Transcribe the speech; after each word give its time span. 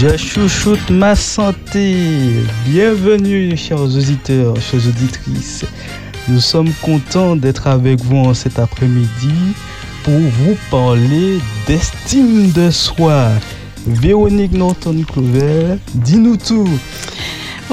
Je 0.00 0.16
chouchoute 0.16 0.90
ma 0.90 1.14
santé. 1.14 1.94
Bienvenue, 2.66 3.56
chers 3.56 3.80
auditeurs, 3.80 4.56
chères 4.60 4.86
auditrices. 4.88 5.64
Nous 6.28 6.40
sommes 6.40 6.72
contents 6.82 7.36
d'être 7.36 7.68
avec 7.68 8.00
vous 8.00 8.34
cet 8.34 8.58
après-midi 8.58 9.34
pour 10.02 10.18
vous 10.18 10.56
parler 10.70 11.38
d'estime 11.68 12.50
de 12.50 12.70
soi. 12.70 13.28
Véronique 13.86 14.52
Norton-Clovel, 14.52 15.78
dis-nous 15.94 16.38
tout. 16.38 16.68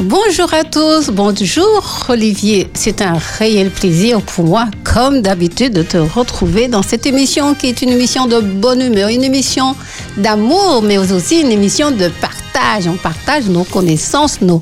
Bonjour 0.04 0.52
à 0.52 0.64
tous, 0.64 1.12
bonjour 1.12 2.08
Olivier. 2.10 2.68
C'est 2.74 3.04
un 3.04 3.20
réel 3.38 3.70
plaisir 3.70 4.20
pour 4.24 4.46
moi, 4.46 4.66
comme 4.84 5.22
d'habitude, 5.22 5.74
de 5.74 5.84
te 5.84 5.98
retrouver 5.98 6.68
dans 6.68 6.82
cette 6.82 7.06
émission 7.06 7.54
qui 7.54 7.68
est 7.68 7.84
une 7.84 7.90
émission 7.90 8.26
de 8.26 8.40
bonne 8.40 8.82
humeur, 8.82 9.10
une 9.10 9.24
émission 9.24 9.76
d'amour, 10.18 10.82
mais 10.84 10.98
aussi 10.98 11.42
une 11.42 11.52
émission 11.52 11.92
de 11.92 12.10
partage. 12.20 12.88
On 12.88 12.98
partage 12.98 13.46
nos 13.46 13.64
connaissances, 13.64 14.42
nos, 14.42 14.60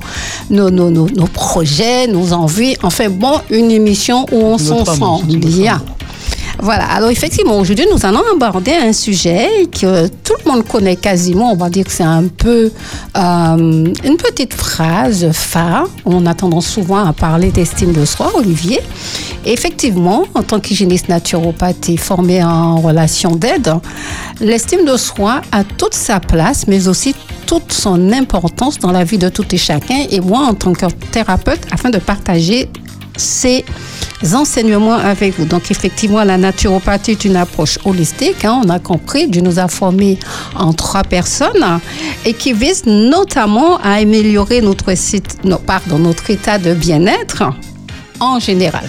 nos, 0.50 0.68
nos, 0.68 0.90
nos, 0.90 1.08
nos 1.08 1.26
projets, 1.26 2.06
nos 2.06 2.34
envies. 2.34 2.76
Enfin 2.82 3.08
bon, 3.08 3.40
une 3.48 3.70
émission 3.70 4.26
où 4.32 4.42
on 4.42 4.58
s'en 4.58 4.84
sent 4.84 5.24
bien. 5.24 5.80
Voilà, 6.62 6.84
alors 6.84 7.10
effectivement, 7.10 7.58
aujourd'hui, 7.58 7.86
nous 7.90 8.04
allons 8.04 8.22
aborder 8.32 8.72
un 8.72 8.92
sujet 8.92 9.48
que 9.72 10.08
tout 10.08 10.34
le 10.44 10.50
monde 10.50 10.66
connaît 10.66 10.96
quasiment. 10.96 11.52
On 11.52 11.56
va 11.56 11.70
dire 11.70 11.86
que 11.86 11.90
c'est 11.90 12.02
un 12.02 12.24
peu 12.28 12.70
euh, 13.16 13.94
une 14.04 14.16
petite 14.18 14.52
phrase 14.52 15.30
phare. 15.32 15.86
On 16.04 16.26
a 16.26 16.34
tendance 16.34 16.66
souvent 16.66 17.04
à 17.06 17.14
parler 17.14 17.50
d'estime 17.50 17.92
de 17.92 18.04
soi, 18.04 18.32
Olivier. 18.34 18.80
Effectivement, 19.46 20.24
en 20.34 20.42
tant 20.42 20.60
qu'hygiéniste 20.60 21.08
naturopathe 21.08 21.88
et 21.88 21.96
formé 21.96 22.44
en 22.44 22.76
relation 22.76 23.36
d'aide, 23.36 23.72
l'estime 24.40 24.84
de 24.84 24.98
soi 24.98 25.40
a 25.52 25.64
toute 25.64 25.94
sa 25.94 26.20
place, 26.20 26.66
mais 26.68 26.88
aussi 26.88 27.14
toute 27.46 27.72
son 27.72 28.12
importance 28.12 28.78
dans 28.78 28.92
la 28.92 29.04
vie 29.04 29.18
de 29.18 29.30
tout 29.30 29.46
et 29.54 29.58
chacun. 29.58 30.04
Et 30.10 30.20
moi, 30.20 30.40
en 30.40 30.54
tant 30.54 30.74
que 30.74 30.86
thérapeute, 31.10 31.60
afin 31.72 31.88
de 31.88 31.98
partager 31.98 32.68
ces 33.16 33.64
enseignements 34.32 34.94
avec 34.94 35.38
vous. 35.38 35.44
Donc, 35.44 35.70
effectivement, 35.70 36.22
la 36.24 36.36
naturopathie 36.36 37.12
est 37.12 37.24
une 37.24 37.36
approche 37.36 37.78
holistique. 37.84 38.44
Hein, 38.44 38.60
on 38.64 38.68
a 38.68 38.78
compris, 38.78 39.28
Dieu 39.28 39.42
nous 39.42 39.58
a 39.58 39.68
formés 39.68 40.18
en 40.54 40.72
trois 40.72 41.02
personnes 41.02 41.80
et 42.24 42.34
qui 42.34 42.52
vise 42.52 42.84
notamment 42.86 43.78
à 43.78 43.94
améliorer 43.94 44.60
notre, 44.60 44.94
site, 44.96 45.38
no, 45.44 45.58
pardon, 45.58 45.98
notre 45.98 46.30
état 46.30 46.58
de 46.58 46.74
bien-être 46.74 47.44
en 48.20 48.38
général. 48.38 48.88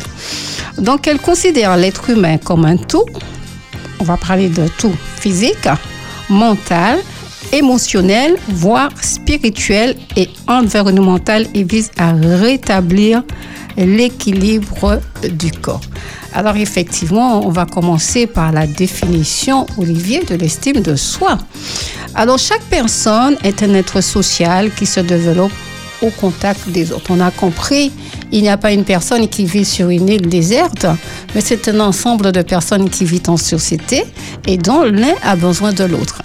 Donc, 0.78 1.08
elle 1.08 1.20
considère 1.20 1.78
l'être 1.78 2.10
humain 2.10 2.38
comme 2.38 2.66
un 2.66 2.78
tout. 2.78 3.06
On 4.00 4.04
va 4.04 4.18
parler 4.18 4.50
de 4.50 4.68
tout 4.78 4.94
physique, 5.20 5.68
mental, 6.30 7.00
émotionnel, 7.52 8.36
voire 8.50 8.92
spirituel 9.02 9.96
et 10.16 10.30
environnemental 10.48 11.48
et 11.54 11.64
vise 11.64 11.92
à 11.98 12.14
rétablir 12.14 13.24
l'équilibre 13.78 15.00
du 15.34 15.52
corps. 15.52 15.82
Alors 16.34 16.56
effectivement, 16.56 17.46
on 17.46 17.50
va 17.50 17.66
commencer 17.66 18.28
par 18.28 18.52
la 18.52 18.68
définition, 18.68 19.66
Olivier, 19.78 20.24
de 20.24 20.36
l'estime 20.36 20.82
de 20.82 20.96
soi. 20.96 21.38
Alors 22.16 22.38
chaque 22.38 22.64
personne 22.64 23.36
est 23.44 23.64
un 23.64 23.74
être 23.74 24.02
social 24.02 24.72
qui 24.72 24.86
se 24.86 25.00
développe 25.02 25.52
au 26.02 26.10
contact 26.10 26.70
des 26.70 26.92
autres. 26.92 27.12
On 27.12 27.20
a 27.20 27.32
compris, 27.32 27.92
il 28.32 28.42
n'y 28.42 28.50
a 28.50 28.58
pas 28.58 28.72
une 28.72 28.86
personne 28.86 29.28
qui 29.28 29.46
vit 29.46 29.66
sur 29.66 29.90
une 29.90 30.10
île 30.10 30.28
déserte, 30.28 30.86
mais 31.36 31.42
c'est 31.42 31.68
un 31.68 31.80
ensemble 31.80 32.32
de 32.32 32.42
personnes 32.42 32.90
qui 32.90 33.06
vivent 33.06 33.30
en 33.30 33.38
société 33.38 34.04
et 34.48 34.58
dont 34.58 34.84
l'un 34.84 35.14
a 35.24 35.36
besoin 35.36 35.74
de 35.74 35.84
l'autre. 35.84 36.22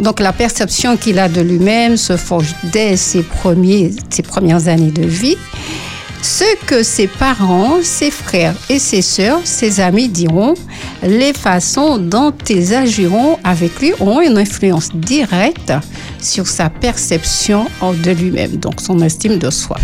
Donc 0.00 0.20
la 0.20 0.32
perception 0.32 0.96
qu'il 0.96 1.18
a 1.18 1.28
de 1.28 1.40
lui-même 1.40 1.96
se 1.96 2.16
forge 2.16 2.54
dès 2.72 2.96
ses, 2.96 3.22
premiers, 3.22 3.92
ses 4.10 4.22
premières 4.22 4.68
années 4.68 4.90
de 4.90 5.06
vie 5.06 5.36
ce 6.22 6.44
que 6.66 6.84
ses 6.84 7.08
parents, 7.08 7.78
ses 7.82 8.12
frères 8.12 8.54
et 8.70 8.78
ses 8.78 9.02
sœurs, 9.02 9.40
ses 9.42 9.80
amis 9.80 10.08
diront, 10.08 10.54
les 11.02 11.32
façons 11.32 11.98
dont 11.98 12.32
ils 12.48 12.72
agiront 12.74 13.38
avec 13.42 13.80
lui 13.80 13.92
ont 13.98 14.20
une 14.20 14.38
influence 14.38 14.90
directe 14.94 15.72
sur 16.20 16.46
sa 16.46 16.70
perception 16.70 17.66
de 17.82 18.10
lui-même, 18.12 18.56
donc 18.56 18.80
son 18.80 19.00
estime 19.00 19.38
de 19.38 19.50
soi. 19.50 19.76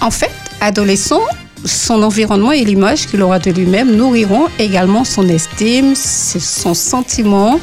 En 0.00 0.10
fait, 0.10 0.32
adolescent, 0.62 1.20
son 1.64 2.02
environnement 2.02 2.52
et 2.52 2.64
l'image 2.64 3.06
qu'il 3.06 3.22
aura 3.22 3.38
de 3.38 3.50
lui-même 3.50 3.94
nourriront 3.94 4.46
également 4.58 5.04
son 5.04 5.28
estime, 5.28 5.94
son 5.94 6.72
sentiment 6.74 7.60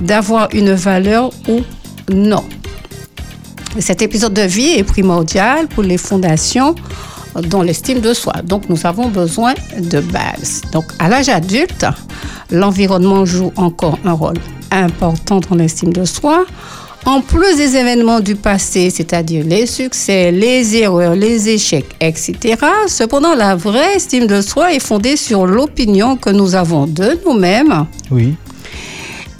d'avoir 0.00 0.48
une 0.52 0.72
valeur 0.72 1.30
ou 1.48 1.60
non. 2.12 2.44
Cet 3.78 4.02
épisode 4.02 4.34
de 4.34 4.42
vie 4.42 4.72
est 4.76 4.84
primordial 4.84 5.66
pour 5.68 5.82
les 5.82 5.96
fondations 5.96 6.74
dans 7.48 7.62
l'estime 7.62 8.00
de 8.00 8.12
soi. 8.12 8.34
Donc, 8.44 8.68
nous 8.68 8.86
avons 8.86 9.08
besoin 9.08 9.54
de 9.78 10.00
base. 10.00 10.60
Donc, 10.72 10.84
à 10.98 11.08
l'âge 11.08 11.30
adulte, 11.30 11.86
l'environnement 12.50 13.24
joue 13.24 13.52
encore 13.56 13.98
un 14.04 14.12
rôle 14.12 14.36
important 14.70 15.40
dans 15.40 15.56
l'estime 15.56 15.92
de 15.92 16.04
soi. 16.04 16.44
En 17.04 17.20
plus 17.20 17.56
des 17.56 17.74
événements 17.74 18.20
du 18.20 18.36
passé, 18.36 18.88
c'est-à-dire 18.90 19.44
les 19.44 19.66
succès, 19.66 20.30
les 20.30 20.76
erreurs, 20.76 21.16
les 21.16 21.48
échecs, 21.48 21.96
etc., 22.00 22.56
cependant, 22.86 23.34
la 23.34 23.56
vraie 23.56 23.96
estime 23.96 24.28
de 24.28 24.40
soi 24.40 24.72
est 24.72 24.78
fondée 24.78 25.16
sur 25.16 25.44
l'opinion 25.44 26.16
que 26.16 26.30
nous 26.30 26.54
avons 26.54 26.86
de 26.86 27.18
nous-mêmes 27.26 27.86
Oui. 28.12 28.36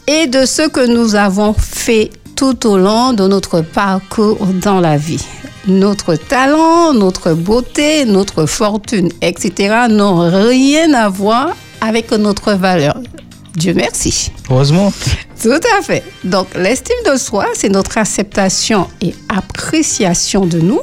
Et 0.07 0.27
de 0.27 0.45
ce 0.47 0.69
que 0.69 0.87
nous 0.87 1.15
avons 1.15 1.53
fait 1.55 2.11
tout 2.37 2.67
au 2.67 2.77
long 2.77 3.13
de 3.13 3.27
notre 3.27 3.61
parcours 3.61 4.47
dans 4.61 4.81
la 4.81 4.97
vie. 4.97 5.25
Notre 5.67 6.17
talent, 6.17 6.93
notre 6.93 7.35
beauté, 7.35 8.05
notre 8.05 8.47
fortune, 8.47 9.11
etc. 9.21 9.87
n'ont 9.89 10.29
rien 10.29 10.93
à 10.93 11.09
voir 11.09 11.51
avec 11.81 12.11
notre 12.11 12.55
valeur. 12.55 12.99
Dieu 13.55 13.75
merci. 13.75 14.33
Heureusement. 14.51 14.93
Tout 15.41 15.61
à 15.79 15.83
fait. 15.83 16.03
Donc, 16.25 16.49
l'estime 16.57 16.97
de 17.11 17.17
soi, 17.17 17.47
c'est 17.55 17.69
notre 17.69 17.99
acceptation 17.99 18.89
et 19.01 19.15
appréciation 19.29 20.47
de 20.47 20.59
nous. 20.59 20.81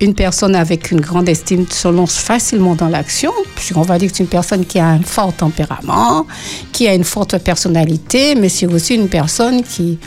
Une 0.00 0.14
personne 0.14 0.54
avec 0.54 0.90
une 0.90 1.00
grande 1.00 1.28
estime 1.28 1.66
se 1.70 1.86
lance 1.88 2.16
facilement 2.16 2.74
dans 2.74 2.88
l'action, 2.88 3.32
puisqu'on 3.54 3.82
va 3.82 3.98
dire 3.98 4.10
que 4.10 4.16
c'est 4.16 4.22
une 4.22 4.30
personne 4.30 4.64
qui 4.64 4.78
a 4.78 4.86
un 4.88 5.02
fort 5.02 5.32
tempérament, 5.34 6.26
qui 6.72 6.88
a 6.88 6.94
une 6.94 7.04
forte 7.04 7.36
personnalité, 7.38 8.34
mais 8.34 8.48
c'est 8.48 8.66
aussi 8.66 8.94
une 8.94 9.08
personne 9.08 9.62
qui 9.62 9.98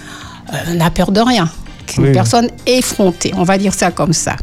euh, 0.51 0.73
n'a 0.73 0.89
peur 0.89 1.11
de 1.11 1.19
rien, 1.21 1.47
une 1.97 2.05
Oui. 2.05 2.11
personne 2.11 2.49
effrontée, 2.65 3.31
on 3.37 3.43
va 3.43 3.57
dire 3.59 3.73
ça 3.73 3.91
comme 3.91 4.13
ça. 4.13 4.35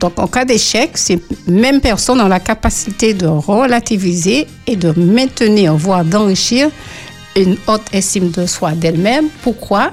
Donc 0.00 0.18
en 0.18 0.26
cas 0.26 0.44
d'échec, 0.44 0.90
ces 0.98 1.22
mêmes 1.46 1.80
personnes 1.80 2.20
ont 2.20 2.26
la 2.28 2.40
capacité 2.40 3.14
de 3.14 3.26
relativiser 3.26 4.48
et 4.66 4.74
de 4.74 4.90
maintenir, 4.98 5.76
voire 5.76 6.04
d'enrichir 6.04 6.70
une 7.36 7.56
haute 7.68 7.82
estime 7.92 8.30
de 8.30 8.46
soi 8.46 8.72
d'elle-même. 8.72 9.26
Pourquoi? 9.42 9.92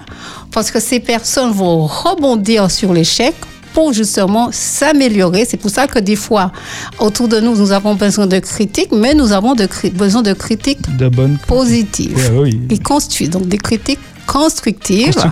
Parce 0.52 0.72
que 0.72 0.80
ces 0.80 1.00
personnes 1.00 1.52
vont 1.52 1.86
rebondir 1.86 2.72
sur 2.72 2.92
l'échec 2.92 3.36
pour 3.76 3.94
justement 3.94 4.50
s'améliorer. 4.52 5.46
C'est 5.46 5.58
pour 5.58 5.70
ça 5.70 5.86
que 5.86 6.00
des 6.00 6.16
fois, 6.16 6.52
autour 6.98 7.28
de 7.28 7.40
nous, 7.42 7.56
nous 7.56 7.72
avons 7.74 7.94
besoin 7.94 8.26
de 8.26 8.40
critiques, 8.40 8.92
mais 8.94 9.14
nous 9.14 9.32
avons 9.34 9.54
de 9.54 9.68
besoin 9.94 10.22
de 10.24 10.34
critiques 10.34 10.80
De 10.98 11.10
bonnes. 11.10 11.38
positives 11.46 12.16
Ouais, 12.32 12.40
oui. 12.44 12.62
et 12.72 12.80
construit, 12.80 13.28
donc 13.30 13.48
des 13.48 13.58
critiques 13.60 14.00
constructives. 14.26 15.14
Constructives. 15.14 15.32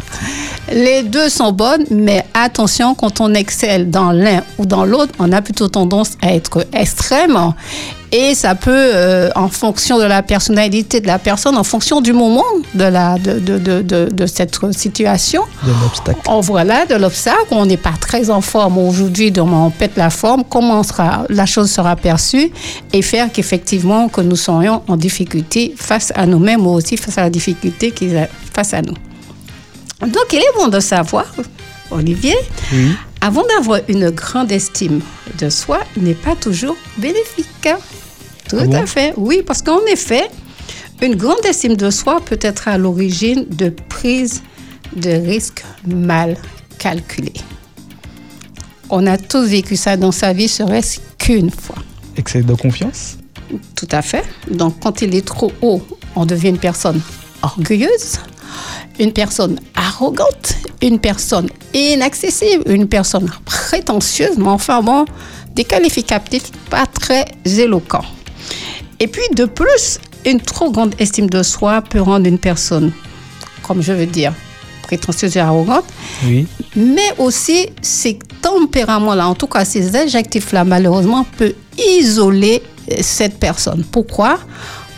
Les 0.73 1.01
deux 1.03 1.29
sont 1.29 1.51
bonnes, 1.51 1.85
mais 1.89 2.23
attention, 2.33 2.93
quand 2.95 3.21
on 3.21 3.33
excelle 3.33 3.89
dans 3.89 4.11
l'un 4.11 4.43
ou 4.59 4.65
dans 4.65 4.85
l'autre, 4.85 5.13
on 5.19 5.31
a 5.31 5.41
plutôt 5.41 5.67
tendance 5.69 6.11
à 6.21 6.33
être 6.35 6.67
extrême. 6.73 7.37
Et 8.15 8.35
ça 8.35 8.53
peut, 8.53 8.69
euh, 8.71 9.31
en 9.35 9.47
fonction 9.49 9.97
de 9.97 10.03
la 10.03 10.21
personnalité 10.21 11.01
de 11.01 11.07
la 11.07 11.17
personne, 11.17 11.57
en 11.57 11.63
fonction 11.63 11.99
du 11.99 12.13
moment 12.13 12.45
de, 12.75 12.83
la, 12.83 13.17
de, 13.17 13.39
de, 13.39 13.57
de, 13.57 13.81
de, 14.11 14.25
cette 14.27 14.55
situation, 14.73 15.41
De 15.63 15.71
l'obstacle. 15.81 16.19
on 16.27 16.39
voilà 16.39 16.85
de 16.85 16.93
l'obstacle, 16.93 17.47
on 17.49 17.65
n'est 17.65 17.75
pas 17.75 17.93
très 17.99 18.29
en 18.29 18.41
forme 18.41 18.77
aujourd'hui, 18.77 19.31
donc 19.31 19.49
on 19.51 19.71
pète 19.71 19.97
la 19.97 20.11
forme, 20.11 20.43
comment 20.47 20.83
sera, 20.83 21.25
la 21.29 21.47
chose 21.47 21.71
sera 21.71 21.95
perçue 21.95 22.51
et 22.93 23.01
faire 23.01 23.31
qu'effectivement 23.31 24.07
que 24.09 24.21
nous 24.21 24.35
serions 24.35 24.83
en 24.87 24.95
difficulté 24.95 25.73
face 25.75 26.13
à 26.13 26.27
nous-mêmes 26.27 26.67
ou 26.67 26.69
aussi 26.69 26.97
face 26.97 27.17
à 27.17 27.21
la 27.23 27.29
difficulté 27.31 27.89
qui 27.89 28.05
est 28.13 28.29
face 28.53 28.75
à 28.75 28.83
nous. 28.83 28.93
Donc 30.01 30.27
il 30.33 30.37
est 30.37 30.53
bon 30.55 30.67
de 30.67 30.79
savoir, 30.79 31.25
Olivier, 31.89 32.35
Oui. 32.71 32.91
avant 33.21 33.43
d'avoir 33.47 33.79
une 33.87 34.11
grande 34.11 34.51
estime 34.51 35.01
de 35.39 35.49
soi, 35.49 35.79
n'est 35.97 36.13
pas 36.13 36.35
toujours 36.35 36.75
bénéfique. 36.97 37.47
Tout 38.53 38.59
Ah 38.61 38.65
bon 38.65 38.75
à 38.75 38.85
fait, 38.85 39.13
oui, 39.17 39.41
parce 39.45 39.61
qu'en 39.63 39.83
effet, 39.91 40.29
une 41.01 41.15
grande 41.15 41.43
estime 41.43 41.75
de 41.75 41.89
soi 41.89 42.21
peut 42.23 42.37
être 42.39 42.67
à 42.67 42.77
l'origine 42.77 43.45
de 43.49 43.69
prises 43.89 44.43
de 44.95 45.09
risques 45.09 45.63
mal 45.87 46.37
calculées. 46.77 47.33
On 48.91 49.07
a 49.07 49.17
tous 49.17 49.47
vécu 49.47 49.75
ça 49.75 49.97
dans 49.97 50.11
sa 50.11 50.33
vie, 50.33 50.47
serait-ce 50.47 50.99
qu'une 51.17 51.49
fois. 51.49 51.77
Excès 52.15 52.43
de 52.43 52.53
confiance? 52.53 53.17
Tout 53.75 53.87
à 53.91 54.03
fait. 54.03 54.23
Donc, 54.51 54.79
quand 54.79 55.01
il 55.01 55.15
est 55.15 55.25
trop 55.25 55.51
haut, 55.63 55.81
on 56.15 56.25
devient 56.27 56.49
une 56.49 56.59
personne 56.59 57.01
orgueilleuse. 57.41 58.19
une 58.99 59.13
personne 59.13 59.59
arrogante, 59.75 60.55
une 60.81 60.99
personne 60.99 61.49
inaccessible, 61.73 62.63
une 62.67 62.87
personne 62.87 63.29
prétentieuse, 63.45 64.37
mais 64.37 64.47
enfin 64.49 64.81
bon, 64.81 65.05
des 65.55 65.63
qualificatifs 65.63 66.51
pas 66.69 66.85
très 66.85 67.25
éloquents. 67.45 68.05
Et 69.03 69.07
puis 69.07 69.23
de 69.35 69.43
plus, 69.43 69.99
une 70.25 70.39
trop 70.39 70.71
grande 70.71 70.95
estime 70.97 71.29
de 71.29 71.43
soi 71.43 71.81
peut 71.81 71.99
rendre 71.99 72.25
une 72.25 72.39
personne, 72.39 72.93
comme 73.61 73.81
je 73.81 73.91
veux 73.91 74.05
dire, 74.05 74.31
prétentieuse 74.83 75.35
et 75.35 75.41
arrogante. 75.41 75.83
Oui. 76.25 76.47
Mais 76.77 77.13
aussi, 77.17 77.67
ces 77.81 78.17
tempéraments-là, 78.41 79.27
en 79.27 79.35
tout 79.35 79.47
cas 79.47 79.65
ces 79.65 79.93
adjectifs-là, 79.93 80.63
malheureusement, 80.63 81.25
peut 81.37 81.53
isoler 81.77 82.63
euh, 82.93 82.95
cette 83.01 83.39
personne. 83.39 83.83
Pourquoi? 83.91 84.39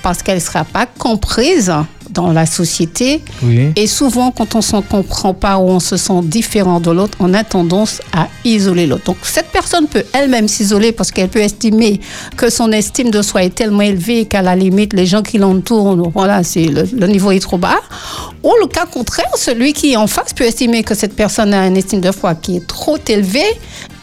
Parce 0.04 0.22
qu'elle 0.22 0.36
ne 0.36 0.40
sera 0.40 0.66
pas 0.66 0.86
comprise 0.86 1.74
dans 2.16 2.32
la 2.32 2.46
société. 2.46 3.22
Oui. 3.44 3.72
Et 3.76 3.86
souvent, 3.88 4.32
quand 4.32 4.56
on 4.56 4.60
ne 4.60 4.64
se 4.64 4.78
comprend 4.78 5.34
pas 5.34 5.58
ou 5.58 5.68
on 5.70 5.80
se 5.80 5.98
sent 5.98 6.22
différent 6.24 6.80
de 6.80 6.90
l'autre, 6.92 7.18
on 7.20 7.34
a 7.34 7.44
tendance 7.44 8.02
à 8.14 8.28
isoler 8.44 8.88
l'autre. 8.88 9.04
Donc, 9.06 9.18
cette 9.24 9.50
personne 9.52 9.88
peut 9.88 10.04
elle-même 10.14 10.48
s'isoler 10.48 10.92
parce 10.92 11.12
qu'elle 11.12 11.30
peut 11.30 11.40
estimer 11.42 12.00
que 12.38 12.50
son 12.50 12.72
estime 12.72 13.12
de 13.12 13.22
soi 13.22 13.44
est 13.44 13.54
tellement 13.54 13.82
élevée 13.82 14.26
qu'à 14.26 14.42
la 14.42 14.56
limite, 14.56 14.94
les 14.94 15.06
gens 15.06 15.22
qui 15.22 15.38
l'entourent, 15.38 15.96
voilà, 16.14 16.44
c'est 16.44 16.66
le, 16.66 16.84
le 16.94 17.08
niveau 17.08 17.32
est 17.32 17.40
trop 17.40 17.58
bas. 17.58 17.80
Ou 18.44 18.52
le 18.62 18.68
cas 18.68 18.86
contraire, 18.86 19.30
celui 19.36 19.74
qui 19.74 19.94
est 19.94 19.98
en 19.98 20.08
face 20.08 20.34
peut 20.34 20.44
estimer 20.46 20.84
que 20.84 20.96
cette 20.96 21.16
personne 21.16 21.54
a 21.54 21.68
une 21.68 21.78
estime 21.78 22.02
de 22.02 22.12
soi 22.12 22.36
qui 22.36 22.58
est 22.58 22.68
trop 22.68 22.98
élevée 23.08 23.42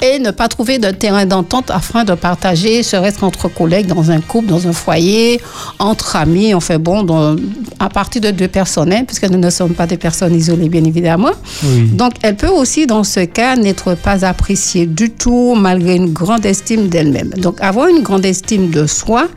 et 0.01 0.19
ne 0.19 0.33
pas 0.33 0.49
trouver 0.49 0.79
de 0.79 0.91
terrain 0.91 1.25
d'entente 1.27 1.71
afin 1.71 2.03
de 2.05 2.15
partager, 2.15 2.83
serait-ce 2.83 3.19
qu'entre 3.21 3.49
collègues, 3.49 3.87
dans 3.87 4.11
un 4.11 4.21
couple, 4.21 4.49
dans 4.49 4.67
un 4.67 4.73
foyer, 4.73 5.41
entre 5.79 6.17
amis, 6.17 6.55
enfin 6.55 6.79
bon, 6.79 7.05
dans- 7.05 7.37
à 7.79 7.89
partir 8.03 8.21
de 8.21 8.33
deux 8.33 8.49
personnes, 8.49 8.93
hein, 8.93 9.05
puisque 9.07 9.29
nous 9.31 9.39
ne 9.39 9.49
sommes 9.49 9.75
pas 9.75 9.87
des 9.87 9.97
personnes 9.97 10.35
isolées, 10.35 10.69
bien 10.69 10.83
évidemment. 10.83 11.31
Oui. 11.63 11.83
Donc, 11.93 12.15
elle 12.23 12.35
peut 12.35 12.49
aussi, 12.49 12.85
dans 12.85 13.05
ce 13.05 13.21
cas, 13.21 13.55
n'être 13.55 13.95
pas 13.95 14.25
appréciée 14.25 14.87
du 14.87 15.11
tout, 15.11 15.55
malgré 15.55 15.95
une 15.95 16.13
grande 16.13 16.45
estime 16.45 16.89
d'elle-même. 16.89 17.31
Donc, 17.37 17.61
avoir 17.61 17.87
une 17.87 18.03
grande 18.03 18.25
estime 18.25 18.71
de 18.71 18.89
soi 18.89 19.29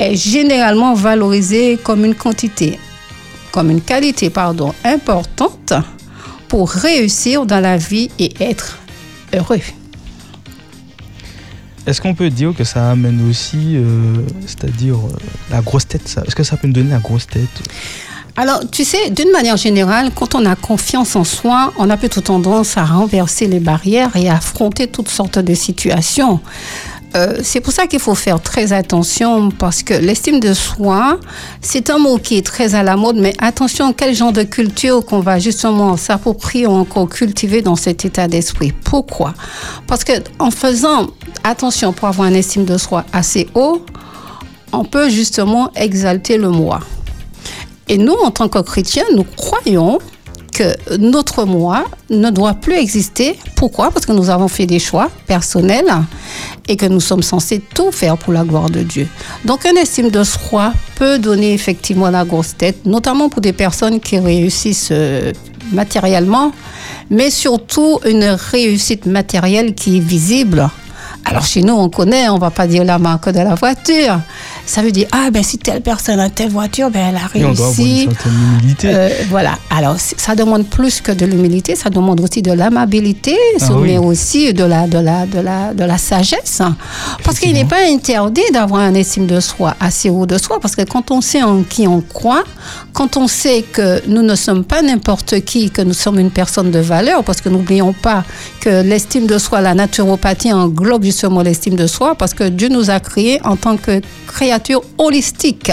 est 0.00 0.16
généralement 0.16 0.94
valorisé 0.94 1.78
comme 1.84 2.04
une 2.04 2.16
quantité, 2.16 2.80
comme 3.52 3.70
une 3.70 3.80
qualité, 3.80 4.28
pardon, 4.28 4.74
importante 4.82 5.74
pour 6.48 6.68
réussir 6.68 7.46
dans 7.46 7.60
la 7.60 7.76
vie 7.76 8.10
et 8.18 8.32
être 8.40 8.80
heureux. 9.32 9.60
Est-ce 11.86 12.00
qu'on 12.00 12.14
peut 12.14 12.30
dire 12.30 12.54
que 12.56 12.64
ça 12.64 12.90
amène 12.90 13.28
aussi, 13.28 13.76
euh, 13.76 13.84
c'est-à-dire 14.46 14.96
euh, 14.96 15.16
la 15.50 15.60
grosse 15.60 15.86
tête 15.86 16.18
Est-ce 16.26 16.34
que 16.34 16.42
ça 16.42 16.56
peut 16.56 16.66
nous 16.66 16.72
donner 16.72 16.90
la 16.90 16.98
grosse 16.98 17.26
tête? 17.26 17.62
Alors, 18.36 18.68
tu 18.68 18.84
sais, 18.84 19.10
d'une 19.10 19.30
manière 19.30 19.56
générale, 19.56 20.10
quand 20.12 20.34
on 20.34 20.44
a 20.44 20.56
confiance 20.56 21.14
en 21.14 21.22
soi, 21.22 21.72
on 21.78 21.88
a 21.88 21.96
plutôt 21.96 22.20
tendance 22.20 22.76
à 22.76 22.84
renverser 22.84 23.46
les 23.46 23.60
barrières 23.60 24.16
et 24.16 24.28
à 24.28 24.36
affronter 24.36 24.88
toutes 24.88 25.08
sortes 25.08 25.38
de 25.38 25.54
situations. 25.54 26.40
Euh, 27.16 27.38
c'est 27.42 27.60
pour 27.60 27.72
ça 27.72 27.86
qu'il 27.86 28.00
faut 28.00 28.14
faire 28.14 28.42
très 28.42 28.72
attention 28.72 29.50
parce 29.50 29.82
que 29.82 29.94
l'estime 29.94 30.40
de 30.40 30.52
soi, 30.52 31.18
c'est 31.60 31.90
un 31.90 31.98
mot 31.98 32.18
qui 32.18 32.36
est 32.36 32.44
très 32.44 32.74
à 32.74 32.82
la 32.82 32.96
mode, 32.96 33.16
mais 33.16 33.32
attention, 33.38 33.92
quel 33.92 34.14
genre 34.14 34.32
de 34.32 34.42
culture 34.42 35.04
qu'on 35.04 35.20
va 35.20 35.38
justement 35.38 35.96
s'approprier 35.96 36.66
ou 36.66 36.72
encore 36.72 37.08
cultiver 37.08 37.62
dans 37.62 37.76
cet 37.76 38.04
état 38.04 38.26
d'esprit. 38.26 38.72
Pourquoi? 38.72 39.34
Parce 39.86 40.02
que 40.02 40.12
en 40.40 40.50
faisant 40.50 41.06
attention 41.44 41.92
pour 41.92 42.08
avoir 42.08 42.28
une 42.28 42.36
estime 42.36 42.64
de 42.64 42.78
soi 42.78 43.04
assez 43.12 43.48
haut, 43.54 43.84
on 44.72 44.84
peut 44.84 45.08
justement 45.08 45.70
exalter 45.76 46.36
le 46.36 46.48
moi. 46.48 46.80
Et 47.88 47.98
nous, 47.98 48.14
en 48.14 48.30
tant 48.30 48.48
que 48.48 48.58
chrétiens, 48.58 49.04
nous 49.14 49.24
croyons 49.24 49.98
que 50.54 50.96
notre 50.96 51.44
moi 51.44 51.84
ne 52.10 52.30
doit 52.30 52.54
plus 52.54 52.74
exister. 52.74 53.36
Pourquoi? 53.56 53.90
Parce 53.90 54.06
que 54.06 54.12
nous 54.12 54.30
avons 54.30 54.48
fait 54.48 54.66
des 54.66 54.78
choix 54.78 55.10
personnels 55.26 55.92
et 56.68 56.76
que 56.76 56.86
nous 56.86 57.00
sommes 57.00 57.22
censés 57.22 57.60
tout 57.74 57.90
faire 57.90 58.16
pour 58.16 58.32
la 58.32 58.44
gloire 58.44 58.70
de 58.70 58.80
Dieu. 58.80 59.08
Donc, 59.44 59.66
une 59.66 59.76
estime 59.76 60.10
de 60.10 60.22
soi 60.22 60.72
peut 60.94 61.18
donner 61.18 61.52
effectivement 61.52 62.08
la 62.08 62.24
grosse 62.24 62.56
tête, 62.56 62.86
notamment 62.86 63.28
pour 63.28 63.40
des 63.40 63.52
personnes 63.52 64.00
qui 64.00 64.18
réussissent 64.18 64.90
euh, 64.92 65.32
matériellement, 65.72 66.52
mais 67.10 67.30
surtout 67.30 67.98
une 68.06 68.24
réussite 68.24 69.06
matérielle 69.06 69.74
qui 69.74 69.96
est 69.96 70.00
visible. 70.00 70.70
Alors 71.26 71.44
chez 71.44 71.62
nous, 71.62 71.74
on 71.74 71.88
connaît, 71.88 72.28
on 72.28 72.38
va 72.38 72.50
pas 72.50 72.66
dire 72.66 72.84
la 72.84 72.98
marque 72.98 73.30
de 73.30 73.40
la 73.40 73.54
voiture. 73.54 74.20
Ça 74.66 74.82
veut 74.82 74.92
dire, 74.92 75.06
ah 75.12 75.30
ben 75.30 75.42
si 75.42 75.58
telle 75.58 75.82
personne 75.82 76.18
a 76.20 76.30
telle 76.30 76.50
voiture, 76.50 76.90
ben 76.90 77.08
elle 77.10 77.16
a 77.16 77.20
Et 77.34 77.44
on 77.44 77.52
doit 77.52 77.66
avoir 77.66 77.76
réussi. 77.76 78.04
une 78.04 78.10
certaine 78.10 78.32
humilité. 78.60 78.88
Euh, 78.94 79.08
voilà. 79.28 79.58
Alors, 79.70 79.96
ça 79.98 80.34
demande 80.34 80.66
plus 80.66 81.00
que 81.00 81.12
de 81.12 81.26
l'humilité, 81.26 81.76
ça 81.76 81.90
demande 81.90 82.20
aussi 82.20 82.40
de 82.42 82.52
l'amabilité, 82.52 83.36
Ah 83.60 83.66
oui. 83.74 83.88
mais 83.92 83.98
aussi 83.98 84.52
de 84.54 84.64
la, 84.64 84.86
de 84.86 84.98
la, 84.98 85.26
de 85.26 85.40
la, 85.40 85.74
de 85.74 85.84
la 85.84 85.98
sagesse. 85.98 86.62
Parce 87.24 87.38
qu'il 87.38 87.52
n'est 87.52 87.64
pas 87.66 87.84
interdit 87.88 88.42
d'avoir 88.52 88.80
un 88.82 88.94
estime 88.94 89.26
de 89.26 89.40
soi 89.40 89.74
assez 89.80 90.08
haut 90.10 90.26
de 90.26 90.38
soi, 90.38 90.58
parce 90.60 90.74
que 90.76 90.82
quand 90.82 91.10
on 91.10 91.20
sait 91.20 91.42
en 91.42 91.62
qui 91.62 91.86
on 91.86 92.00
croit, 92.00 92.44
quand 92.92 93.16
on 93.16 93.28
sait 93.28 93.62
que 93.70 94.02
nous 94.08 94.22
ne 94.22 94.34
sommes 94.34 94.64
pas 94.64 94.80
n'importe 94.82 95.40
qui, 95.44 95.70
que 95.70 95.82
nous 95.82 95.92
sommes 95.94 96.18
une 96.18 96.30
personne 96.30 96.70
de 96.70 96.78
valeur, 96.78 97.22
parce 97.24 97.40
que 97.40 97.48
n'oublions 97.48 97.92
pas 97.92 98.24
que 98.60 98.82
l'estime 98.82 99.26
de 99.26 99.38
soi, 99.38 99.60
la 99.60 99.74
naturopathie 99.74 100.52
englobe 100.52 101.04
justement 101.04 101.42
l'estime 101.42 101.76
de 101.76 101.86
soi, 101.86 102.14
parce 102.14 102.32
que 102.34 102.44
Dieu 102.48 102.68
nous 102.68 102.88
a 102.90 102.98
créés 103.00 103.40
en 103.44 103.56
tant 103.56 103.76
que 103.76 104.00
créatures 104.54 104.82
holistiques. 104.98 105.72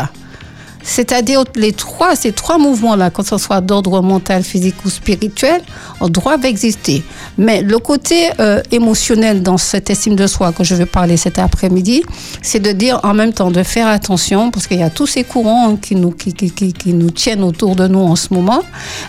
C'est-à-dire 0.83 1.43
les 1.55 1.73
trois, 1.73 2.15
ces 2.15 2.31
trois 2.31 2.57
mouvements-là, 2.57 3.09
que 3.09 3.23
ce 3.23 3.37
soit 3.37 3.61
d'ordre 3.61 4.01
mental, 4.01 4.43
physique 4.43 4.75
ou 4.85 4.89
spirituel, 4.89 5.61
doivent 6.09 6.45
exister. 6.45 7.03
Mais 7.37 7.61
le 7.61 7.77
côté 7.79 8.29
euh, 8.39 8.61
émotionnel 8.71 9.43
dans 9.43 9.57
cette 9.57 9.89
estime 9.89 10.15
de 10.15 10.27
soi 10.27 10.51
que 10.51 10.63
je 10.63 10.75
vais 10.75 10.85
parler 10.85 11.17
cet 11.17 11.39
après-midi, 11.39 12.03
c'est 12.41 12.59
de 12.59 12.71
dire 12.71 12.99
en 13.03 13.13
même 13.13 13.33
temps 13.33 13.51
de 13.51 13.63
faire 13.63 13.87
attention 13.87 14.51
parce 14.51 14.67
qu'il 14.67 14.79
y 14.79 14.83
a 14.83 14.89
tous 14.89 15.07
ces 15.07 15.23
courants 15.23 15.75
qui 15.75 15.95
nous, 15.95 16.11
qui, 16.11 16.33
qui, 16.33 16.51
qui, 16.51 16.93
nous 16.93 17.11
tiennent 17.11 17.43
autour 17.43 17.75
de 17.75 17.87
nous 17.87 17.99
en 17.99 18.15
ce 18.15 18.33
moment, 18.33 18.61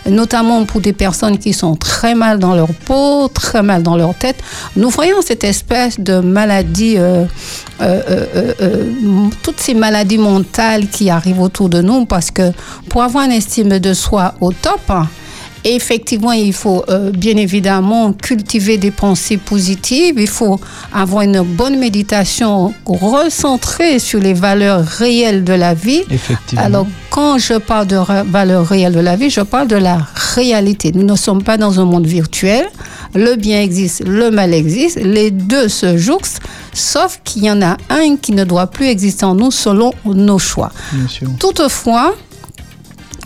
notamment 0.09 0.65
pour 0.65 0.81
des 0.81 0.93
personnes 0.93 1.37
qui 1.37 1.53
sont 1.53 1.75
très 1.75 2.15
mal 2.15 2.39
dans 2.39 2.55
leur 2.55 2.73
peau, 2.73 3.27
très 3.27 3.63
mal 3.63 3.83
dans 3.83 3.95
leur 3.95 4.13
tête. 4.15 4.37
Nous 4.75 4.89
voyons 4.89 5.21
cette 5.21 5.43
espèce 5.43 5.99
de 5.99 6.19
maladie, 6.19 6.95
euh, 6.97 7.25
euh, 7.81 8.85
toutes 9.41 9.59
ces 9.59 9.73
maladies 9.73 10.17
mentales 10.17 10.87
qui 10.87 11.09
arrivent 11.09 11.41
autour 11.41 11.62
de 11.69 11.81
nous 11.81 12.05
parce 12.05 12.31
que 12.31 12.51
pour 12.89 13.03
avoir 13.03 13.25
une 13.25 13.31
estime 13.31 13.79
de 13.79 13.93
soi 13.93 14.35
au 14.41 14.51
top, 14.51 14.91
Effectivement, 15.65 16.33
il 16.33 16.53
faut 16.53 16.83
euh, 16.89 17.11
bien 17.11 17.37
évidemment 17.37 18.11
cultiver 18.13 18.77
des 18.77 18.91
pensées 18.91 19.37
positives. 19.37 20.15
Il 20.17 20.27
faut 20.27 20.59
avoir 20.93 21.21
une 21.23 21.41
bonne 21.41 21.79
méditation 21.79 22.73
recentrée 22.85 23.99
sur 23.99 24.19
les 24.19 24.33
valeurs 24.33 24.83
réelles 24.83 25.43
de 25.43 25.53
la 25.53 25.73
vie. 25.73 26.01
Effectivement. 26.09 26.63
Alors, 26.65 26.87
quand 27.09 27.37
je 27.37 27.53
parle 27.53 27.87
de 27.87 27.97
valeurs 28.29 28.67
réelles 28.67 28.93
de 28.93 28.99
la 28.99 29.15
vie, 29.15 29.29
je 29.29 29.41
parle 29.41 29.67
de 29.67 29.75
la 29.75 29.99
réalité. 30.35 30.91
Nous 30.93 31.03
ne 31.03 31.15
sommes 31.15 31.43
pas 31.43 31.57
dans 31.57 31.79
un 31.79 31.85
monde 31.85 32.05
virtuel. 32.07 32.65
Le 33.15 33.35
bien 33.35 33.61
existe, 33.61 34.03
le 34.05 34.31
mal 34.31 34.53
existe. 34.53 34.99
Les 35.01 35.31
deux 35.31 35.69
se 35.69 35.97
jouxtent, 35.97 36.41
sauf 36.73 37.21
qu'il 37.23 37.43
y 37.45 37.51
en 37.51 37.61
a 37.61 37.77
un 37.89 38.17
qui 38.17 38.31
ne 38.31 38.43
doit 38.43 38.67
plus 38.67 38.87
exister 38.87 39.25
en 39.25 39.35
nous 39.35 39.51
selon 39.51 39.93
nos 40.05 40.39
choix. 40.39 40.71
Bien 40.91 41.07
sûr. 41.07 41.29
Toutefois, 41.39 42.15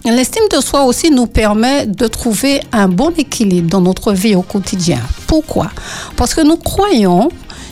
l'estime 0.05 0.43
de 0.51 0.61
soi 0.61 0.83
aussi 0.83 1.11
nous 1.11 1.27
permet 1.27 1.85
de 1.85 2.07
trouver 2.07 2.61
un 2.71 2.87
bon 2.87 3.11
équilibre 3.17 3.69
dans 3.69 3.81
notre 3.81 4.13
vie 4.13 4.35
au 4.35 4.41
quotidien. 4.41 4.99
Pourquoi? 5.27 5.69
Parce 6.15 6.33
que 6.33 6.41
nous 6.41 6.57
croyons 6.57 7.29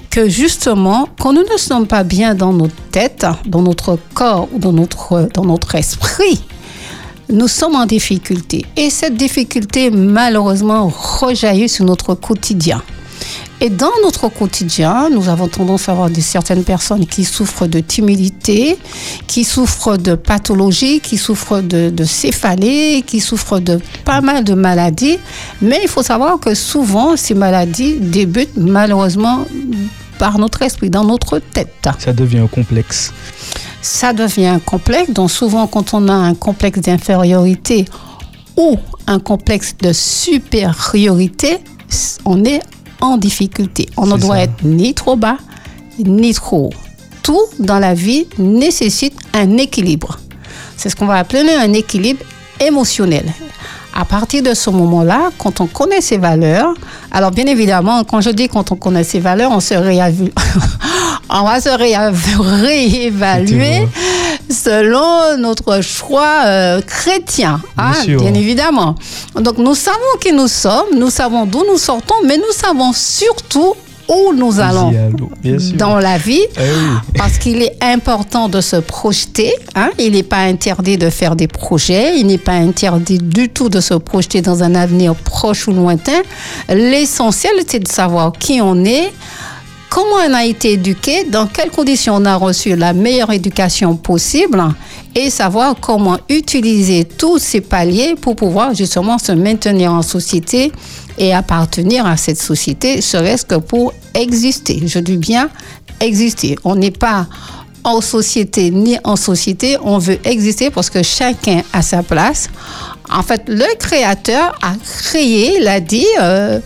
que 0.09 0.29
justement, 0.29 1.09
quand 1.19 1.33
nous 1.33 1.43
ne 1.43 1.57
sommes 1.57 1.87
pas 1.87 2.03
bien 2.03 2.35
dans 2.35 2.53
notre 2.53 2.75
tête, 2.91 3.25
dans 3.45 3.61
notre 3.61 3.97
corps 4.13 4.47
ou 4.53 4.59
dans 4.59 4.73
notre, 4.73 5.29
dans 5.33 5.45
notre 5.45 5.75
esprit, 5.75 6.41
nous 7.29 7.47
sommes 7.47 7.75
en 7.75 7.85
difficulté. 7.85 8.65
Et 8.77 8.89
cette 8.89 9.15
difficulté, 9.15 9.89
malheureusement, 9.89 10.87
rejaillit 10.87 11.69
sur 11.69 11.85
notre 11.85 12.13
quotidien. 12.13 12.81
Et 13.65 13.69
dans 13.71 13.93
notre 14.03 14.29
quotidien, 14.29 15.09
nous 15.09 15.27
avons 15.27 15.47
tendance 15.47 15.89
à 15.89 15.93
avoir 15.93 16.11
des, 16.11 16.21
certaines 16.21 16.63
personnes 16.63 17.07
qui 17.07 17.23
souffrent 17.23 17.65
de 17.65 17.79
timidité, 17.79 18.77
qui 19.25 19.43
souffrent 19.43 19.97
de 19.97 20.13
pathologie, 20.13 20.99
qui 20.99 21.17
souffrent 21.17 21.61
de, 21.61 21.89
de 21.89 22.03
céphalée, 22.03 23.03
qui 23.07 23.19
souffrent 23.19 23.59
de 23.59 23.79
pas 24.03 24.21
mal 24.21 24.43
de 24.43 24.53
maladies. 24.53 25.17
Mais 25.63 25.79
il 25.81 25.89
faut 25.89 26.03
savoir 26.03 26.39
que 26.39 26.53
souvent, 26.53 27.17
ces 27.17 27.33
maladies 27.33 27.95
débutent 27.99 28.55
malheureusement 28.55 29.47
par 30.19 30.37
notre 30.37 30.61
esprit, 30.61 30.91
dans 30.91 31.03
notre 31.03 31.39
tête 31.39 31.89
Ça 31.97 32.13
devient 32.13 32.37
un 32.37 32.47
complexe. 32.47 33.13
ça 33.81 34.13
devient 34.13 34.45
un 34.45 34.59
complexe. 34.59 35.09
Donc 35.09 35.31
souvent, 35.31 35.65
quand 35.65 35.95
on 35.95 36.07
a 36.07 36.13
un 36.13 36.35
complexe 36.35 36.81
d'infériorité 36.81 37.85
ou 38.57 38.77
un 39.07 39.17
complexe 39.17 39.73
de 39.81 39.91
supériorité, 39.91 41.57
on 42.25 42.45
est 42.45 42.61
en 43.01 43.17
difficulté. 43.17 43.89
On 43.97 44.05
ne 44.05 44.17
doit 44.17 44.35
ça. 44.35 44.43
être 44.43 44.63
ni 44.63 44.93
trop 44.93 45.15
bas, 45.15 45.37
ni 45.99 46.33
trop 46.33 46.67
haut. 46.67 46.73
Tout 47.23 47.41
dans 47.59 47.79
la 47.79 47.93
vie 47.93 48.27
nécessite 48.37 49.17
un 49.33 49.57
équilibre. 49.57 50.19
C'est 50.77 50.89
ce 50.89 50.95
qu'on 50.95 51.07
va 51.07 51.15
appeler 51.15 51.55
un 51.59 51.73
équilibre 51.73 52.21
émotionnel. 52.59 53.25
À 53.97 54.03
partir 54.03 54.43
de 54.43 54.53
ce 54.53 54.69
moment-là, 54.69 55.31
quand 55.37 55.61
on 55.61 55.67
connaît 55.67 56.01
ses 56.01 56.17
valeurs, 56.17 56.73
alors 57.11 57.31
bien 57.31 57.45
évidemment, 57.45 58.03
quand 58.03 58.19
je 58.19 58.29
dis 58.29 58.49
quand 58.49 58.73
on 58.73 58.75
connaît 58.75 59.05
ses 59.05 59.19
valeurs, 59.19 59.51
on 59.51 59.61
se 59.61 59.73
réévalue, 59.73 60.31
on 61.29 61.43
va 61.43 61.61
se 61.61 61.69
réévaluer 61.69 63.09
selon 64.49 65.37
notre 65.37 65.81
choix 65.81 66.43
euh, 66.45 66.81
chrétien, 66.81 67.61
hein, 67.77 67.91
Bien 68.17 68.33
évidemment. 68.33 68.95
Donc 69.39 69.57
nous 69.57 69.75
savons 69.75 69.97
qui 70.21 70.31
nous 70.33 70.47
sommes, 70.47 70.97
nous 70.97 71.09
savons 71.09 71.45
d'où 71.45 71.63
nous 71.69 71.77
sortons, 71.77 72.15
mais 72.25 72.37
nous 72.37 72.53
savons 72.53 72.91
surtout 72.93 73.73
où 74.07 74.33
nous 74.35 74.59
allons 74.59 74.91
dans 75.77 75.97
la 75.97 76.19
vie. 76.19 76.43
Eh 76.57 76.61
oui. 76.61 76.97
Parce 77.17 77.39
qu'il 77.39 77.63
est 77.63 77.75
important 77.81 78.47
de 78.49 78.61
se 78.61 78.75
projeter. 78.75 79.51
hein. 79.73 79.89
Il 79.97 80.11
n'est 80.11 80.21
pas 80.21 80.41
interdit 80.41 80.97
de 80.99 81.09
faire 81.09 81.35
des 81.35 81.47
projets. 81.47 82.19
Il 82.19 82.27
n'est 82.27 82.37
pas 82.37 82.51
interdit 82.53 83.17
du 83.17 83.49
tout 83.49 83.67
de 83.67 83.79
se 83.81 83.95
projeter 83.95 84.43
dans 84.43 84.61
un 84.61 84.75
avenir 84.75 85.15
proche 85.15 85.67
ou 85.67 85.71
lointain. 85.73 86.21
L'essentiel, 86.69 87.53
c'est 87.67 87.79
de 87.79 87.87
savoir 87.87 88.33
qui 88.33 88.61
on 88.61 88.85
est, 88.85 89.11
comment 89.89 90.17
on 90.27 90.33
a 90.33 90.45
été 90.45 90.73
éduqué, 90.73 91.23
dans 91.25 91.47
quelles 91.47 91.71
conditions 91.71 92.15
on 92.15 92.25
a 92.25 92.35
reçu 92.35 92.75
la 92.75 92.93
meilleure 92.93 93.31
éducation 93.31 93.95
possible 93.95 94.63
et 95.13 95.29
savoir 95.29 95.75
comment 95.79 96.17
utiliser 96.29 97.05
tous 97.05 97.39
ces 97.39 97.61
paliers 97.61 98.15
pour 98.15 98.35
pouvoir 98.35 98.73
justement 98.73 99.17
se 99.17 99.31
maintenir 99.31 99.93
en 99.93 100.01
société 100.01 100.71
et 101.17 101.33
appartenir 101.33 102.05
à 102.05 102.17
cette 102.17 102.39
société, 102.39 103.01
serait-ce 103.01 103.45
que 103.45 103.55
pour 103.55 103.93
exister. 104.13 104.81
Je 104.85 104.99
dis 104.99 105.17
bien 105.17 105.49
exister. 105.99 106.57
On 106.63 106.75
n'est 106.75 106.91
pas 106.91 107.27
en 107.85 108.01
société 108.01 108.71
ni 108.71 108.97
en 109.03 109.15
société, 109.15 109.77
on 109.81 109.99
veut 109.99 110.17
exister 110.25 110.71
parce 110.71 110.89
que 110.89 111.03
chacun 111.03 111.61
a 111.71 111.81
sa 111.81 112.01
place. 112.01 112.49
En 113.09 113.21
fait, 113.21 113.43
le 113.47 113.77
créateur 113.77 114.57
a 114.61 114.73
créé, 115.03 115.59
il 115.59 115.67
a 115.67 115.79
dit, 115.79 116.07
euh, 116.19 116.59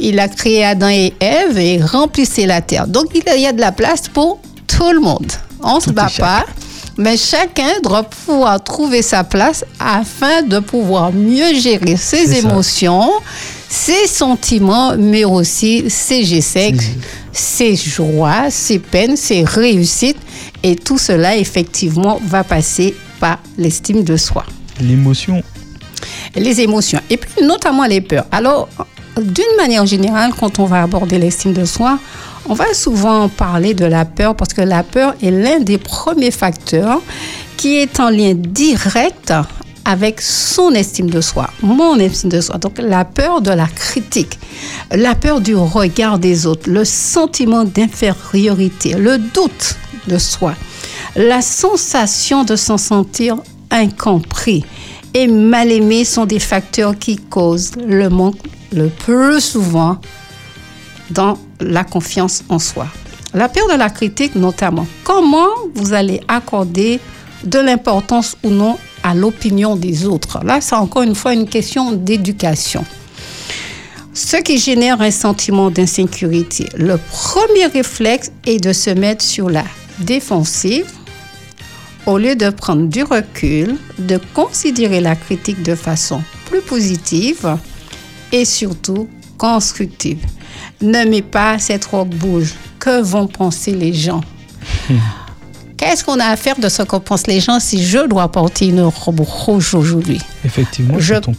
il 0.00 0.18
a 0.20 0.28
créé 0.28 0.64
Adam 0.64 0.88
et 0.88 1.12
Ève 1.20 1.58
et 1.58 1.80
remplissait 1.82 2.46
la 2.46 2.60
terre. 2.60 2.86
Donc, 2.86 3.06
il 3.14 3.40
y 3.40 3.46
a 3.46 3.52
de 3.52 3.60
la 3.60 3.72
place 3.72 4.08
pour 4.08 4.40
tout 4.66 4.90
le 4.92 5.00
monde. 5.00 5.30
On 5.62 5.76
ne 5.76 5.80
se 5.80 5.90
bat 5.90 6.08
pas, 6.18 6.46
mais 6.96 7.16
chacun 7.16 7.80
doit 7.82 8.02
pouvoir 8.04 8.62
trouver 8.62 9.02
sa 9.02 9.24
place 9.24 9.64
afin 9.78 10.42
de 10.42 10.58
pouvoir 10.58 11.12
mieux 11.12 11.54
gérer 11.54 11.96
ses 11.96 12.26
ça. 12.26 12.36
émotions, 12.38 13.10
ses 13.68 14.06
sentiments, 14.06 14.94
mais 14.96 15.24
aussi 15.24 15.84
ses 15.88 16.24
gestes, 16.24 16.50
C'est- 16.52 16.74
ses 17.32 17.76
joies, 17.76 18.50
ses 18.50 18.78
peines, 18.78 19.16
ses 19.16 19.44
réussites. 19.44 20.16
Et 20.62 20.76
tout 20.76 20.98
cela, 20.98 21.36
effectivement, 21.36 22.20
va 22.24 22.42
passer 22.44 22.94
par 23.20 23.38
l'estime 23.58 24.02
de 24.02 24.16
soi 24.16 24.44
L'émotion. 24.80 25.42
les 26.34 26.60
émotions 26.60 27.00
et 27.10 27.16
puis 27.18 27.44
notamment 27.44 27.84
les 27.84 28.00
peurs. 28.00 28.26
Alors, 28.32 28.68
d'une 29.20 29.56
manière 29.56 29.86
générale, 29.86 30.32
quand 30.38 30.58
on 30.58 30.64
va 30.64 30.82
aborder 30.82 31.18
l'estime 31.18 31.52
de 31.52 31.64
soi, 31.64 31.98
on 32.48 32.54
va 32.54 32.72
souvent 32.74 33.28
parler 33.28 33.74
de 33.74 33.84
la 33.84 34.04
peur 34.04 34.34
parce 34.34 34.54
que 34.54 34.62
la 34.62 34.82
peur 34.82 35.14
est 35.22 35.30
l'un 35.30 35.60
des 35.60 35.78
premiers 35.78 36.30
facteurs 36.30 37.00
qui 37.56 37.76
est 37.76 38.00
en 38.00 38.10
lien 38.10 38.34
direct 38.34 39.32
avec 39.84 40.20
son 40.20 40.70
estime 40.70 41.10
de 41.10 41.20
soi, 41.20 41.50
mon 41.62 41.98
estime 41.98 42.30
de 42.30 42.40
soi. 42.40 42.58
Donc 42.58 42.78
la 42.78 43.04
peur 43.04 43.40
de 43.40 43.50
la 43.50 43.66
critique, 43.66 44.38
la 44.90 45.14
peur 45.14 45.40
du 45.40 45.54
regard 45.54 46.18
des 46.18 46.46
autres, 46.46 46.70
le 46.70 46.84
sentiment 46.84 47.64
d'infériorité, 47.64 48.94
le 48.94 49.18
doute 49.18 49.76
de 50.06 50.18
soi, 50.18 50.54
la 51.16 51.42
sensation 51.42 52.44
de 52.44 52.56
s'en 52.56 52.78
sentir 52.78 53.36
incompris 53.70 54.64
et 55.14 55.26
mal 55.26 55.70
aimé 55.70 56.04
sont 56.04 56.24
des 56.24 56.38
facteurs 56.38 56.98
qui 56.98 57.16
causent 57.16 57.72
le 57.76 58.08
manque 58.08 58.36
le 58.72 58.88
plus 58.88 59.40
souvent 59.40 59.98
dans 61.10 61.38
la 61.60 61.84
confiance 61.84 62.44
en 62.48 62.58
soi. 62.58 62.86
La 63.34 63.48
peur 63.48 63.68
de 63.68 63.74
la 63.74 63.90
critique 63.90 64.34
notamment. 64.34 64.86
Comment 65.04 65.48
vous 65.74 65.92
allez 65.92 66.20
accorder 66.28 67.00
de 67.44 67.58
l'importance 67.58 68.36
ou 68.42 68.50
non 68.50 68.76
à 69.02 69.14
l'opinion 69.14 69.76
des 69.76 70.06
autres? 70.06 70.44
Là, 70.44 70.60
c'est 70.60 70.74
encore 70.74 71.02
une 71.02 71.14
fois 71.14 71.32
une 71.32 71.48
question 71.48 71.92
d'éducation. 71.92 72.84
Ce 74.12 74.36
qui 74.36 74.58
génère 74.58 75.00
un 75.00 75.12
sentiment 75.12 75.70
d'insécurité. 75.70 76.68
Le 76.76 76.98
premier 76.98 77.66
réflexe 77.66 78.32
est 78.44 78.62
de 78.62 78.72
se 78.72 78.90
mettre 78.90 79.24
sur 79.24 79.48
la 79.48 79.64
défensive 80.00 80.90
au 82.06 82.18
lieu 82.18 82.34
de 82.34 82.50
prendre 82.50 82.88
du 82.88 83.04
recul, 83.04 83.76
de 83.98 84.18
considérer 84.34 85.00
la 85.00 85.14
critique 85.14 85.62
de 85.62 85.74
façon 85.74 86.22
plus 86.46 86.62
positive 86.62 87.56
et 88.32 88.44
surtout 88.44 89.08
constructive. 89.38 90.18
Ne 90.82 91.04
mets 91.08 91.22
pas 91.22 91.58
cette 91.58 91.84
robe 91.86 92.14
rouge. 92.22 92.54
Que 92.78 93.02
vont 93.02 93.26
penser 93.26 93.72
les 93.72 93.92
gens? 93.92 94.20
Qu'est-ce 95.76 96.04
qu'on 96.04 96.18
a 96.20 96.26
à 96.26 96.36
faire 96.36 96.58
de 96.58 96.68
ce 96.68 96.82
que 96.82 96.96
pensent 96.96 97.26
les 97.26 97.40
gens 97.40 97.58
si 97.58 97.82
je 97.82 98.06
dois 98.06 98.28
porter 98.30 98.66
une 98.68 98.82
robe 98.82 99.20
rouge 99.20 99.74
aujourd'hui? 99.74 100.20
Effectivement, 100.44 100.98
Je- 100.98 101.14
ton. 101.14 101.34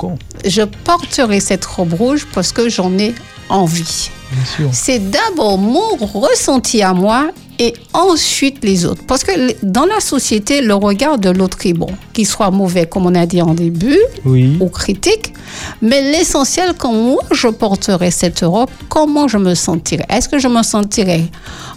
Je 0.45 0.63
porterai 0.63 1.39
cette 1.39 1.63
robe 1.65 1.93
rouge 1.93 2.27
parce 2.33 2.51
que 2.51 2.67
j'en 2.69 2.97
ai 2.97 3.13
envie. 3.49 4.09
Bien 4.31 4.45
sûr. 4.45 4.69
C'est 4.71 4.99
d'abord 5.11 5.57
mon 5.59 5.95
ressenti 5.99 6.81
à 6.81 6.93
moi 6.93 7.29
et 7.63 7.73
ensuite 7.93 8.57
les 8.63 8.85
autres. 8.85 9.03
Parce 9.05 9.23
que 9.23 9.31
dans 9.63 9.85
la 9.85 9.99
société, 9.99 10.61
le 10.61 10.73
regard 10.73 11.19
de 11.19 11.29
l'autre 11.29 11.59
est 11.65 11.73
bon, 11.73 11.91
qu'il 12.11 12.25
soit 12.25 12.49
mauvais, 12.49 12.87
comme 12.87 13.05
on 13.05 13.13
a 13.13 13.27
dit 13.27 13.39
en 13.41 13.53
début, 13.53 13.99
Oui. 14.25 14.57
ou 14.59 14.67
critique. 14.67 15.31
Mais 15.79 16.01
l'essentiel, 16.11 16.73
quand 16.75 16.91
moi 16.91 17.21
je 17.31 17.47
porterai 17.49 18.09
cette 18.09 18.39
robe, 18.39 18.69
comment 18.89 19.27
je 19.27 19.37
me 19.37 19.53
sentirai? 19.53 20.03
Est-ce 20.09 20.27
que 20.27 20.39
je 20.39 20.47
me 20.47 20.63
sentirai 20.63 21.21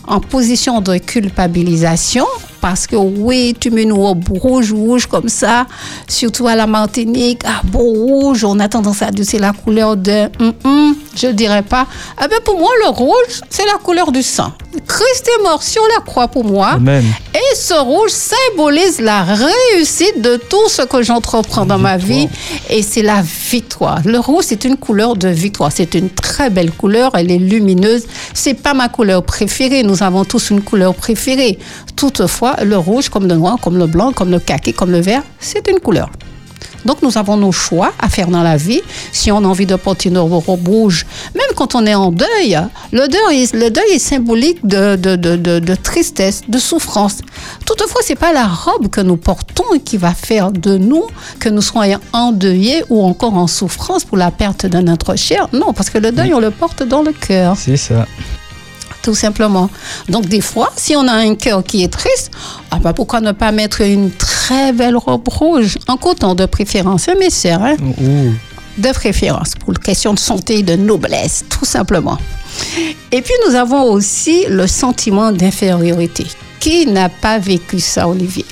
en 0.08 0.20
position 0.20 0.80
de 0.80 0.96
culpabilisation 0.96 2.24
parce 2.64 2.87
que 2.87 2.97
oui, 2.97 3.54
tu 3.61 3.71
mets 3.71 3.83
une 3.83 3.92
robe 3.92 4.26
rouge, 4.40 4.73
rouge 4.73 5.04
comme 5.04 5.28
ça, 5.28 5.66
surtout 6.09 6.47
à 6.47 6.56
la 6.56 6.66
Martinique, 6.66 7.42
ah 7.44 7.61
bon, 7.62 7.80
rouge, 7.80 8.42
on 8.42 8.59
a 8.59 8.71
tendance 8.71 9.02
à 9.02 9.11
dire 9.11 9.26
c'est 9.28 9.38
la 9.38 9.52
couleur 9.52 9.99
de... 9.99 10.30
Hum, 10.40 10.54
hum, 10.64 10.97
je 11.14 11.26
dirais 11.26 11.62
pas. 11.62 11.87
Ah 12.16 12.26
ben 12.26 12.38
pour 12.42 12.59
moi, 12.59 12.71
le 12.83 12.88
rouge, 12.88 13.42
c'est 13.50 13.66
la 13.66 13.75
couleur 13.75 14.11
du 14.12 14.23
sang. 14.23 14.52
Christ 14.87 15.28
est 15.28 15.42
mort 15.42 15.62
sur 15.62 15.83
la 15.94 16.02
croix 16.02 16.28
pour 16.28 16.44
moi. 16.44 16.71
Amen. 16.71 17.04
Et 17.35 17.56
ce 17.56 17.75
rouge 17.75 18.11
symbolise 18.11 19.00
la 19.00 19.23
réussite 19.25 20.21
de 20.21 20.37
tout 20.37 20.68
ce 20.68 20.83
que 20.83 21.02
j'entreprends 21.02 21.64
dans 21.64 21.78
ma 21.78 21.97
vie. 21.97 22.28
Et 22.71 22.83
c'est 22.83 23.02
la 23.02 23.23
victoire. 23.23 24.00
Le 24.04 24.18
rouge, 24.18 24.44
c'est 24.49 24.64
une 24.64 24.76
couleur 24.76 25.16
de 25.16 25.28
victoire. 25.28 25.71
C'est 25.73 25.94
une 25.94 26.11
très 26.11 26.50
belle 26.50 26.73
couleur. 26.73 27.12
Elle 27.14 27.30
est 27.30 27.38
lumineuse. 27.38 28.04
C'est 28.35 28.54
pas 28.54 28.75
ma 28.75 28.88
couleur 28.88 29.23
préférée. 29.23 29.83
Nous 29.85 30.02
avons 30.02 30.25
tous 30.25 30.50
une 30.50 30.62
couleur 30.62 30.94
préférée. 30.94 31.59
Toutefois, 31.97 32.53
le 32.62 32.76
rouge, 32.76 33.08
comme 33.08 33.26
le 33.26 33.34
noir, 33.37 33.56
comme 33.61 33.78
le 33.78 33.87
blanc, 33.87 34.12
comme 34.12 34.30
le 34.30 34.38
kaki, 34.38 34.73
comme 34.73 34.90
le 34.90 35.00
vert, 35.00 35.23
c'est 35.40 35.66
une 35.68 35.80
couleur. 35.80 36.11
Donc 36.84 37.00
nous 37.00 37.16
avons 37.16 37.38
nos 37.38 37.50
choix 37.52 37.92
à 37.99 38.11
faire 38.11 38.28
dans 38.28 38.42
la 38.42 38.58
vie. 38.58 38.82
Si 39.11 39.32
on 39.32 39.38
a 39.38 39.46
envie 39.46 39.64
de 39.64 39.75
porter 39.75 40.11
une 40.11 40.18
robe 40.18 40.68
rouge, 40.68 41.06
même 41.34 41.46
quand 41.56 41.75
on 41.75 41.87
est 41.87 41.94
en 41.94 42.11
deuil, 42.12 42.58
le 42.92 43.08
deuil, 43.08 43.42
est- 43.44 43.54
le 43.54 43.70
deuil 43.70 43.90
est 43.94 43.99
symbolique 43.99 44.58
de, 44.66 44.94
de, 44.96 45.16
de, 45.16 45.37
de- 45.37 45.61
de 45.61 45.75
tristesse, 45.76 46.42
de 46.46 46.58
souffrance. 46.58 47.18
Toutefois, 47.64 48.02
c'est 48.04 48.16
pas 48.16 48.34
la 48.34 48.46
robe 48.46 48.88
que 48.88 49.00
nous 49.00 49.16
portons 49.16 49.64
qui 49.82 49.96
va 49.96 50.12
faire 50.12 50.52
de 50.52 50.76
nous 50.76 51.04
que 51.40 51.49
nous 51.49 51.62
soyons 51.62 52.00
endeuillés 52.12 52.84
ou 52.90 53.02
encore 53.02 53.32
en 53.34 53.46
souffrance 53.46 54.04
pour 54.04 54.18
la 54.18 54.30
perte 54.30 54.66
d'un 54.66 54.87
être 54.92 55.16
cher. 55.16 55.49
Non, 55.54 55.73
parce 55.73 55.88
que 55.88 55.96
le 55.96 56.12
deuil, 56.12 56.34
on 56.34 56.40
le 56.40 56.50
porte 56.50 56.82
dans 56.82 57.00
le 57.02 57.12
cœur 57.12 57.56
C'est 57.56 57.78
ça. 57.78 58.06
Tout 59.04 59.14
simplement. 59.14 59.70
Donc 60.08 60.26
des 60.26 60.40
fois, 60.40 60.73
si 60.76 60.96
on 60.96 61.06
a 61.06 61.12
un 61.12 61.34
cœur 61.34 61.62
qui 61.62 61.84
est 61.84 61.92
triste, 61.92 62.30
ah 62.70 62.78
ben, 62.80 62.92
pourquoi 62.92 63.20
ne 63.20 63.32
pas 63.32 63.52
mettre 63.52 63.82
une 63.82 64.11
très 64.11 64.73
belle 64.73 64.96
robe 64.96 65.28
rouge 65.28 65.78
en 65.87 65.96
coton 65.96 66.34
de 66.34 66.46
préférence, 66.46 67.08
hein, 67.08 67.14
mes 67.20 67.30
sœurs, 67.30 67.62
hein, 67.62 67.76
de 68.78 68.92
préférence 68.92 69.52
pour 69.61 69.70
une 69.70 69.78
question 69.78 70.14
de 70.14 70.18
santé 70.18 70.58
et 70.58 70.62
de 70.62 70.75
noblesse, 70.75 71.44
tout 71.50 71.66
simplement. 71.66 72.18
Et 73.12 73.20
puis 73.20 73.34
nous 73.46 73.54
avons 73.54 73.82
aussi 73.92 74.46
le 74.49 74.66
sentiment 74.66 75.30
d'infériorité. 75.32 76.25
Qui 76.58 76.87
n'a 76.87 77.11
pas 77.11 77.38
vécu 77.38 77.78
ça, 77.78 78.08
Olivier? 78.08 78.46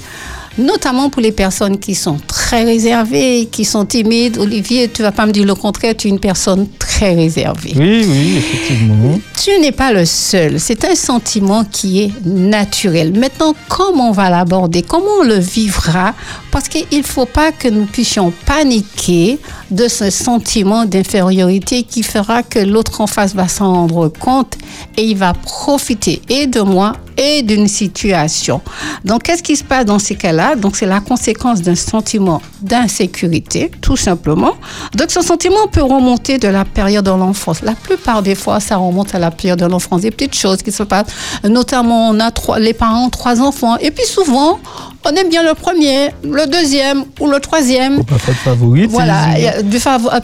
Notamment 0.59 1.09
pour 1.11 1.23
les 1.23 1.32
personnes 1.32 1.78
qui 1.78 1.94
sont 1.94 2.18
très 2.26 2.64
réservées, 2.64 3.49
qui 3.50 3.64
sont 3.64 3.85
timides. 3.87 4.38
Olivier, 4.38 4.88
tu 4.88 5.02
vas 5.02 5.12
pas 5.12 5.26
me 5.26 5.32
dire 5.32 5.47
le 5.47 5.54
contraire, 5.54 5.94
tu 5.97 6.09
es 6.09 6.11
une 6.11 6.21
personne 6.21 6.66
très 6.78 7.14
réservée. 7.14 7.73
Oui, 7.76 8.04
oui, 8.06 8.37
effectivement. 8.37 9.18
Tu 9.42 9.50
n'es 9.61 9.73
pas 9.73 9.92
le 9.92 10.04
seul. 10.04 10.61
C'est 10.61 10.85
un 10.85 10.94
sentiment 10.94 11.64
qui 11.64 12.02
est 12.02 12.12
naturel. 12.25 13.18
Maintenant, 13.18 13.54
comment 13.68 14.11
on 14.11 14.12
va 14.12 14.30
l'aborder? 14.30 14.82
Comment 14.82 15.21
on 15.21 15.25
le 15.25 15.38
vivra? 15.38 16.14
Parce 16.50 16.68
qu'il 16.68 16.99
ne 16.99 17.02
faut 17.02 17.26
pas 17.26 17.50
que 17.50 17.68
nous 17.68 17.87
puissions 17.87 18.32
paniquer 18.44 19.38
de 19.71 19.88
ce 19.88 20.11
sentiment 20.11 20.85
d'infériorité 20.85 21.82
qui 21.82 22.02
fera 22.02 22.42
que 22.42 22.59
l'autre 22.59 23.00
en 23.00 23.06
face 23.06 23.35
va 23.35 23.49
s'en 23.49 23.73
rendre 23.73 24.09
compte 24.09 24.59
et 24.97 25.04
il 25.04 25.16
va 25.16 25.32
profiter 25.32 26.21
et 26.28 26.47
de 26.47 26.61
moi 26.61 26.92
et 27.16 27.42
d'une 27.42 27.69
situation. 27.69 28.61
Donc, 29.04 29.25
qu'est-ce 29.25 29.42
qui 29.42 29.57
se 29.57 29.64
passe 29.64 29.85
dans 29.85 29.99
ces 29.99 30.14
cas-là? 30.14 30.57
Donc, 30.57 30.76
c'est 30.76 30.87
la 30.87 31.00
conséquence 31.00 31.62
d'un 31.62 31.75
sentiment 31.75 32.40
d'insécurité, 32.61 33.71
tout 33.81 33.97
simplement. 33.97 34.54
Donc, 34.95 35.11
ce 35.11 35.23
sentiment 35.23 35.66
peut 35.71 35.83
remonter 35.83 36.38
de 36.38 36.49
la 36.49 36.64
période 36.64 37.04
de 37.04 37.11
l'enfance. 37.11 37.62
La 37.62 37.75
plupart 37.75 38.23
des 38.23 38.35
fois, 38.35 38.61
ça 38.61 38.76
remonte 38.76 39.14
à 39.14 39.19
la 39.19 39.31
période 39.31 39.59
de 39.59 39.66
l'enfance. 39.66 40.02
Des 40.02 40.11
petites 40.11 40.37
choses 40.37 40.62
qui 40.62 40.73
se 40.73 40.83
passent. 40.83 41.07
Notamment, 41.45 42.11
on 42.11 42.21
a 42.21 42.31
trois, 42.31 42.59
les 42.59 42.75
parents 42.75 43.11
trois 43.11 43.40
enfants. 43.40 43.76
Et 43.78 43.90
puis, 43.90 44.07
souvent, 44.07 44.59
on 45.04 45.11
aime 45.14 45.28
bien 45.28 45.42
le 45.42 45.54
premier, 45.54 46.11
le 46.25 46.47
deuxième 46.47 47.04
ou 47.21 47.26
le 47.28 47.40
troisième. 47.40 48.04
Pas 48.04 48.18
faire 48.18 48.35
de 48.35 48.38
favorite. 48.40 48.90
Voilà, 48.90 49.38
y 49.38 49.47
a 49.49 49.62
du 49.62 49.76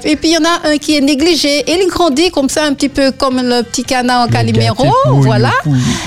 Et 0.04 0.16
puis 0.16 0.28
il 0.30 0.35
y 0.35 0.38
en 0.38 0.44
a 0.44 0.68
un 0.70 0.78
qui 0.78 0.97
est 0.97 1.00
négligé 1.00 1.58
et 1.61 1.80
il 1.82 1.88
grandit 1.88 2.30
comme 2.30 2.49
ça, 2.49 2.64
un 2.64 2.75
petit 2.75 2.88
peu 2.88 3.11
comme 3.12 3.37
le 3.42 3.62
petit 3.62 3.85
canard 3.85 4.23
en 4.23 4.26
Le 4.26 4.32
Calimero. 4.32 4.75
pourri, 5.04 5.23
Voilà. 5.26 5.50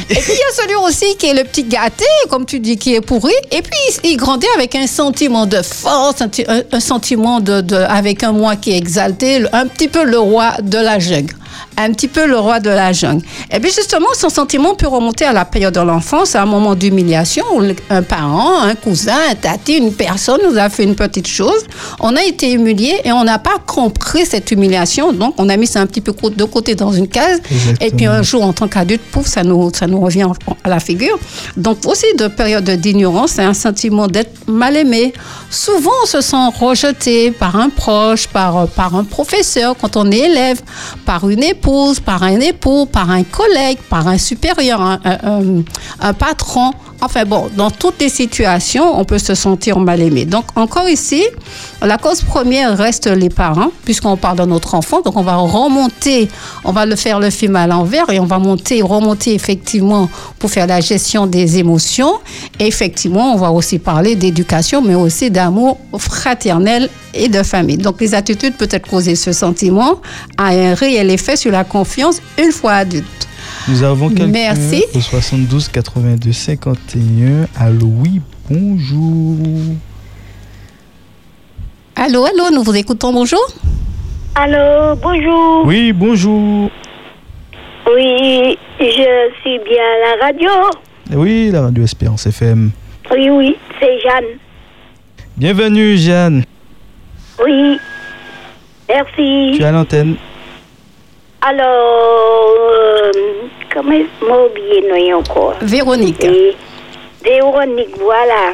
Et 0.10 0.16
puis 0.16 0.34
il 0.34 0.42
y 0.46 0.50
a 0.50 0.54
celui 0.62 0.76
aussi 0.76 1.16
qui 1.18 1.28
est 1.28 1.34
le 1.34 1.44
petit 1.44 1.64
gâté, 1.64 2.06
comme 2.30 2.46
tu 2.46 2.60
dis, 2.60 2.78
qui 2.78 2.96
est 2.96 3.02
pourri. 3.02 3.34
Et 3.52 3.62
puis 3.62 3.74
il, 4.04 4.12
il 4.12 4.18
grandit 4.18 4.48
avec 4.56 4.74
un 4.76 4.88
sentiment 4.88 5.46
de 5.46 5.62
force, 5.62 6.22
un, 6.22 6.30
un- 6.72 6.80
sentiment 6.80 7.40
de, 7.40 7.62
de- 7.62 7.76
avec 7.76 8.24
un 8.24 8.32
moi 8.32 8.56
qui 8.56 8.72
est 8.72 8.78
exalté, 8.78 9.44
un 9.54 9.68
petit 9.68 9.88
peu 9.88 10.04
le 10.04 10.20
roi 10.20 10.54
de 10.62 10.78
la 10.78 11.00
jungle. 11.00 11.36
Un 11.78 11.92
petit 11.94 12.08
peu 12.08 12.26
le 12.28 12.38
roi 12.38 12.60
de 12.60 12.70
la 12.70 12.92
jungle. 12.94 13.24
Et 13.52 13.60
puis 13.60 13.72
justement, 13.72 14.08
son 14.14 14.30
sentiment 14.30 14.76
peut 14.76 14.88
remonter 14.88 15.26
à 15.26 15.34
la 15.34 15.46
période 15.46 15.74
de 15.74 15.80
l'enfance, 15.82 16.36
à 16.36 16.44
un 16.44 16.46
moment 16.46 16.76
d'humiliation 16.76 17.44
où 17.56 17.62
un 17.90 18.02
parent, 18.04 18.62
un 18.62 18.76
cousin, 18.76 19.16
un 19.32 19.36
tati, 19.36 19.78
une 19.78 19.94
personne 19.94 20.40
nous 20.50 20.58
a 20.58 20.70
fait 20.70 20.84
une 20.84 20.96
petite 20.96 21.28
chose. 21.28 21.66
On 22.00 22.16
a 22.16 22.24
été 22.24 22.52
humilié 22.52 22.96
et 23.04 23.12
on 23.12 23.24
n'a 23.24 23.40
pas 23.40 23.58
compris 23.66 24.26
cette 24.26 24.52
humiliation. 24.52 25.14
Donc 25.14 25.36
on 25.38 25.50
a 25.50 25.58
mis 25.58 25.68
ça 25.68 25.80
un 25.82 25.86
petit 25.88 26.02
peu 26.02 26.14
de 26.30 26.44
côté 26.44 26.76
dans 26.76 26.92
une 26.92 27.08
case. 27.08 27.40
Exactement. 27.50 27.78
Et 27.88 27.92
puis 27.92 28.06
un 28.06 28.22
jour, 28.22 28.44
en 28.44 28.54
tant 28.54 28.68
qu'adulte, 28.68 29.02
pouf, 29.12 29.28
ça 29.28 29.44
nous, 29.44 29.72
ça 29.74 29.88
nous 29.88 30.00
revient 30.00 30.26
en- 30.26 30.36
à 30.64 30.70
la 30.70 30.80
figure. 30.80 31.18
Donc 31.58 31.86
aussi 31.86 32.06
de 32.18 32.28
période 32.28 32.70
d'ignorance, 32.70 33.32
c'est 33.32 33.44
un 33.44 33.54
sentiment 33.54 34.08
d'être 34.08 34.48
mal 34.48 34.76
aimé. 34.78 35.14
Souvent, 35.50 35.92
on 36.04 36.06
se 36.06 36.22
sent 36.22 36.36
rejeté 36.60 37.32
par 37.32 37.56
un 37.56 37.70
proche, 37.70 38.28
par, 38.28 38.68
par 38.68 38.96
un 38.96 39.04
professeur 39.04 39.76
quand 39.80 39.98
on 39.98 40.10
est 40.12 40.20
élève, 40.20 40.62
par 41.06 41.30
une 41.30 41.41
épouse, 41.42 42.00
par 42.00 42.24
un 42.24 42.40
époux, 42.40 42.86
par 42.86 43.10
un 43.10 43.24
collègue, 43.24 43.78
par 43.90 44.08
un 44.08 44.18
supérieur, 44.18 44.82
un, 44.82 46.14
patron. 46.14 46.72
Enfin 47.04 47.26
bon, 47.26 47.50
dans 47.58 47.72
toutes 47.72 48.00
les 48.00 48.10
situations, 48.10 49.00
on 49.00 49.06
peut 49.06 49.18
se 49.18 49.34
sentir 49.34 49.80
mal 49.80 50.02
aimé. 50.02 50.26
Donc 50.26 50.46
encore 50.56 50.88
ici, 50.88 51.24
la 51.82 51.98
cause 51.98 52.22
première 52.22 52.78
reste 52.78 53.08
les 53.08 53.30
parents, 53.30 53.72
puisqu'on 53.84 54.18
parle 54.18 54.38
de 54.38 54.46
notre 54.46 54.76
enfant. 54.76 55.02
Donc 55.02 55.18
on 55.18 55.24
va 55.24 55.36
remonter, 55.36 56.30
on 56.64 56.72
va 56.72 56.86
le 56.86 56.96
faire 56.96 57.20
le 57.20 57.32
film 57.32 57.56
à 57.56 57.66
l'envers 57.66 58.08
et 58.12 58.20
on 58.20 58.26
va 58.26 58.38
monter, 58.38 58.84
remonter 58.84 59.34
effectivement 59.34 60.10
pour 60.38 60.52
faire 60.52 60.68
la 60.68 60.80
gestion 60.80 61.26
des 61.26 61.58
émotions. 61.58 62.20
Et 62.60 62.68
effectivement, 62.68 63.34
on 63.34 63.38
va 63.38 63.52
aussi 63.52 63.80
parler 63.80 64.16
d'éducation, 64.16 64.84
mais 64.84 64.94
aussi 64.94 65.32
d'amour 65.32 65.80
fraternel 65.98 66.88
et 67.16 67.30
de 67.30 67.42
famille. 67.42 67.78
Donc 67.78 68.00
les 68.00 68.14
attitudes 68.14 68.56
peuvent 68.56 68.80
causer 68.88 69.16
ce 69.16 69.32
sentiment 69.32 70.02
a 70.38 70.50
un 70.50 70.76
réel 70.76 71.10
effet 71.10 71.36
sur 71.36 71.52
la 71.52 71.64
confiance 71.64 72.22
une 72.38 72.52
fois 72.52 72.74
adulte. 72.74 73.28
Nous 73.68 73.84
avons 73.84 74.10
quelqu'un 74.10 74.28
Merci. 74.28 74.84
au 74.96 75.00
72 75.00 75.70
82 75.70 76.32
51. 76.32 77.48
Allô, 77.60 77.88
oui, 77.88 78.22
bonjour. 78.50 79.38
Allô, 81.96 82.26
allô, 82.26 82.50
nous 82.54 82.64
vous 82.64 82.76
écoutons, 82.76 83.14
bonjour. 83.14 83.40
Allô, 84.36 84.96
bonjour. 85.02 85.66
Oui, 85.66 85.94
bonjour. 85.94 86.70
Oui, 87.88 88.58
je 88.80 89.30
suis 89.42 89.60
bien 89.60 89.84
à 89.84 90.18
la 90.18 90.26
radio. 90.26 90.50
Oui, 91.14 91.50
la 91.52 91.62
radio 91.64 91.84
Espérance 91.84 92.26
FM. 92.26 92.72
Oui, 93.12 93.30
oui, 93.30 93.56
c'est 93.80 94.00
Jeanne. 94.02 94.38
Bienvenue, 95.38 95.98
Jeanne. 95.98 96.44
Oui, 97.44 97.78
merci. 98.88 99.52
Tu 99.56 99.62
es 99.62 99.66
à 99.66 99.72
l'antenne. 99.72 100.16
Alors, 101.44 102.56
euh, 102.70 103.12
comment 103.74 103.98
m'a 104.22 104.38
oublié 104.46 104.82
non 104.88 105.18
encore? 105.20 105.56
Véronique. 105.62 106.26
Véronique, 107.24 107.98
voilà. 108.00 108.54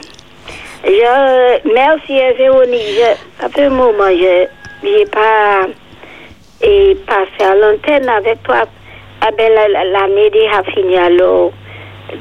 Je, 0.86 1.70
merci 1.74 2.18
euh, 2.20 2.34
Véronique. 2.38 2.82
Je, 2.98 3.48
fait 3.50 3.66
un 3.66 3.70
moment, 3.72 4.10
je 4.10 4.48
n'ai 4.88 5.06
pas 5.06 5.66
et 6.62 6.96
passé 7.06 7.50
à 7.52 7.56
l'antenne 7.56 8.08
avec 8.10 8.42
toi. 8.44 8.64
Ah 9.22 9.30
ben, 9.38 9.52
la- 9.54 9.68
la- 9.68 9.84
l'année 9.84 10.30
déjà 10.30 10.64
finie, 10.74 10.98
alors 10.98 11.52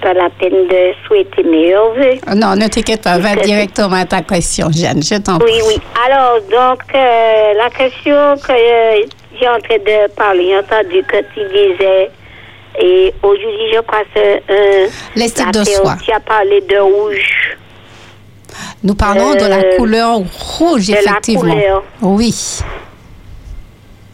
pas 0.02 0.12
la 0.14 0.28
peine 0.30 0.66
de 0.68 0.92
souhaiter 1.06 1.42
meilleurs 1.44 1.92
vœux. 1.94 2.18
Non, 2.34 2.54
ne 2.56 2.68
t'inquiète 2.68 3.02
pas, 3.02 3.18
va 3.18 3.34
directement 3.44 3.96
à 3.96 4.04
ta 4.04 4.22
question, 4.22 4.68
Jeanne, 4.72 5.02
je 5.02 5.16
t'en 5.16 5.38
prie. 5.38 5.52
Oui, 5.52 5.62
oui. 5.68 5.80
Alors, 6.06 6.40
donc, 6.42 6.82
euh, 6.94 7.52
la 7.56 7.70
question 7.70 8.36
que 8.44 8.52
euh, 8.52 9.06
j'ai 9.40 9.48
en 9.48 9.58
train 9.60 9.78
de 9.78 10.10
parler, 10.14 10.46
j'ai 10.48 10.58
entendu 10.58 11.02
que 11.04 11.18
tu 11.34 11.40
disais, 11.48 12.10
et 12.80 13.12
aujourd'hui, 13.22 13.72
je 13.74 13.80
crois 13.80 14.00
que 14.00 14.08
c'est 14.14 14.42
euh, 14.50 14.86
L'estime 15.14 15.50
de 15.50 15.64
soi. 15.64 15.96
Tu 16.04 16.12
as 16.12 16.20
parlé 16.20 16.60
de 16.62 16.78
rouge. 16.78 17.56
Nous 18.84 18.94
parlons 18.94 19.32
de 19.34 19.46
la 19.46 19.56
Euh, 19.58 19.76
couleur 19.76 20.18
rouge, 20.58 20.88
de 20.88 20.92
la 20.94 21.00
effectivement. 21.00 21.40
couleur. 21.54 21.82
Oui. 22.02 22.34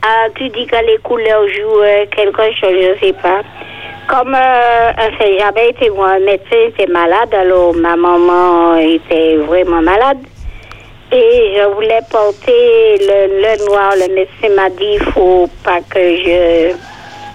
Ah, 0.05 0.27
tu 0.35 0.49
dis 0.49 0.67
que 0.67 0.77
les 0.85 0.99
couleurs 0.99 1.47
jouent 1.49 1.81
euh, 1.83 2.07
quelque 2.15 2.43
chose, 2.61 2.75
je 2.81 2.91
ne 2.93 2.99
sais 2.99 3.13
pas. 3.23 3.43
Comme, 4.09 4.35
euh, 4.35 4.93
j'avais 5.39 5.71
été 5.71 5.91
moi, 5.91 6.11
un 6.11 6.19
médecin 6.19 6.57
était 6.69 6.87
malade, 6.91 7.33
alors 7.33 7.73
ma 7.75 7.95
maman 7.97 8.77
était 8.77 9.37
vraiment 9.37 9.81
malade. 9.81 10.19
Et 11.13 11.55
je 11.57 11.67
voulais 11.75 12.01
porter 12.11 12.99
le, 12.99 13.43
le 13.43 13.67
noir. 13.67 13.93
Le 13.97 14.13
médecin 14.15 14.49
m'a 14.57 14.71
dit 14.71 14.95
il 14.95 15.01
faut 15.13 15.47
pas 15.63 15.81
que 15.89 16.01
je, 16.01 16.73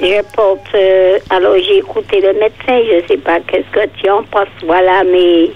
je 0.01 0.21
porte. 0.36 0.67
euh, 0.75 1.19
alors 1.30 1.56
j'ai 1.60 1.77
écouté 1.77 2.19
le 2.19 2.34
médecin, 2.34 2.82
je 2.89 2.95
ne 3.01 3.08
sais 3.08 3.17
pas 3.17 3.39
qu'est-ce 3.47 3.71
que 3.71 3.88
tu 4.01 4.10
en 4.10 4.23
penses, 4.23 4.47
voilà, 4.65 5.03
mais 5.06 5.51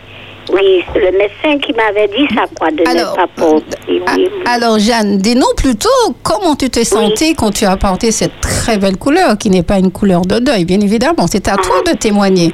oui, 0.54 0.84
c'est 0.92 1.00
le 1.00 1.18
médecin 1.18 1.58
qui 1.60 1.74
m'avait 1.74 2.08
dit 2.08 2.28
ça, 2.36 2.44
quoi, 2.58 2.72
de 2.72 2.88
Alors, 2.88 3.12
ne 3.12 3.16
pas 3.16 3.28
porter. 3.28 4.02
Ah, 4.06 4.14
oui. 4.16 4.30
Alors, 4.46 4.80
Jeanne, 4.80 5.18
dis-nous 5.18 5.54
plutôt 5.56 5.90
comment 6.24 6.56
tu 6.56 6.70
t'es 6.70 6.84
sentie 6.84 7.36
quand 7.36 7.52
tu 7.52 7.66
as 7.66 7.78
porté 7.78 8.12
cette 8.12 8.40
très 8.42 8.78
belle 8.78 8.98
couleur, 8.98 9.38
qui 9.38 9.50
n'est 9.50 9.64
pas 9.64 9.78
une 9.78 9.92
couleur 9.92 10.22
de 10.22 10.40
deuil, 10.40 10.66
bien 10.66 10.80
évidemment. 10.82 11.28
C'est 11.28 11.48
à 11.48 11.56
toi 11.58 11.82
de 11.86 11.96
témoigner. 11.98 12.54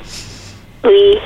Oui. 0.83 1.17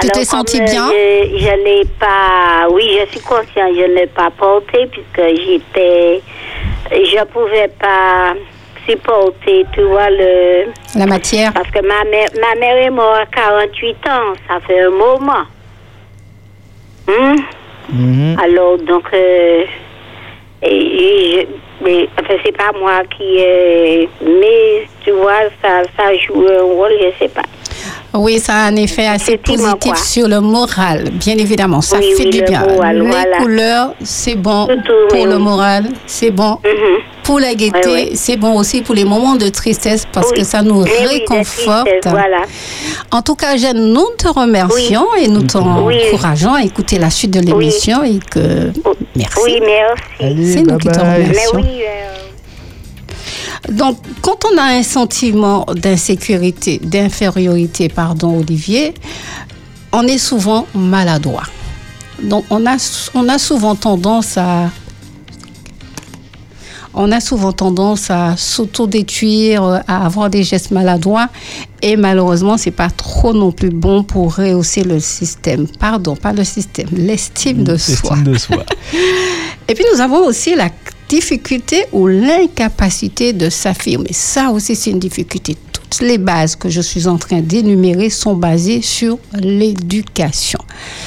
Tu 0.00 0.08
t'es 0.08 0.24
sentie 0.24 0.60
euh, 0.60 0.64
bien? 0.64 0.88
Je, 0.90 1.38
je 1.38 1.64
n'ai 1.64 1.84
pas. 2.00 2.68
Oui, 2.70 2.98
je 3.00 3.10
suis 3.10 3.20
consciente, 3.20 3.74
je 3.76 3.94
n'ai 3.94 4.06
pas 4.06 4.30
porté 4.30 4.88
puisque 4.90 5.36
j'étais. 5.40 6.20
Je 6.90 7.24
pouvais 7.26 7.68
pas 7.78 8.34
supporter, 8.88 9.64
tu 9.72 9.82
vois, 9.82 10.10
le. 10.10 10.64
La 10.96 11.06
matière? 11.06 11.52
Parce 11.52 11.70
que 11.70 11.80
ma 11.80 12.04
mère, 12.10 12.28
ma 12.40 12.58
mère 12.58 12.76
est 12.78 12.90
morte 12.90 13.20
à 13.20 13.26
48 13.26 13.90
ans, 14.08 14.32
ça 14.48 14.58
fait 14.66 14.80
un 14.82 14.90
moment. 14.90 15.44
Hum? 17.08 17.36
Mhm. 17.92 18.36
Alors, 18.42 18.78
donc, 18.78 19.04
euh, 19.12 19.64
et, 20.62 20.74
et 20.76 21.40
je, 21.40 21.46
mais, 21.82 22.08
enfin, 22.18 22.34
c'est 22.44 22.56
pas 22.56 22.72
moi 22.78 23.02
qui. 23.16 23.38
euh, 23.40 24.06
mais, 24.22 24.86
tu 25.04 25.10
vois, 25.10 25.50
ça, 25.62 25.82
ça 25.96 26.16
joue 26.16 26.46
un 26.48 26.62
rôle, 26.62 26.92
je 26.98 27.10
sais 27.18 27.28
pas. 27.28 27.42
Oui, 28.14 28.38
ça 28.38 28.54
a 28.54 28.64
un 28.66 28.76
effet 28.76 29.06
assez 29.06 29.36
positif 29.38 29.76
quoi. 29.82 29.96
sur 29.96 30.28
le 30.28 30.40
moral, 30.40 31.10
bien 31.14 31.36
évidemment. 31.36 31.80
Ça 31.80 31.98
Oui, 31.98 32.12
fait 32.16 32.24
oui, 32.24 32.30
du 32.30 32.40
le 32.40 32.46
bien. 32.46 32.60
moral, 32.66 32.98
Les 33.00 33.06
voilà. 33.08 33.36
couleurs, 33.38 33.94
c'est 34.02 34.36
bon 34.36 34.66
pour 35.08 35.18
oui, 35.20 35.24
le 35.26 35.38
moral, 35.38 35.86
c'est 36.06 36.30
bon 36.30 36.58
Mhm. 36.64 36.98
pour 37.24 37.40
la 37.40 37.54
gaieté, 37.54 38.14
c'est 38.14 38.36
bon 38.36 38.56
aussi 38.58 38.82
pour 38.82 38.94
les 38.94 39.04
moments 39.04 39.34
de 39.34 39.48
tristesse 39.48 40.06
parce 40.12 40.30
Oui. 40.30 40.38
que 40.38 40.44
ça 40.44 40.62
nous 40.62 40.82
Mais 40.84 41.02
de 41.02 41.08
réconforte. 41.08 41.88
voilà. 42.06 42.42
En 43.10 43.20
tout 43.22 43.34
cas, 43.34 43.56
Jeanne, 43.56 43.92
nous 43.92 44.06
te 44.16 44.28
remercions 44.28 45.06
et 45.20 45.26
nous 45.28 45.42
t'encourageons 45.42 46.54
à 46.54 46.62
écouter 46.62 46.98
la 46.98 47.10
suite 47.10 47.32
de 47.32 47.40
l'émission 47.40 48.02
et 48.04 48.18
que 48.30 48.70
merci. 49.16 49.38
Oui, 49.44 49.60
merci. 49.60 50.52
C'est 50.52 50.60
nous 50.62 50.66
bye 50.76 50.78
qui 50.78 50.88
te 50.88 51.00
remercions. 51.00 51.50
Mais 51.56 51.62
oui, 51.62 51.82
euh, 51.82 52.13
Donc, 53.70 53.98
quand 54.20 54.38
on 54.52 54.58
a 54.58 54.64
un 54.64 54.82
sentiment 54.82 55.66
d'insécurité, 55.74 56.78
d'infériorité, 56.82 57.88
pardon, 57.88 58.38
Olivier, 58.38 58.94
on 59.92 60.02
est 60.06 60.18
souvent 60.18 60.66
maladroit. 60.74 61.44
Donc, 62.22 62.44
on 62.50 62.66
a, 62.66 62.76
on 63.14 63.28
a 63.28 63.38
souvent 63.38 63.74
tendance 63.74 64.36
à 64.36 64.70
on 66.96 67.10
a 67.10 67.20
souvent 67.20 67.50
tendance 67.52 68.08
à 68.10 68.36
s'auto-détruire, 68.36 69.82
à 69.88 70.06
avoir 70.06 70.30
des 70.30 70.44
gestes 70.44 70.70
maladroits 70.70 71.28
et 71.82 71.96
malheureusement, 71.96 72.56
c'est 72.56 72.70
pas 72.70 72.88
trop 72.88 73.34
non 73.34 73.50
plus 73.50 73.70
bon 73.70 74.04
pour 74.04 74.36
rehausser 74.36 74.84
le 74.84 75.00
système. 75.00 75.66
Pardon, 75.66 76.14
pas 76.14 76.32
le 76.32 76.44
système, 76.44 76.88
l'estime 76.92 77.64
de 77.64 77.76
soi. 77.76 77.94
Estime 77.94 78.22
de 78.22 78.38
soi. 78.38 78.64
Et 79.68 79.74
puis 79.74 79.84
nous 79.92 80.00
avons 80.00 80.24
aussi 80.24 80.54
la 80.54 80.70
difficulté 81.08 81.84
ou 81.92 82.06
l'incapacité 82.06 83.32
de 83.32 83.50
s'affirmer. 83.50 84.12
Ça 84.12 84.50
aussi, 84.50 84.74
c'est 84.76 84.90
une 84.90 84.98
difficulté. 84.98 85.56
Tout 85.72 85.84
toutes 85.94 86.08
les 86.08 86.18
bases 86.18 86.56
que 86.56 86.68
je 86.68 86.80
suis 86.80 87.06
en 87.06 87.18
train 87.18 87.40
d'énumérer 87.40 88.10
sont 88.10 88.34
basées 88.34 88.82
sur 88.82 89.18
l'éducation. 89.32 90.58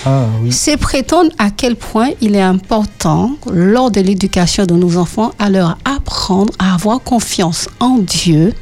Ah 0.05 0.27
oui. 0.41 0.51
C'est 0.53 0.77
prétendre 0.77 1.29
à 1.37 1.49
quel 1.51 1.75
point 1.75 2.11
il 2.21 2.35
est 2.35 2.41
important, 2.41 3.31
lors 3.51 3.91
de 3.91 3.99
l'éducation 3.99 4.65
de 4.65 4.75
nos 4.75 4.95
enfants, 4.95 5.33
à 5.39 5.49
leur 5.49 5.77
apprendre 5.83 6.53
à 6.57 6.73
avoir 6.73 7.01
confiance 7.01 7.67
en 7.81 7.97
Dieu, 7.97 8.53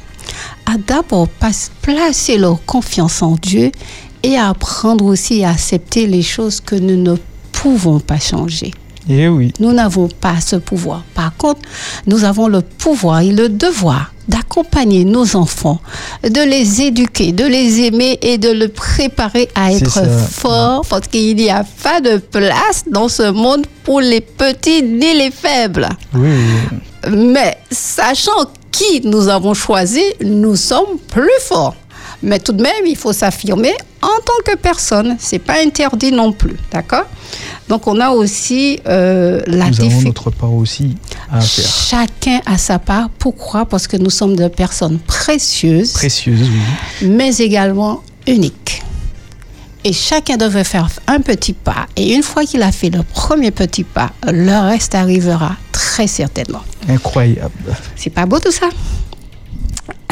à 0.65 0.77
d'abord 0.77 1.27
placer 1.81 2.37
leur 2.37 2.63
confiance 2.65 3.21
en 3.21 3.35
Dieu 3.35 3.71
et 4.23 4.35
à 4.35 4.49
apprendre 4.49 5.05
aussi 5.05 5.43
à 5.43 5.51
accepter 5.51 6.07
les 6.07 6.23
choses 6.23 6.59
que 6.59 6.75
nous 6.75 6.97
ne 6.97 7.15
pouvons 7.51 7.99
pas 7.99 8.19
changer. 8.19 8.71
Eh 9.09 9.27
oui. 9.27 9.51
Nous 9.59 9.71
n'avons 9.71 10.07
pas 10.07 10.39
ce 10.41 10.55
pouvoir. 10.55 11.03
Par 11.13 11.35
contre, 11.37 11.61
nous 12.07 12.23
avons 12.23 12.47
le 12.47 12.61
pouvoir 12.61 13.21
et 13.21 13.31
le 13.31 13.49
devoir 13.49 14.11
d'accompagner 14.27 15.05
nos 15.05 15.35
enfants, 15.35 15.79
de 16.23 16.41
les 16.41 16.81
éduquer, 16.81 17.31
de 17.31 17.45
les 17.45 17.81
aimer 17.81 18.17
et 18.23 18.39
de 18.39 18.49
le 18.49 18.69
préparer 18.69 19.49
à 19.53 19.71
être 19.71 20.03
forts 20.31 20.83
parce 20.89 21.07
qu'il 21.07 21.35
n'y 21.35 21.49
a 21.51 21.63
pas 21.83 22.01
de 22.01 22.17
place 22.17 22.85
dans 22.89 23.07
ce 23.07 23.29
monde 23.29 23.67
pour 23.83 24.01
les 24.01 24.21
petits 24.21 24.81
ni 24.81 25.13
les 25.13 25.29
faibles. 25.29 25.87
Oui. 26.15 26.39
Mais 27.11 27.57
sachant 27.69 28.49
qui 28.71 29.01
nous 29.03 29.27
avons 29.27 29.53
choisi, 29.53 30.01
nous 30.23 30.55
sommes 30.55 30.97
plus 31.07 31.29
forts. 31.41 31.75
Mais 32.25 32.39
tout 32.39 32.53
de 32.53 32.61
même, 32.61 32.85
il 32.87 32.97
faut 32.97 33.13
s'affirmer 33.13 33.73
en 34.01 34.07
tant 34.25 34.51
que 34.51 34.57
personne. 34.57 35.15
C'est 35.19 35.39
pas 35.39 35.59
interdit 35.63 36.11
non 36.11 36.31
plus, 36.31 36.55
d'accord? 36.71 37.05
Donc 37.69 37.85
on 37.87 37.99
a 37.99 38.09
aussi 38.09 38.79
euh, 38.87 39.41
la 39.45 39.69
Nous 39.69 39.81
avons 39.81 40.01
notre 40.01 40.31
part 40.31 40.53
aussi 40.53 40.95
à 41.31 41.39
faire. 41.39 41.65
Chacun 41.65 42.39
a 42.47 42.57
sa 42.57 42.79
part. 42.79 43.09
Pourquoi? 43.19 43.65
Parce 43.65 43.87
que 43.87 43.97
nous 43.97 44.09
sommes 44.09 44.35
des 44.35 44.49
personnes 44.49 44.97
précieuses, 44.99 45.93
Précieuse, 45.93 46.49
oui. 47.01 47.07
mais 47.07 47.35
également 47.37 48.01
uniques. 48.27 48.81
Et 49.83 49.93
chacun 49.93 50.35
devrait 50.37 50.63
faire 50.63 50.89
un 51.05 51.21
petit 51.21 51.53
pas. 51.53 51.85
Et 51.95 52.15
une 52.15 52.23
fois 52.23 52.43
qu'il 52.43 52.63
a 52.63 52.71
fait 52.71 52.89
le 52.89 53.03
premier 53.03 53.51
petit 53.51 53.83
pas, 53.83 54.09
le 54.25 54.67
reste 54.67 54.95
arrivera 54.95 55.57
très 55.71 56.07
certainement. 56.07 56.63
Incroyable. 56.89 57.51
C'est 57.95 58.09
pas 58.09 58.25
beau 58.25 58.39
tout 58.39 58.51
ça? 58.51 58.69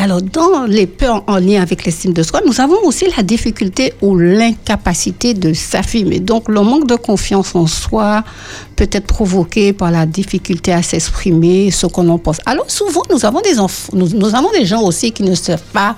Alors, 0.03 0.21
dans 0.21 0.65
les 0.65 0.85
peurs 0.85 1.23
en 1.27 1.37
lien 1.37 1.61
avec 1.61 1.85
l'estime 1.85 2.11
de 2.11 2.23
soi, 2.23 2.41
nous 2.45 2.59
avons 2.59 2.75
aussi 2.83 3.05
la 3.15 3.23
difficulté 3.23 3.93
ou 4.01 4.17
l'incapacité 4.17 5.33
de 5.33 5.53
s'affirmer. 5.53 6.19
Donc, 6.19 6.49
le 6.49 6.59
manque 6.59 6.87
de 6.87 6.97
confiance 6.97 7.55
en 7.55 7.67
soi 7.67 8.25
peut 8.75 8.89
être 8.91 9.07
provoqué 9.07 9.71
par 9.71 9.91
la 9.91 10.05
difficulté 10.05 10.73
à 10.73 10.83
s'exprimer, 10.83 11.71
ce 11.71 11.87
qu'on 11.87 12.09
en 12.09 12.17
pense. 12.17 12.39
Alors, 12.45 12.69
souvent, 12.69 13.03
nous 13.09 13.25
avons 13.25 13.39
des 13.39 13.57
enfants, 13.61 13.93
nous, 13.95 14.09
nous 14.09 14.35
avons 14.35 14.51
des 14.51 14.65
gens 14.65 14.81
aussi 14.81 15.13
qui 15.13 15.23
ne 15.23 15.35
savent 15.35 15.63
pas 15.71 15.95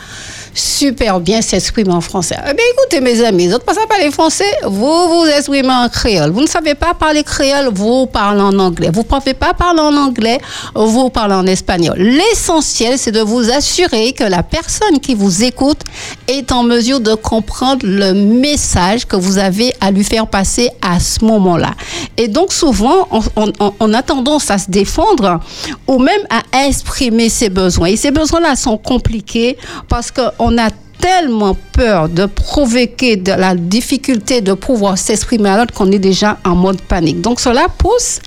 super 0.55 1.19
bien 1.19 1.41
s'exprimer 1.41 1.91
en 1.91 2.01
français. 2.01 2.35
Eh 2.49 2.53
bien, 2.53 2.65
écoutez, 2.73 3.01
mes 3.01 3.23
amis, 3.23 3.47
vous 3.47 3.53
ne 3.55 3.59
savez 3.59 3.75
pas 3.75 3.87
parler 3.87 4.09
français, 4.11 4.45
vous 4.63 5.07
vous 5.09 5.25
exprimez 5.27 5.69
en 5.71 5.89
créole. 5.89 6.31
Vous 6.31 6.41
ne 6.41 6.47
savez 6.47 6.73
pas 6.75 6.93
parler 6.93 7.23
créole, 7.23 7.69
vous 7.73 8.07
parlez 8.07 8.41
en 8.41 8.57
anglais. 8.57 8.89
Vous 8.93 9.01
ne 9.01 9.05
pouvez 9.05 9.33
pas 9.33 9.53
parler 9.53 9.81
en 9.81 9.95
anglais, 9.95 10.39
vous 10.73 11.09
parlez 11.09 11.35
en 11.35 11.45
espagnol. 11.45 11.95
L'essentiel, 11.97 12.97
c'est 12.97 13.11
de 13.11 13.19
vous 13.21 13.51
assurer 13.51 14.13
que 14.13 14.23
la 14.23 14.43
personne 14.43 14.99
qui 14.99 15.13
vous 15.13 15.43
écoute 15.43 15.81
est 16.27 16.51
en 16.51 16.63
mesure 16.63 16.99
de 17.01 17.13
comprendre 17.15 17.81
le 17.85 18.13
message 18.13 19.05
que 19.05 19.15
vous 19.17 19.37
avez 19.37 19.73
à 19.81 19.91
lui 19.91 20.03
faire 20.03 20.27
passer 20.27 20.69
à 20.81 20.99
ce 20.99 21.23
moment-là. 21.25 21.71
Et 22.17 22.27
donc, 22.29 22.53
souvent, 22.53 23.07
on- 23.11 23.51
on- 23.59 23.73
on 23.79 23.93
a 23.93 24.01
tendance 24.01 24.49
à 24.51 24.57
se 24.57 24.69
défendre 24.71 25.39
ou 25.87 25.99
même 25.99 26.21
à 26.29 26.65
exprimer 26.65 27.29
ses 27.29 27.49
besoins. 27.49 27.87
Et 27.89 27.97
ces 27.97 28.11
besoins-là 28.11 28.55
sont 28.55 28.77
compliqués 28.77 29.57
parce 29.89 30.11
qu'on 30.11 30.44
a 30.57 30.69
tellement 30.99 31.55
peur 31.71 32.09
de 32.09 32.25
provoquer 32.25 33.15
de 33.15 33.31
la 33.31 33.53
difficulté 33.55 34.41
de 34.41 34.53
pouvoir 34.53 34.97
s'exprimer 34.97 35.49
alors 35.49 35.67
qu'on 35.67 35.91
est 35.91 35.99
déjà 35.99 36.39
en 36.43 36.55
mode 36.55 36.81
panique. 36.81 37.21
Donc 37.21 37.39
cela 37.39 37.67
pousse 37.77 38.19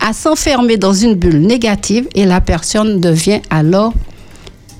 à 0.00 0.12
s'enfermer 0.12 0.76
dans 0.76 0.92
une 0.92 1.14
bulle 1.14 1.40
négative 1.40 2.06
et 2.14 2.26
la 2.26 2.40
personne 2.40 3.00
devient 3.00 3.40
alors 3.48 3.94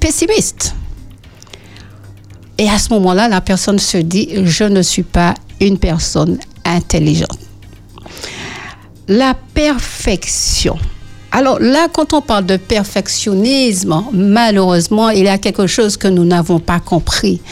pessimiste. 0.00 0.74
Et 2.58 2.68
à 2.68 2.78
ce 2.78 2.90
moment-là, 2.94 3.28
la 3.28 3.40
personne 3.40 3.78
se 3.78 3.98
dit, 3.98 4.28
je 4.44 4.64
ne 4.64 4.82
suis 4.82 5.02
pas 5.02 5.34
une 5.60 5.78
personne 5.78 6.38
intelligente. 6.64 7.38
La 9.08 9.34
perfection. 9.54 10.78
Alors 11.36 11.58
là, 11.60 11.88
quand 11.92 12.14
on 12.14 12.22
parle 12.22 12.46
de 12.46 12.56
perfectionnisme, 12.56 14.04
malheureusement, 14.10 15.10
il 15.10 15.24
y 15.24 15.28
a 15.28 15.36
quelque 15.36 15.66
chose 15.66 15.98
que 15.98 16.08
nous 16.08 16.24
n'avons 16.24 16.60
pas 16.60 16.80
compris. 16.80 17.42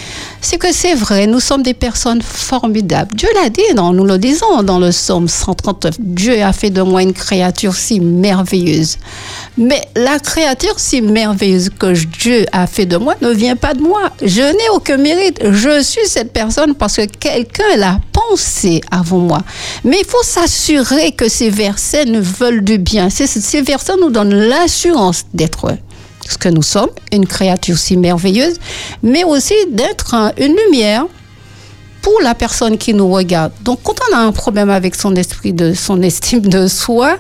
C'est 0.40 0.56
que 0.56 0.72
c'est 0.72 0.94
vrai, 0.94 1.26
nous 1.26 1.38
sommes 1.38 1.62
des 1.62 1.74
personnes 1.74 2.22
formidables. 2.22 3.14
Dieu 3.14 3.28
l'a 3.34 3.50
dit, 3.50 3.60
nous 3.74 4.04
le 4.06 4.16
disons 4.16 4.62
dans 4.62 4.78
le 4.78 4.88
psaume 4.88 5.28
139. 5.28 5.96
Dieu 6.00 6.42
a 6.42 6.54
fait 6.54 6.70
de 6.70 6.80
moi 6.80 7.02
une 7.02 7.12
créature 7.12 7.74
si 7.74 8.00
merveilleuse. 8.00 8.96
Mais 9.58 9.82
la 9.94 10.18
créature 10.18 10.80
si 10.80 11.02
merveilleuse 11.02 11.68
que 11.78 11.92
Dieu 11.92 12.46
a 12.52 12.66
fait 12.66 12.86
de 12.86 12.96
moi 12.96 13.16
ne 13.20 13.28
vient 13.34 13.56
pas 13.56 13.74
de 13.74 13.82
moi. 13.82 14.10
Je 14.22 14.40
n'ai 14.40 14.68
aucun 14.72 14.96
mérite. 14.96 15.40
Je 15.50 15.82
suis 15.82 16.06
cette 16.06 16.32
personne 16.32 16.74
parce 16.74 16.96
que 16.96 17.04
quelqu'un 17.04 17.76
l'a 17.76 18.00
pensé 18.12 18.80
avant 18.90 19.18
moi. 19.18 19.42
Mais 19.84 19.98
il 20.00 20.06
faut 20.06 20.22
s'assurer 20.22 21.12
que 21.12 21.28
ces 21.28 21.50
versets 21.50 22.06
nous 22.06 22.22
veulent 22.22 22.64
du 22.64 22.78
bien. 22.78 23.10
Nous 24.00 24.10
donnent 24.10 24.34
l'assurance 24.34 25.24
d'être 25.34 25.76
ce 26.28 26.38
que 26.38 26.48
nous 26.48 26.62
sommes, 26.62 26.88
une 27.12 27.26
créature 27.26 27.76
si 27.76 27.96
merveilleuse, 27.98 28.56
mais 29.02 29.24
aussi 29.24 29.54
d'être 29.70 30.14
un- 30.14 30.32
une 30.38 30.56
lumière 30.66 31.04
pour 32.00 32.20
la 32.22 32.34
personne 32.34 32.76
qui 32.78 32.92
nous 32.94 33.10
regarde. 33.10 33.52
Donc, 33.62 33.80
quand 33.82 33.94
on 34.10 34.14
a 34.16 34.20
un 34.20 34.32
problème 34.32 34.68
avec 34.70 34.94
son 34.94 35.14
esprit 35.16 35.52
de 35.52 35.72
son 35.74 36.02
estime 36.02 36.40
de 36.40 36.66
soi, 36.66 37.16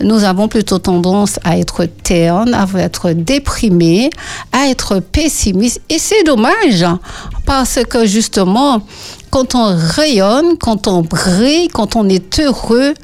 nous 0.00 0.24
avons 0.24 0.48
plutôt 0.48 0.78
tendance 0.78 1.38
à 1.44 1.56
être 1.58 1.84
terne, 1.84 2.52
à 2.54 2.66
être 2.78 3.10
déprimé, 3.10 4.10
à 4.52 4.68
être 4.68 4.98
pessimiste. 5.00 5.80
Et 5.88 5.98
c'est 6.00 6.24
dommage 6.24 6.84
parce 7.46 7.78
que 7.88 8.06
justement, 8.06 8.82
quand 9.30 9.54
on 9.54 9.76
rayonne, 9.76 10.58
quand 10.58 10.86
on 10.88 11.02
brille, 11.02 11.68
quand 11.68 11.94
on 11.96 12.08
est 12.08 12.38
heureux, 12.40 12.94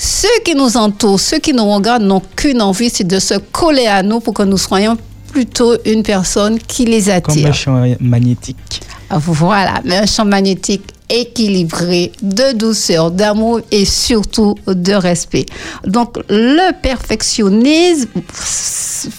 ceux 0.00 0.28
qui 0.44 0.54
nous 0.54 0.76
entourent, 0.78 1.20
ceux 1.20 1.38
qui 1.38 1.52
nous 1.52 1.70
regardent 1.70 2.04
n'ont 2.04 2.22
qu'une 2.34 2.62
envie, 2.62 2.88
c'est 2.88 3.06
de 3.06 3.18
se 3.18 3.34
coller 3.34 3.86
à 3.86 4.02
nous 4.02 4.20
pour 4.20 4.32
que 4.32 4.42
nous 4.42 4.56
soyons 4.56 4.96
plutôt 5.30 5.74
une 5.84 6.02
personne 6.02 6.58
qui 6.58 6.86
les 6.86 7.04
Comme 7.04 7.14
attire. 7.14 7.48
un 7.48 7.52
champ 7.52 7.84
magnétique. 8.00 8.80
Voilà, 9.10 9.82
mais 9.84 9.96
un 9.98 10.06
champ 10.06 10.24
magnétique 10.24 10.84
équilibré, 11.10 12.12
de 12.22 12.56
douceur, 12.56 13.10
d'amour 13.10 13.60
et 13.70 13.84
surtout 13.84 14.54
de 14.66 14.92
respect. 14.92 15.44
Donc 15.84 16.16
le 16.28 16.72
perfectionnisme, 16.80 18.08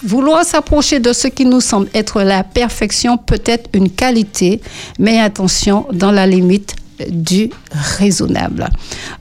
vouloir 0.02 0.44
s'approcher 0.44 0.98
de 0.98 1.12
ce 1.12 1.28
qui 1.28 1.44
nous 1.44 1.60
semble 1.60 1.88
être 1.94 2.22
la 2.22 2.42
perfection 2.42 3.18
peut 3.18 3.42
être 3.44 3.68
une 3.74 3.90
qualité, 3.90 4.60
mais 4.98 5.20
attention 5.20 5.86
dans 5.92 6.10
la 6.10 6.26
limite 6.26 6.74
du 7.10 7.50
raisonnable. 7.70 8.68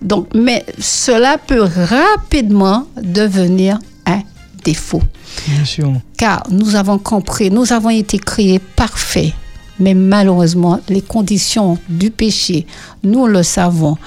Donc, 0.01 0.27
mais 0.33 0.65
cela 0.79 1.37
peut 1.37 1.63
rapidement 1.63 2.87
devenir 3.01 3.79
un 4.05 4.21
défaut 4.63 5.01
Bien 5.47 5.65
sûr. 5.65 5.93
car 6.17 6.43
nous 6.49 6.75
avons 6.75 6.97
compris, 6.99 7.49
nous 7.49 7.71
avons 7.73 7.89
été 7.89 8.19
créés 8.19 8.59
parfaits. 8.59 9.33
Mais 9.79 9.95
malheureusement, 9.95 10.79
les 10.89 11.01
conditions 11.01 11.77
du 11.89 12.11
péché, 12.11 12.67
nous 13.03 13.25
le 13.25 13.41
savons. 13.41 13.97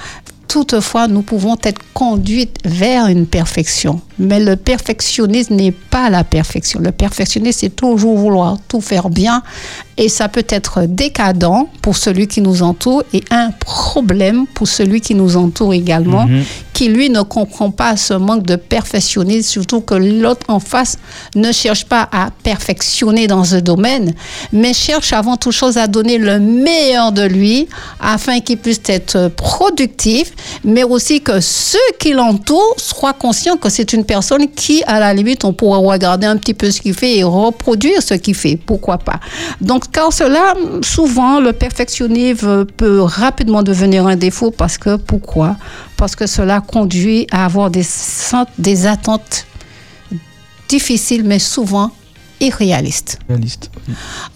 Toutefois, 0.47 1.09
nous 1.09 1.23
pouvons 1.23 1.57
être 1.65 1.81
conduites 1.93 2.59
vers 2.65 3.07
une 3.09 3.27
perfection. 3.27 4.01
Mais 4.19 4.39
le 4.41 4.57
perfectionnisme 4.57 5.55
n'est 5.55 5.73
pas 5.73 6.09
la 6.11 6.25
perfection. 6.25 6.81
Le 6.81 6.93
perfectionnisme, 6.93 7.59
c'est 7.61 7.77
toujours 7.77 8.17
vouloir 8.17 8.59
tout 8.69 8.81
faire 8.81 9.09
bien. 9.11 9.43
Et 9.97 10.09
ça 10.09 10.29
peut 10.29 10.45
être 10.49 10.83
décadent 10.87 11.67
pour 11.81 11.97
celui 11.97 12.27
qui 12.27 12.41
nous 12.41 12.63
entoure 12.63 13.05
et 13.13 13.23
un 13.31 13.51
problème 13.53 14.47
pour 14.53 14.67
celui 14.67 15.01
qui 15.01 15.15
nous 15.15 15.37
entoure 15.37 15.73
également, 15.73 16.27
Mhm. 16.27 16.43
qui 16.73 16.89
lui 16.89 17.11
ne 17.11 17.23
comprend 17.23 17.71
pas 17.71 17.97
ce 17.97 18.15
manque 18.15 18.43
de 18.45 18.57
perfectionnisme, 18.57 19.49
surtout 19.49 19.81
que 19.81 19.95
l'autre 19.95 20.47
en 20.49 20.59
face 20.59 20.99
ne 21.37 21.53
cherche 21.53 21.85
pas 21.85 22.09
à 22.11 22.31
perfectionner 22.43 23.29
dans 23.29 23.45
ce 23.45 23.57
domaine, 23.57 24.15
mais 24.53 24.75
cherche 24.75 25.13
avant 25.13 25.37
toute 25.37 25.53
chose 25.53 25.77
à 25.77 25.87
donner 25.87 26.19
le 26.19 26.41
meilleur 26.41 27.13
de 27.13 27.23
lui 27.23 27.69
afin 28.01 28.41
qu'il 28.41 28.59
puisse 28.59 28.81
être 28.87 29.29
productif, 29.29 30.33
mais 30.65 30.83
aussi 30.83 31.21
que 31.21 31.41
ceux 31.41 31.79
qui 32.01 32.13
l'entourent 32.13 32.75
soient 32.79 33.13
conscients 33.13 33.57
que 33.57 33.69
c'est 33.69 33.93
une 33.93 34.04
personne 34.05 34.49
qui, 34.49 34.83
à 34.87 35.01
la 35.01 35.13
limite, 35.13 35.45
on 35.45 35.53
pourra 35.53 35.79
regarder 35.79 36.27
un 36.27 36.37
petit 36.37 36.55
peu 36.55 36.71
ce 36.71 36.81
qu'il 36.81 36.95
fait 36.95 37.19
et 37.19 37.25
reproduire 37.25 38.03
ce 38.03 38.15
qu'il 38.15 38.35
fait. 38.35 38.57
Pourquoi 38.57 38.99
pas? 38.99 39.21
Donc, 39.61 39.91
car 39.91 40.13
cela, 40.13 40.55
souvent, 40.83 41.41
le 41.41 41.53
perfectionnisme 41.53 42.65
peut 42.65 43.01
rapidement 43.01 43.63
devenir 43.63 44.07
un 44.07 44.17
défaut 44.17 44.51
parce 44.51 44.79
que, 44.79 44.97
pourquoi? 44.97 45.57
Parce 45.97 46.15
que 46.15 46.27
cela 46.27 46.61
conduit 46.61 47.27
à 47.31 47.45
avoir 47.45 47.71
des, 47.71 47.85
des 48.59 48.87
attentes 48.87 49.47
difficiles, 50.69 51.25
mais 51.25 51.39
souvent 51.39 51.91
et 52.41 52.51
réaliste. 52.51 53.19
Réaliste. 53.29 53.71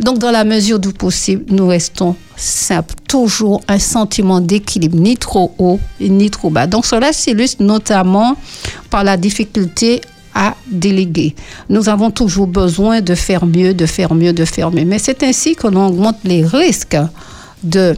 Donc, 0.00 0.18
dans 0.18 0.30
la 0.30 0.44
mesure 0.44 0.78
du 0.78 0.92
possible, 0.92 1.44
nous 1.48 1.68
restons 1.68 2.14
simples. 2.36 2.94
Toujours 3.08 3.60
un 3.68 3.78
sentiment 3.78 4.40
d'équilibre, 4.40 4.96
ni 4.96 5.16
trop 5.16 5.54
haut 5.58 5.80
ni 6.00 6.30
trop 6.30 6.50
bas. 6.50 6.66
Donc, 6.66 6.86
cela 6.86 7.12
s'illustre 7.12 7.62
notamment 7.62 8.36
par 8.90 9.04
la 9.04 9.16
difficulté 9.16 10.00
à 10.34 10.54
déléguer. 10.70 11.34
Nous 11.68 11.88
avons 11.88 12.10
toujours 12.10 12.46
besoin 12.46 13.00
de 13.00 13.14
faire 13.14 13.44
mieux, 13.44 13.74
de 13.74 13.86
faire 13.86 14.14
mieux, 14.14 14.32
de 14.32 14.44
faire 14.44 14.70
mieux. 14.70 14.84
Mais 14.84 14.98
c'est 14.98 15.22
ainsi 15.22 15.56
que 15.56 15.66
l'on 15.66 15.88
augmente 15.88 16.18
les 16.24 16.44
risques 16.44 16.96
de 17.62 17.96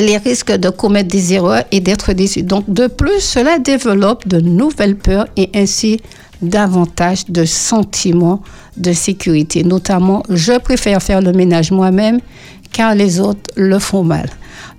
les 0.00 0.16
risques 0.16 0.52
de 0.52 0.70
commettre 0.70 1.08
des 1.08 1.34
erreurs 1.34 1.64
et 1.70 1.80
d'être 1.80 2.12
déçus. 2.12 2.42
Donc, 2.42 2.64
de 2.68 2.86
plus, 2.86 3.20
cela 3.20 3.58
développe 3.58 4.26
de 4.26 4.40
nouvelles 4.40 4.96
peurs 4.96 5.26
et 5.36 5.50
ainsi 5.54 6.00
davantage 6.42 7.26
de 7.28 7.44
sentiments 7.44 8.42
de 8.76 8.92
sécurité. 8.92 9.64
Notamment, 9.64 10.22
je 10.28 10.58
préfère 10.58 11.02
faire 11.02 11.22
le 11.22 11.32
ménage 11.32 11.70
moi-même 11.70 12.20
car 12.72 12.94
les 12.94 13.20
autres 13.20 13.50
le 13.56 13.78
font 13.78 14.04
mal. 14.04 14.28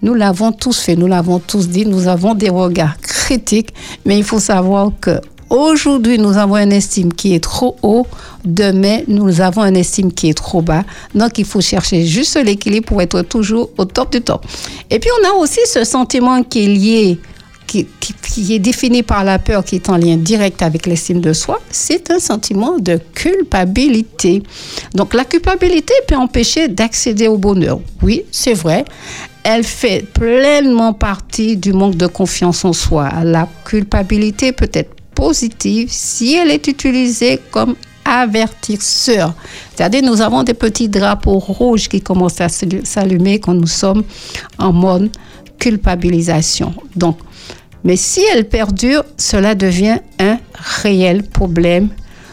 Nous 0.02 0.14
l'avons 0.14 0.52
tous 0.52 0.80
fait, 0.80 0.96
nous 0.96 1.08
l'avons 1.08 1.40
tous 1.40 1.70
dit, 1.70 1.86
nous 1.86 2.08
avons 2.08 2.34
des 2.34 2.50
regards 2.50 3.00
critiques, 3.00 3.74
mais 4.06 4.18
il 4.18 4.24
faut 4.24 4.40
savoir 4.40 4.92
que 5.00 5.20
Aujourd'hui, 5.50 6.18
nous 6.18 6.36
avons 6.36 6.58
une 6.58 6.72
estime 6.72 7.14
qui 7.14 7.36
est 7.36 7.44
trop 7.44 7.76
haut. 7.84 8.08
Demain, 8.44 9.02
nous 9.08 9.40
avons 9.40 9.64
une 9.64 9.78
estime 9.78 10.12
qui 10.12 10.30
est 10.30 10.34
trop 10.34 10.64
bas. 10.64 10.84
Donc, 11.14 11.38
il 11.38 11.46
faut 11.46 11.62
chercher 11.62 12.08
juste 12.08 12.44
l'équilibre 12.44 12.88
pour 12.88 13.04
être 13.04 13.22
toujours 13.22 13.70
au 13.78 13.86
top 13.86 14.12
du 14.12 14.22
top. 14.22 14.44
Et 14.90 14.98
puis, 14.98 15.12
on 15.22 15.30
a 15.30 15.34
aussi 15.34 15.60
ce 15.68 15.84
sentiment 15.84 16.42
qui 16.42 16.64
est 16.64 16.68
lié 16.68 17.20
qui, 18.22 18.54
est 18.54 18.60
défini 18.60 19.04
par 19.04 19.24
la 19.24 19.40
peur, 19.40 19.64
qui 19.64 19.76
est 19.76 19.90
en 19.90 19.98
lien 19.98 20.18
direct 20.18 20.62
avec 20.62 20.86
l'estime 20.86 21.22
de 21.22 21.34
soi, 21.34 21.60
c'est 21.70 22.12
un 22.12 22.20
sentiment 22.20 22.78
de 22.78 23.00
culpabilité. 23.14 24.44
Donc 24.94 25.14
la 25.14 25.26
culpabilité 25.26 25.94
peut 26.08 26.16
empêcher 26.16 26.68
d'accéder 26.68 27.28
au 27.28 27.38
bonheur. 27.38 27.80
Oui, 28.02 28.24
c'est 28.32 28.54
vrai. 28.54 28.86
Elle 29.44 29.64
fait 29.64 30.06
pleinement 30.14 30.94
partie 30.94 31.58
du 31.58 31.74
manque 31.74 31.96
de 31.96 32.08
confiance 32.08 32.64
en 32.64 32.74
soi. 32.74 33.10
La 33.24 33.48
culpabilité 33.66 34.52
peut 34.52 34.70
être 34.74 34.94
positive 35.16 35.90
si 35.92 36.36
elle 36.36 36.52
est 36.52 36.68
utilisée 36.68 37.40
comme 37.52 37.76
avertisseur. 38.06 39.34
C'est-à-dire, 39.76 40.04
nous 40.04 40.22
avons 40.22 40.44
des 40.44 40.54
petits 40.54 40.90
drapeaux 40.90 41.40
rouges 41.40 41.88
qui 41.88 42.02
commencent 42.02 42.42
à 42.42 42.50
s'allumer 42.50 43.40
quand 43.40 43.54
nous 43.54 43.68
sommes 43.68 44.04
en 44.58 44.74
mode 44.74 45.10
culpabilisation. 45.60 46.74
Donc, 46.96 47.18
mais 47.84 47.96
si 47.96 48.22
elle 48.34 48.48
perdure, 48.48 49.04
cela 49.18 49.56
devient 49.56 50.00
un 50.20 50.38
réel 50.82 51.24
problème, 51.24 51.90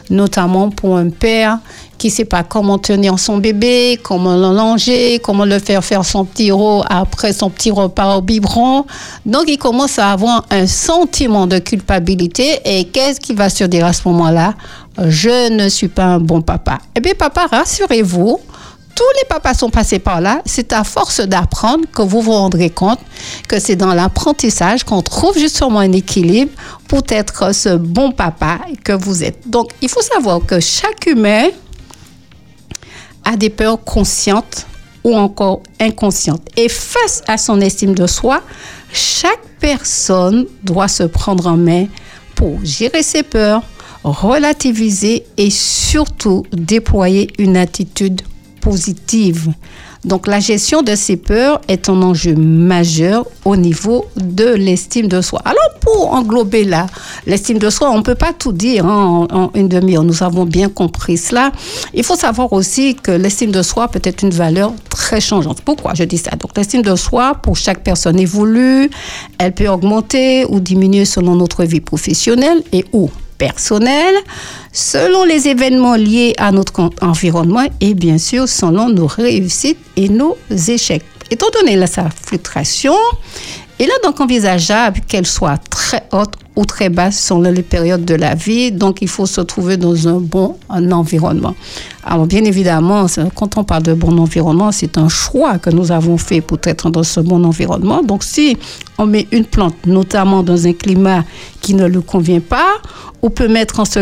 notamment 0.08 0.70
pour 0.70 0.96
un 0.96 1.10
père 1.10 1.58
qui 1.98 2.06
ne 2.06 2.12
sait 2.12 2.24
pas 2.24 2.42
comment 2.42 2.78
tenir 2.78 3.18
son 3.18 3.38
bébé, 3.38 3.98
comment 4.02 4.34
l'allonger, 4.34 5.20
comment 5.22 5.44
le 5.44 5.58
faire 5.58 5.84
faire 5.84 6.04
son 6.04 6.24
petit 6.24 6.50
après 6.88 7.34
son 7.34 7.50
petit 7.50 7.70
repas 7.70 8.16
au 8.16 8.22
biberon. 8.22 8.86
Donc, 9.26 9.44
il 9.48 9.58
commence 9.58 9.98
à 9.98 10.12
avoir 10.12 10.46
un 10.50 10.66
sentiment 10.66 11.46
de 11.46 11.58
culpabilité. 11.58 12.58
Et 12.64 12.84
qu'est-ce 12.84 13.20
qu'il 13.20 13.36
va 13.36 13.50
se 13.50 13.64
dire 13.64 13.84
à 13.84 13.92
ce 13.92 14.08
moment-là? 14.08 14.54
Je 15.06 15.50
ne 15.52 15.68
suis 15.68 15.88
pas 15.88 16.04
un 16.04 16.20
bon 16.20 16.40
papa. 16.40 16.78
Eh 16.96 17.00
bien, 17.00 17.12
papa, 17.14 17.46
rassurez-vous, 17.50 18.40
tous 18.94 19.05
les 19.18 19.26
papas 19.29 19.55
sont 19.55 19.70
passés 19.70 19.98
par 19.98 20.20
là. 20.20 20.42
C'est 20.44 20.72
à 20.72 20.85
force 20.85 21.20
d'apprendre 21.20 21.85
que 21.92 22.03
vous 22.03 22.20
vous 22.20 22.33
rendrez 22.33 22.70
compte 22.70 22.98
que 23.48 23.59
c'est 23.59 23.76
dans 23.76 23.94
l'apprentissage 23.94 24.85
qu'on 24.85 25.03
trouve 25.03 25.38
justement 25.38 25.81
un 25.81 25.92
équilibre 25.92 26.53
pour 26.88 27.03
être 27.09 27.55
ce 27.55 27.76
bon 27.76 28.12
papa 28.12 28.61
que 28.85 28.92
vous 28.92 29.24
êtes. 29.24 29.48
Donc, 29.48 29.70
il 29.81 29.88
faut 29.88 30.03
savoir 30.03 30.40
que 30.44 30.61
chaque 30.61 31.07
humain 31.07 31.48
a 33.24 33.37
des 33.37 33.50
peurs 33.50 33.83
conscientes 33.83 34.66
ou 35.05 35.16
encore 35.16 35.62
inconscientes. 35.81 36.46
Et 36.57 36.68
face 36.68 37.22
à 37.26 37.38
son 37.38 37.61
estime 37.61 37.94
de 37.94 38.07
soi, 38.07 38.42
chaque 38.92 39.40
personne 39.61 40.46
doit 40.62 40.88
se 40.88 41.05
prendre 41.05 41.46
en 41.46 41.57
main 41.57 41.87
pour 42.35 42.59
gérer 42.64 43.03
ses 43.03 43.22
peurs, 43.22 43.62
relativiser 44.05 45.24
et 45.37 45.50
surtout 45.50 46.44
déployer 46.53 47.31
une 47.38 47.57
attitude 47.57 48.22
positive. 48.61 49.53
Donc 50.05 50.27
la 50.27 50.40
gestion 50.40 50.83
de 50.83 50.94
ces 50.94 51.16
peurs 51.16 51.61
est 51.68 51.90
un 51.90 52.03
enjeu 52.03 52.35
majeur 52.35 53.27
au 53.44 53.55
niveau 53.55 54.07
de 54.16 54.46
l'estime 54.46 55.09
de 55.09 55.20
soi. 55.20 55.42
Alors 55.44 55.79
pour 55.81 56.14
englober 56.14 56.64
là, 56.64 56.87
l'estime 57.27 57.59
de 57.59 57.68
soi, 57.68 57.90
on 57.90 57.99
ne 57.99 58.03
peut 58.03 58.14
pas 58.14 58.33
tout 58.33 58.53
dire 58.53 58.87
hein, 58.87 59.27
en, 59.31 59.51
une 59.55 59.68
demi-heure. 59.68 60.03
Nous 60.03 60.23
avons 60.23 60.46
bien 60.46 60.70
compris 60.70 61.18
cela. 61.18 61.53
Il 61.92 62.03
faut 62.03 62.16
savoir 62.16 62.53
aussi 62.55 62.94
que 62.94 63.11
l'estime 63.11 63.51
de 63.51 63.62
soi 63.62 63.88
peut 63.88 64.01
être 64.03 64.23
une 64.23 64.31
valeur 64.31 64.73
très 64.88 65.20
changeante. 65.20 65.61
Pourquoi 65.61 65.92
je 65.94 66.05
dis 66.05 66.18
ça? 66.18 66.31
Donc 66.31 66.57
l'estime 66.57 66.83
de 66.83 66.96
soi, 66.96 67.35
pour 67.35 67.57
chaque 67.57 67.83
personne 67.85 68.18
évolue, 68.18 68.90
elle 69.38 69.53
peut 69.53 69.68
augmenter 69.68 70.46
ou 70.49 70.61
diminuer 70.61 71.05
selon 71.05 71.35
notre 71.35 71.64
vie 71.64 71.81
professionnelle 71.81 72.62
et 72.73 72.87
où 72.94 73.11
personnel, 73.40 74.14
selon 74.70 75.24
les 75.24 75.48
événements 75.48 75.96
liés 75.96 76.35
à 76.37 76.53
notre 76.53 76.90
environnement 77.00 77.66
et 77.81 77.94
bien 77.94 78.18
sûr 78.18 78.46
selon 78.46 78.90
nos 78.90 79.07
réussites 79.07 79.79
et 79.96 80.11
nos 80.11 80.37
échecs. 80.68 81.05
Étant 81.31 81.46
donné 81.59 81.87
sa 81.87 82.11
fluctuation, 82.11 82.94
il 83.79 83.87
est 83.87 84.05
donc 84.05 84.20
envisageable 84.20 85.00
qu'elle 85.09 85.26
soit 85.26 85.59
très 85.70 86.07
haute 86.12 86.35
ou 86.56 86.64
très 86.64 86.88
basse 86.88 87.18
selon 87.18 87.42
les 87.42 87.62
périodes 87.62 88.04
de 88.04 88.14
la 88.14 88.34
vie. 88.34 88.72
Donc, 88.72 89.02
il 89.02 89.08
faut 89.08 89.26
se 89.26 89.40
trouver 89.40 89.76
dans 89.76 90.08
un 90.08 90.18
bon 90.18 90.56
environnement. 90.90 91.54
Alors, 92.04 92.26
bien 92.26 92.44
évidemment, 92.44 93.06
quand 93.34 93.56
on 93.56 93.64
parle 93.64 93.84
de 93.84 93.94
bon 93.94 94.18
environnement, 94.18 94.72
c'est 94.72 94.98
un 94.98 95.08
choix 95.08 95.58
que 95.58 95.70
nous 95.70 95.92
avons 95.92 96.18
fait 96.18 96.40
pour 96.40 96.58
être 96.64 96.90
dans 96.90 97.02
ce 97.02 97.20
bon 97.20 97.44
environnement. 97.44 98.02
Donc, 98.02 98.24
si 98.24 98.56
on 98.98 99.06
met 99.06 99.26
une 99.30 99.44
plante, 99.44 99.74
notamment 99.86 100.42
dans 100.42 100.66
un 100.66 100.72
climat 100.72 101.24
qui 101.60 101.74
ne 101.74 101.86
lui 101.86 102.02
convient 102.02 102.40
pas, 102.40 102.68
on 103.22 103.30
peut 103.30 103.48
mettre, 103.48 103.80
en 103.80 103.84
ce, 103.84 104.00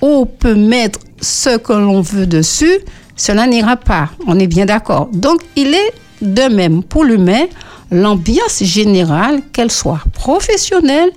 on 0.00 0.26
peut 0.26 0.54
mettre 0.54 0.98
ce 1.20 1.56
que 1.56 1.72
l'on 1.72 2.00
veut 2.00 2.26
dessus, 2.26 2.78
cela 3.16 3.46
n'ira 3.46 3.76
pas. 3.76 4.10
On 4.26 4.38
est 4.38 4.46
bien 4.46 4.66
d'accord. 4.66 5.08
Donc, 5.12 5.40
il 5.56 5.74
est 5.74 5.92
de 6.22 6.54
même 6.54 6.82
pour 6.82 7.04
l'humain 7.04 7.46
l'ambiance 7.90 8.62
générale, 8.62 9.40
qu'elle 9.52 9.70
soit 9.70 10.00
professionnelle 10.12 11.10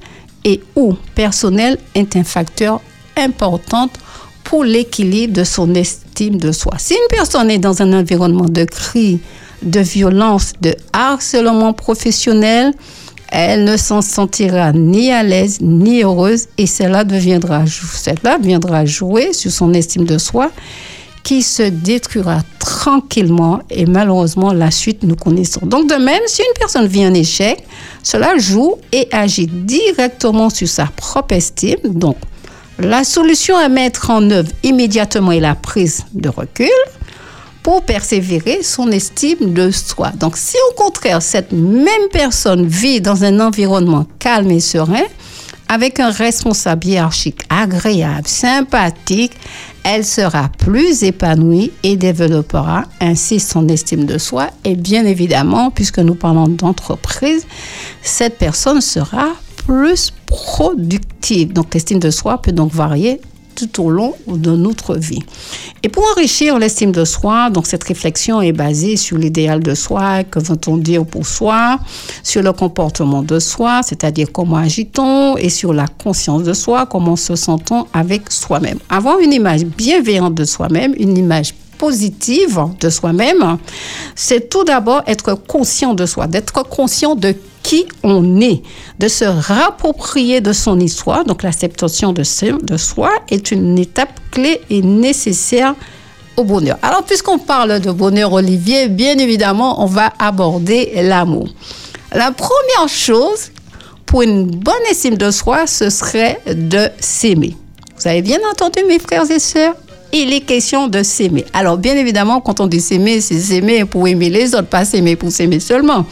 et 0.44 0.62
ou 0.76 0.94
personnelle, 1.16 1.78
est 1.96 2.16
un 2.16 2.24
facteur 2.24 2.82
important 3.18 3.90
pour 4.44 4.64
l'équilibre 4.64 5.34
de 5.34 5.44
son 5.44 5.74
estime 5.76 6.38
de 6.38 6.52
soi. 6.52 6.74
Si 6.78 6.94
une 6.94 7.08
personne 7.10 7.50
est 7.50 7.60
dans 7.60 7.82
un 7.82 7.94
environnement 7.94 8.46
de 8.46 8.66
cris, 8.66 9.20
de 9.62 9.80
violence, 9.80 10.54
de 10.62 10.76
harcèlement 10.92 11.74
professionnel, 11.74 12.74
elle 13.30 13.64
ne 13.64 13.78
s'en 13.78 14.02
sentira 14.02 14.74
ni 14.74 15.12
à 15.12 15.24
l'aise 15.24 15.60
ni 15.62 16.04
heureuse 16.04 16.48
et 16.58 16.68
cela 16.68 17.04
deviendra, 17.04 17.66
cela 17.66 18.38
viendra 18.38 18.86
jouer 18.86 19.34
sur 19.34 19.52
son 19.52 19.74
estime 19.74 20.06
de 20.06 20.18
soi 20.20 20.52
qui 21.24 21.42
se 21.42 21.64
détruira 21.64 22.42
tranquillement 22.60 23.62
et 23.70 23.86
malheureusement 23.86 24.52
la 24.52 24.72
suite 24.72 25.04
nous 25.04 25.16
connaissons. 25.16 25.66
Donc 25.66 25.90
de 25.90 25.96
même, 25.96 26.22
si 26.28 26.42
une 26.42 26.60
personne 26.60 26.86
vit 26.86 27.04
un 27.04 27.14
échec, 27.14 27.64
cela 28.04 28.38
joue 28.38 28.76
et 28.92 29.08
agit 29.12 29.48
directement 29.48 30.50
sur 30.50 30.68
sa 30.68 30.86
propre 30.86 31.34
estime. 31.34 31.80
Donc 31.86 32.18
la 32.78 33.04
solution 33.04 33.56
à 33.56 33.70
mettre 33.70 34.10
en 34.10 34.30
œuvre 34.30 34.50
immédiatement 34.64 35.32
est 35.32 35.40
la 35.40 35.56
prise 35.56 36.06
de 36.14 36.28
recul 36.28 36.68
pour 37.62 37.84
persévérer 37.84 38.62
son 38.62 38.92
estime 38.92 39.54
de 39.54 39.72
soi. 39.72 40.10
Donc 40.20 40.36
si 40.36 40.58
au 40.70 40.74
contraire 40.74 41.22
cette 41.22 41.54
même 41.54 42.10
personne 42.12 42.68
vit 42.68 43.00
dans 43.00 43.24
un 43.24 43.40
environnement 43.40 44.06
calme 44.20 44.52
et 44.52 44.60
serein, 44.60 45.06
avec 45.68 46.00
un 46.00 46.12
responsable 46.12 46.88
hiérarchique 46.88 47.42
agréable, 47.50 48.28
sympathique, 48.28 49.34
elle 49.84 50.06
sera 50.06 50.50
plus 50.58 51.04
épanouie 51.04 51.72
et 51.84 51.98
développera 51.98 52.84
ainsi 53.02 53.40
son 53.40 53.68
estime 53.68 54.06
de 54.06 54.18
soi. 54.18 54.50
Et 54.64 54.76
bien 54.76 55.06
évidemment, 55.06 55.72
puisque 55.72 56.00
nous 56.00 56.16
parlons 56.16 56.48
d'entreprise, 56.48 57.46
cette 58.02 58.38
personne 58.38 58.82
sera 58.82 59.28
plus 59.66 60.12
productive. 60.26 61.54
Donc 61.54 61.74
l'estime 61.74 62.00
de 62.00 62.12
soi 62.12 62.42
peut 62.42 62.52
donc 62.52 62.72
varier 62.72 63.20
tout 63.56 63.84
au 63.84 63.90
long 63.90 64.16
de 64.28 64.52
notre 64.52 64.96
vie. 64.96 65.24
Et 65.84 65.90
pour 65.90 66.04
enrichir 66.16 66.60
l'estime 66.60 66.92
de 66.92 67.06
soi, 67.06 67.50
donc 67.50 67.68
cette 67.68 67.84
réflexion 67.84 68.42
est 68.42 68.52
basée 68.52 68.96
sur 68.96 69.18
l'idéal 69.18 69.62
de 69.62 69.76
soi, 69.76 70.24
que 70.24 70.40
veut-on 70.40 70.78
dire 70.78 71.06
pour 71.06 71.26
soi, 71.26 71.80
sur 72.24 72.42
le 72.42 72.54
comportement 72.54 73.22
de 73.22 73.40
soi, 73.40 73.82
c'est-à-dire 73.84 74.28
comment 74.32 74.58
agit-on, 74.58 75.38
et 75.38 75.50
sur 75.50 75.74
la 75.74 75.88
conscience 75.88 76.44
de 76.44 76.54
soi, 76.54 76.86
comment 76.86 77.16
se 77.16 77.36
sent-on 77.36 77.86
avec 77.94 78.32
soi-même. 78.32 78.80
Avoir 78.90 79.20
une 79.20 79.34
image 79.34 79.66
bienveillante 79.66 80.36
de 80.36 80.46
soi-même, 80.46 80.94
une 80.98 81.18
image 81.18 81.54
positive 81.78 82.60
de 82.80 82.90
soi-même, 82.90 83.58
c'est 84.16 84.50
tout 84.50 84.64
d'abord 84.64 85.02
être 85.06 85.34
conscient 85.34 85.94
de 85.94 86.06
soi, 86.06 86.28
d'être 86.28 86.64
conscient 86.64 87.16
de 87.16 87.36
qui 87.64 87.86
on 88.04 88.42
est, 88.42 88.62
de 89.00 89.08
se 89.08 89.26
rapproprier 89.26 90.42
de 90.42 90.54
son 90.54 90.80
histoire. 90.80 91.26
Donc 91.26 91.42
l'acceptation 91.42 92.14
de, 92.14 92.24
de 92.62 92.78
soi 92.78 93.10
est 93.30 93.52
une 93.52 93.80
étape 93.80 94.20
clé 94.32 94.62
et 94.70 94.82
nécessaire 94.82 95.74
au 96.38 96.44
bonheur. 96.44 96.78
Alors 96.82 97.04
puisqu'on 97.04 97.40
parle 97.40 97.80
de 97.80 97.92
bonheur, 97.92 98.34
Olivier, 98.34 98.90
bien 98.90 99.18
évidemment, 99.18 99.82
on 99.84 99.88
va 99.88 100.12
aborder 100.20 100.92
l'amour. 101.02 101.48
La 102.14 102.32
première 102.32 102.88
chose 102.88 103.52
pour 104.06 104.22
une 104.22 104.46
bonne 104.46 104.74
estime 104.92 105.18
de 105.18 105.32
soi, 105.32 105.66
ce 105.66 105.90
serait 105.90 106.40
de 106.46 106.90
s'aimer. 107.00 107.56
Vous 107.98 108.08
avez 108.08 108.22
bien 108.22 108.40
entendu, 108.52 108.84
mes 108.88 109.00
frères 109.00 109.30
et 109.32 109.40
sœurs? 109.40 109.76
Il 110.12 110.32
est 110.32 110.42
question 110.42 110.88
de 110.88 111.02
s'aimer. 111.02 111.46
Alors, 111.54 111.78
bien 111.78 111.96
évidemment, 111.96 112.40
quand 112.40 112.60
on 112.60 112.68
dit 112.68 112.82
s'aimer, 112.82 113.20
c'est 113.20 113.40
s'aimer 113.40 113.86
pour 113.86 114.08
aimer 114.08 114.30
les 114.30 114.54
autres, 114.54 114.68
pas 114.68 114.86
s'aimer 114.86 115.16
pour 115.16 115.32
s'aimer 115.32 115.60
seulement. 115.60 116.06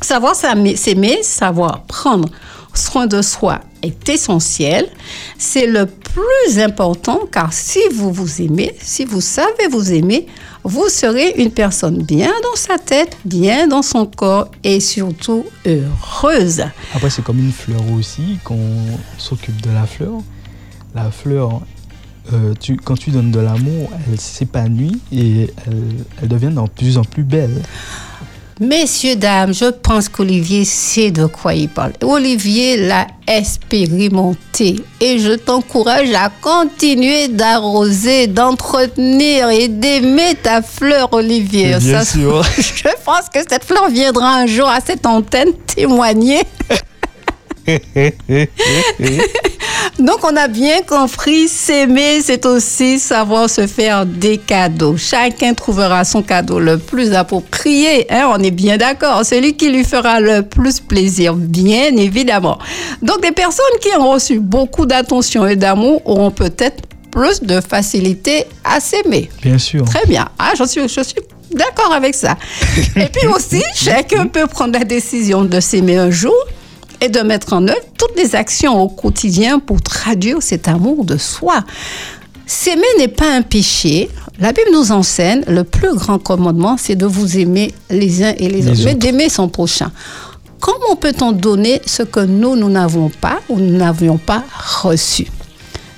Savoir 0.00 0.34
s'aimer, 0.34 1.22
savoir 1.22 1.82
prendre 1.84 2.28
soin 2.74 3.06
de 3.06 3.22
soi 3.22 3.60
est 3.82 4.08
essentiel. 4.08 4.88
C'est 5.38 5.66
le 5.66 5.86
plus 5.86 6.58
important 6.58 7.20
car 7.30 7.52
si 7.52 7.80
vous 7.92 8.12
vous 8.12 8.42
aimez, 8.42 8.74
si 8.80 9.04
vous 9.04 9.20
savez 9.20 9.68
vous 9.70 9.92
aimer, 9.92 10.26
vous 10.64 10.88
serez 10.88 11.34
une 11.36 11.50
personne 11.50 12.02
bien 12.02 12.32
dans 12.42 12.56
sa 12.56 12.78
tête, 12.78 13.16
bien 13.24 13.66
dans 13.66 13.82
son 13.82 14.06
corps 14.06 14.50
et 14.62 14.80
surtout 14.80 15.44
heureuse. 15.66 16.64
Après, 16.94 17.10
c'est 17.10 17.22
comme 17.22 17.38
une 17.38 17.52
fleur 17.52 17.82
aussi, 17.96 18.38
qu'on 18.44 18.58
s'occupe 19.18 19.60
de 19.60 19.70
la 19.70 19.86
fleur. 19.86 20.22
La 20.94 21.10
fleur, 21.10 21.60
euh, 22.32 22.54
quand 22.84 22.96
tu 22.96 23.10
donnes 23.10 23.30
de 23.30 23.40
l'amour, 23.40 23.90
elle 24.10 24.18
s'épanouit 24.18 25.00
et 25.12 25.50
elle 26.22 26.28
devient 26.28 26.52
de 26.54 26.68
plus 26.68 26.96
en 26.96 27.04
plus 27.04 27.24
belle. 27.24 27.62
Messieurs, 28.60 29.16
dames, 29.16 29.52
je 29.52 29.64
pense 29.70 30.08
qu'Olivier 30.08 30.64
sait 30.64 31.10
de 31.10 31.26
quoi 31.26 31.54
il 31.54 31.68
parle. 31.68 31.92
Olivier 32.02 32.76
l'a 32.76 33.08
expérimenté 33.26 34.76
et 35.00 35.18
je 35.18 35.32
t'encourage 35.32 36.12
à 36.14 36.30
continuer 36.40 37.26
d'arroser, 37.26 38.28
d'entretenir 38.28 39.50
et 39.50 39.66
d'aimer 39.66 40.36
ta 40.40 40.62
fleur, 40.62 41.08
Olivier. 41.12 41.78
Bien 41.78 42.04
sûr. 42.04 42.44
Je 42.56 42.88
pense 43.04 43.28
que 43.32 43.40
cette 43.48 43.64
fleur 43.64 43.88
viendra 43.88 44.36
un 44.36 44.46
jour 44.46 44.68
à 44.68 44.80
cette 44.80 45.04
antenne 45.04 45.52
témoigner. 45.66 46.42
Donc, 49.98 50.24
on 50.24 50.36
a 50.36 50.48
bien 50.48 50.82
compris, 50.82 51.48
s'aimer, 51.48 52.20
c'est 52.22 52.46
aussi 52.46 52.98
savoir 52.98 53.48
se 53.48 53.66
faire 53.66 54.06
des 54.06 54.38
cadeaux. 54.38 54.96
Chacun 54.96 55.54
trouvera 55.54 56.04
son 56.04 56.22
cadeau 56.22 56.58
le 56.58 56.78
plus 56.78 57.12
approprié. 57.12 58.06
Hein, 58.10 58.30
on 58.32 58.42
est 58.42 58.50
bien 58.50 58.76
d'accord. 58.76 59.24
Celui 59.24 59.54
qui 59.54 59.70
lui 59.70 59.84
fera 59.84 60.20
le 60.20 60.42
plus 60.42 60.80
plaisir, 60.80 61.34
bien 61.34 61.96
évidemment. 61.96 62.58
Donc, 63.02 63.22
des 63.22 63.32
personnes 63.32 63.64
qui 63.80 63.88
ont 63.96 64.10
reçu 64.10 64.40
beaucoup 64.40 64.86
d'attention 64.86 65.46
et 65.46 65.56
d'amour 65.56 66.02
auront 66.04 66.30
peut-être 66.30 66.82
plus 67.10 67.42
de 67.42 67.60
facilité 67.60 68.44
à 68.64 68.80
s'aimer. 68.80 69.30
Bien 69.40 69.58
sûr. 69.58 69.84
Très 69.84 70.04
bien. 70.06 70.28
Ah, 70.38 70.52
je 70.58 70.64
suis, 70.64 70.82
je 70.82 71.00
suis 71.00 71.20
d'accord 71.52 71.92
avec 71.92 72.14
ça. 72.14 72.36
et 72.96 73.06
puis 73.06 73.28
aussi, 73.28 73.62
chacun 73.74 74.26
peut 74.26 74.46
prendre 74.46 74.76
la 74.78 74.84
décision 74.84 75.44
de 75.44 75.60
s'aimer 75.60 75.96
un 75.96 76.10
jour 76.10 76.34
et 77.04 77.08
de 77.10 77.20
mettre 77.20 77.52
en 77.52 77.68
œuvre 77.68 77.80
toutes 77.98 78.16
les 78.16 78.34
actions 78.34 78.80
au 78.80 78.88
quotidien 78.88 79.58
pour 79.58 79.82
traduire 79.82 80.42
cet 80.42 80.68
amour 80.68 81.04
de 81.04 81.18
soi. 81.18 81.62
S'aimer 82.46 82.82
n'est 82.98 83.08
pas 83.08 83.30
un 83.30 83.42
péché. 83.42 84.08
La 84.38 84.52
Bible 84.52 84.70
nous 84.72 84.90
enseigne, 84.90 85.42
le 85.46 85.64
plus 85.64 85.94
grand 85.94 86.18
commandement, 86.18 86.76
c'est 86.78 86.96
de 86.96 87.06
vous 87.06 87.38
aimer 87.38 87.72
les 87.90 88.22
uns 88.22 88.34
et 88.38 88.48
les, 88.48 88.68
autres, 88.68 88.80
mais 88.84 88.94
d'aimer 88.94 89.28
son 89.28 89.48
prochain. 89.48 89.92
Comment 90.60 90.96
peut-on 90.96 91.32
donner 91.32 91.82
ce 91.84 92.02
que 92.02 92.20
nous, 92.20 92.56
nous 92.56 92.70
n'avons 92.70 93.10
pas 93.10 93.40
ou 93.50 93.58
nous 93.58 93.76
n'avions 93.76 94.16
pas 94.16 94.42
reçu? 94.82 95.26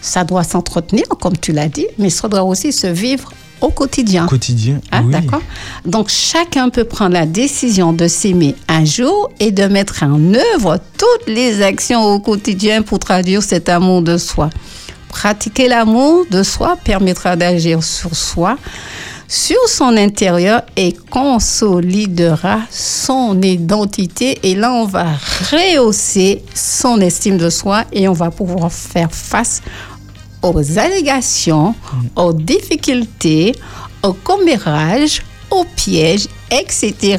Ça 0.00 0.24
doit 0.24 0.44
s'entretenir, 0.44 1.04
comme 1.20 1.36
tu 1.36 1.52
l'as 1.52 1.68
dit, 1.68 1.86
mais 1.98 2.10
ça 2.10 2.26
doit 2.26 2.42
aussi 2.42 2.72
se 2.72 2.88
vivre 2.88 3.32
au 3.60 3.70
quotidien. 3.70 4.26
Quotidien. 4.26 4.80
Ah, 4.90 5.02
D'accord. 5.02 5.42
Donc 5.84 6.08
chacun 6.08 6.68
peut 6.68 6.84
prendre 6.84 7.12
la 7.12 7.26
décision 7.26 7.92
de 7.92 8.08
s'aimer 8.08 8.54
un 8.68 8.84
jour 8.84 9.30
et 9.40 9.50
de 9.50 9.64
mettre 9.64 10.02
en 10.02 10.34
œuvre 10.34 10.78
toutes 10.98 11.28
les 11.28 11.62
actions 11.62 12.04
au 12.04 12.20
quotidien 12.20 12.82
pour 12.82 12.98
traduire 12.98 13.42
cet 13.42 13.68
amour 13.68 14.02
de 14.02 14.18
soi. 14.18 14.50
Pratiquer 15.08 15.68
l'amour 15.68 16.26
de 16.30 16.42
soi 16.42 16.76
permettra 16.84 17.36
d'agir 17.36 17.82
sur 17.82 18.14
soi, 18.14 18.58
sur 19.28 19.68
son 19.68 19.96
intérieur 19.96 20.62
et 20.76 20.92
consolidera 21.10 22.60
son 22.70 23.40
identité. 23.40 24.38
Et 24.42 24.54
là, 24.54 24.72
on 24.72 24.84
va 24.84 25.06
rehausser 25.50 26.44
son 26.54 27.00
estime 27.00 27.38
de 27.38 27.48
soi 27.48 27.84
et 27.92 28.08
on 28.08 28.12
va 28.12 28.30
pouvoir 28.30 28.70
faire 28.70 29.10
face 29.10 29.62
aux 30.42 30.78
allégations, 30.78 31.74
aux 32.14 32.32
difficultés, 32.32 33.54
aux 34.02 34.12
commérages, 34.12 35.22
aux 35.50 35.64
pièges, 35.64 36.26
etc. 36.50 37.18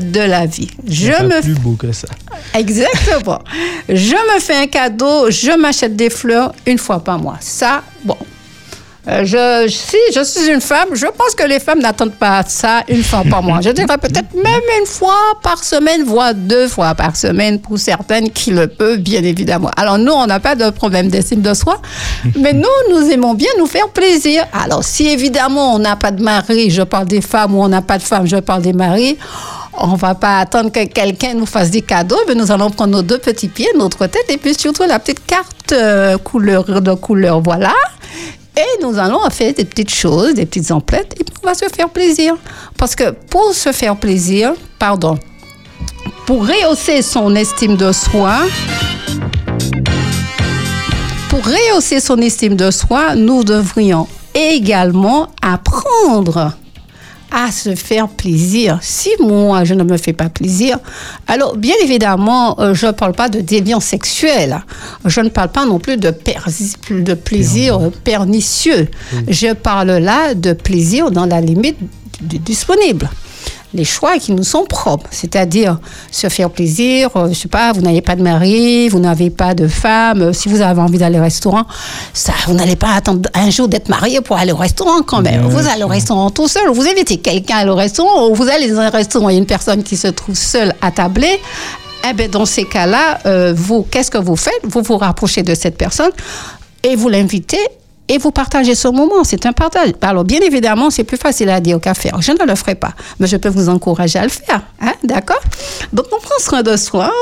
de 0.00 0.20
la 0.20 0.46
vie. 0.46 0.70
Je 0.86 1.12
me 1.22 1.40
plus 1.40 1.54
beau 1.54 1.76
que 1.78 1.92
ça. 1.92 2.08
Exactement. 2.54 3.40
je 3.88 4.34
me 4.34 4.40
fais 4.40 4.56
un 4.56 4.66
cadeau, 4.66 5.30
je 5.30 5.56
m'achète 5.58 5.96
des 5.96 6.10
fleurs 6.10 6.52
une 6.66 6.78
fois 6.78 7.00
par 7.00 7.18
mois. 7.18 7.38
Ça, 7.40 7.82
bon, 8.04 8.16
euh, 9.08 9.24
je, 9.24 9.68
si 9.68 9.96
je 10.14 10.22
suis 10.24 10.52
une 10.52 10.60
femme, 10.60 10.88
je 10.94 11.06
pense 11.06 11.34
que 11.36 11.44
les 11.46 11.60
femmes 11.60 11.78
n'attendent 11.78 12.14
pas 12.14 12.42
ça 12.46 12.82
une 12.88 13.04
fois 13.04 13.22
par 13.28 13.42
mois. 13.42 13.60
Je 13.60 13.70
dirais 13.70 13.98
peut-être 13.98 14.34
même 14.34 14.62
une 14.80 14.86
fois 14.86 15.16
par 15.42 15.62
semaine, 15.62 16.02
voire 16.02 16.34
deux 16.34 16.66
fois 16.66 16.94
par 16.94 17.14
semaine 17.14 17.60
pour 17.60 17.78
certaines 17.78 18.30
qui 18.30 18.50
le 18.50 18.66
peuvent, 18.66 18.98
bien 18.98 19.22
évidemment. 19.22 19.70
Alors 19.76 19.98
nous, 19.98 20.12
on 20.12 20.26
n'a 20.26 20.40
pas 20.40 20.56
de 20.56 20.70
problème 20.70 21.08
d'estime 21.08 21.40
de 21.40 21.54
soi, 21.54 21.80
mais 22.36 22.52
nous, 22.52 22.68
nous 22.90 23.10
aimons 23.10 23.34
bien 23.34 23.50
nous 23.58 23.66
faire 23.66 23.88
plaisir. 23.90 24.44
Alors 24.52 24.82
si 24.82 25.06
évidemment 25.06 25.74
on 25.74 25.78
n'a 25.78 25.94
pas 25.94 26.10
de 26.10 26.22
mari, 26.22 26.70
je 26.70 26.82
parle 26.82 27.06
des 27.06 27.20
femmes, 27.20 27.54
ou 27.54 27.62
on 27.62 27.68
n'a 27.68 27.82
pas 27.82 27.98
de 27.98 28.02
femmes, 28.02 28.26
je 28.26 28.36
parle 28.36 28.62
des 28.62 28.72
maris, 28.72 29.16
on 29.78 29.94
va 29.94 30.14
pas 30.14 30.40
attendre 30.40 30.72
que 30.72 30.84
quelqu'un 30.84 31.34
nous 31.34 31.46
fasse 31.46 31.70
des 31.70 31.82
cadeaux, 31.82 32.18
mais 32.26 32.34
nous 32.34 32.50
allons 32.50 32.70
prendre 32.70 32.92
nos 32.92 33.02
deux 33.02 33.18
petits 33.18 33.48
pieds, 33.48 33.68
notre 33.76 34.06
tête, 34.06 34.24
et 34.30 34.36
puis 34.36 34.54
surtout 34.54 34.82
la 34.82 34.98
petite 34.98 35.24
carte 35.24 35.72
euh, 35.72 36.18
couleur 36.18 36.64
de 36.80 36.94
couleur, 36.94 37.40
voilà. 37.40 37.72
Et 38.56 38.82
nous 38.82 38.98
allons 38.98 39.28
faire 39.30 39.52
des 39.52 39.64
petites 39.64 39.92
choses, 39.92 40.34
des 40.34 40.46
petites 40.46 40.70
emplettes, 40.70 41.14
et 41.20 41.24
on 41.42 41.46
va 41.46 41.54
se 41.54 41.66
faire 41.68 41.90
plaisir. 41.90 42.36
Parce 42.78 42.94
que 42.94 43.10
pour 43.10 43.52
se 43.52 43.70
faire 43.72 43.96
plaisir, 43.96 44.54
pardon, 44.78 45.18
pour 46.24 46.46
rehausser 46.46 47.02
son 47.02 47.34
estime 47.34 47.76
de 47.76 47.92
soi, 47.92 48.38
pour 51.28 51.44
rehausser 51.44 52.00
son 52.00 52.16
estime 52.18 52.56
de 52.56 52.70
soi, 52.70 53.14
nous 53.14 53.44
devrions 53.44 54.08
également 54.34 55.28
apprendre 55.42 56.52
à 57.36 57.52
se 57.52 57.74
faire 57.74 58.08
plaisir. 58.08 58.78
Si 58.80 59.10
moi, 59.20 59.64
je 59.64 59.74
ne 59.74 59.84
me 59.84 59.98
fais 59.98 60.14
pas 60.14 60.30
plaisir, 60.30 60.78
alors 61.28 61.54
bien 61.58 61.74
évidemment, 61.82 62.58
euh, 62.60 62.72
je 62.72 62.86
ne 62.86 62.92
parle 62.92 63.12
pas 63.12 63.28
de 63.28 63.42
déviance 63.42 63.84
sexuelle. 63.84 64.64
Je 65.04 65.20
ne 65.20 65.28
parle 65.28 65.50
pas 65.50 65.66
non 65.66 65.78
plus 65.78 65.98
de, 65.98 66.12
de 66.90 67.14
plaisir 67.14 67.78
pernicieux. 68.04 68.88
Je 69.28 69.52
parle 69.52 69.98
là 69.98 70.34
de 70.34 70.54
plaisir 70.54 71.10
dans 71.10 71.26
la 71.26 71.42
limite 71.42 71.76
du 72.22 72.38
disponible 72.38 73.10
les 73.74 73.84
choix 73.84 74.18
qui 74.18 74.32
nous 74.32 74.44
sont 74.44 74.64
propres, 74.64 75.08
c'est-à-dire 75.10 75.78
se 76.10 76.28
faire 76.28 76.50
plaisir. 76.50 77.10
Euh, 77.16 77.28
je 77.28 77.34
sais 77.34 77.48
pas, 77.48 77.72
vous 77.72 77.80
n'avez 77.80 78.00
pas 78.00 78.16
de 78.16 78.22
mari, 78.22 78.88
vous 78.88 78.98
n'avez 78.98 79.30
pas 79.30 79.54
de 79.54 79.68
femme. 79.68 80.22
Euh, 80.22 80.32
si 80.32 80.48
vous 80.48 80.60
avez 80.60 80.80
envie 80.80 80.98
d'aller 80.98 81.18
au 81.18 81.22
restaurant, 81.22 81.64
ça, 82.12 82.32
vous 82.46 82.54
n'allez 82.54 82.76
pas 82.76 82.94
attendre 82.94 83.28
un 83.34 83.50
jour 83.50 83.68
d'être 83.68 83.88
marié 83.88 84.20
pour 84.20 84.36
aller 84.36 84.52
au 84.52 84.56
restaurant 84.56 85.02
quand 85.02 85.22
même. 85.22 85.42
vous 85.48 85.66
allez 85.68 85.82
au 85.82 85.88
restaurant 85.88 86.30
tout 86.30 86.48
seul. 86.48 86.68
Vous 86.70 86.86
invitez 86.86 87.18
quelqu'un 87.18 87.68
au 87.68 87.74
restaurant, 87.74 88.28
ou 88.28 88.34
vous 88.34 88.48
allez 88.48 88.70
dans 88.70 88.80
un 88.80 88.90
restaurant, 88.90 89.28
il 89.28 89.32
y 89.32 89.36
a 89.36 89.38
une 89.38 89.46
personne 89.46 89.82
qui 89.82 89.96
se 89.96 90.08
trouve 90.08 90.36
seule 90.36 90.74
à 90.80 90.90
tabler. 90.90 91.40
Eh 92.08 92.12
bien, 92.12 92.28
dans 92.28 92.46
ces 92.46 92.64
cas-là, 92.64 93.18
euh, 93.26 93.52
vous, 93.56 93.82
qu'est-ce 93.90 94.10
que 94.10 94.18
vous 94.18 94.36
faites? 94.36 94.60
Vous 94.64 94.82
vous 94.82 94.96
rapprochez 94.96 95.42
de 95.42 95.54
cette 95.54 95.76
personne 95.76 96.10
et 96.82 96.94
vous 96.94 97.08
l'invitez 97.08 97.58
et 98.08 98.18
vous 98.18 98.30
partagez 98.30 98.74
ce 98.74 98.88
moment. 98.88 99.24
C'est 99.24 99.46
un 99.46 99.52
partage. 99.52 99.92
Alors, 100.00 100.24
bien 100.24 100.40
évidemment, 100.40 100.90
c'est 100.90 101.04
plus 101.04 101.16
facile 101.16 101.48
à 101.50 101.60
dire 101.60 101.80
qu'à 101.80 101.94
faire. 101.94 102.20
Je 102.20 102.32
ne 102.32 102.44
le 102.46 102.54
ferai 102.54 102.74
pas, 102.74 102.92
mais 103.18 103.26
je 103.26 103.36
peux 103.36 103.48
vous 103.48 103.68
encourager 103.68 104.18
à 104.18 104.22
le 104.22 104.28
faire. 104.28 104.62
Hein? 104.80 104.92
D'accord? 105.02 105.40
Donc, 105.92 106.06
on 106.12 106.20
prend 106.20 106.38
soin 106.38 106.62
de 106.62 106.76
soi, 106.76 107.12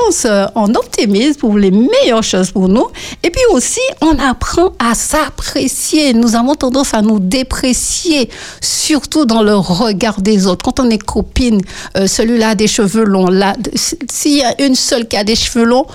on, 0.55 0.75
optimise 0.75 1.37
pour 1.37 1.57
les 1.57 1.71
meilleures 1.71 2.23
choses 2.23 2.51
pour 2.51 2.67
nous. 2.67 2.87
Et 3.23 3.29
puis 3.29 3.41
aussi, 3.51 3.79
on 4.01 4.17
apprend 4.19 4.73
à 4.79 4.93
s'apprécier. 4.93 6.13
Nous 6.13 6.35
avons 6.35 6.55
tendance 6.55 6.93
à 6.93 7.01
nous 7.01 7.19
déprécier, 7.19 8.29
surtout 8.61 9.25
dans 9.25 9.41
le 9.41 9.55
regard 9.55 10.21
des 10.21 10.47
autres. 10.47 10.63
Quand 10.65 10.79
on 10.79 10.89
est 10.89 11.01
copine, 11.01 11.61
euh, 11.97 12.07
celui-là 12.07 12.49
a 12.49 12.55
des 12.55 12.67
cheveux 12.67 13.05
longs. 13.05 13.29
Là, 13.29 13.53
s'il 13.75 14.37
y 14.37 14.43
a 14.43 14.61
une 14.61 14.75
seule 14.75 15.07
qui 15.07 15.17
a 15.17 15.23
des 15.23 15.35
cheveux 15.35 15.65
longs, 15.65 15.85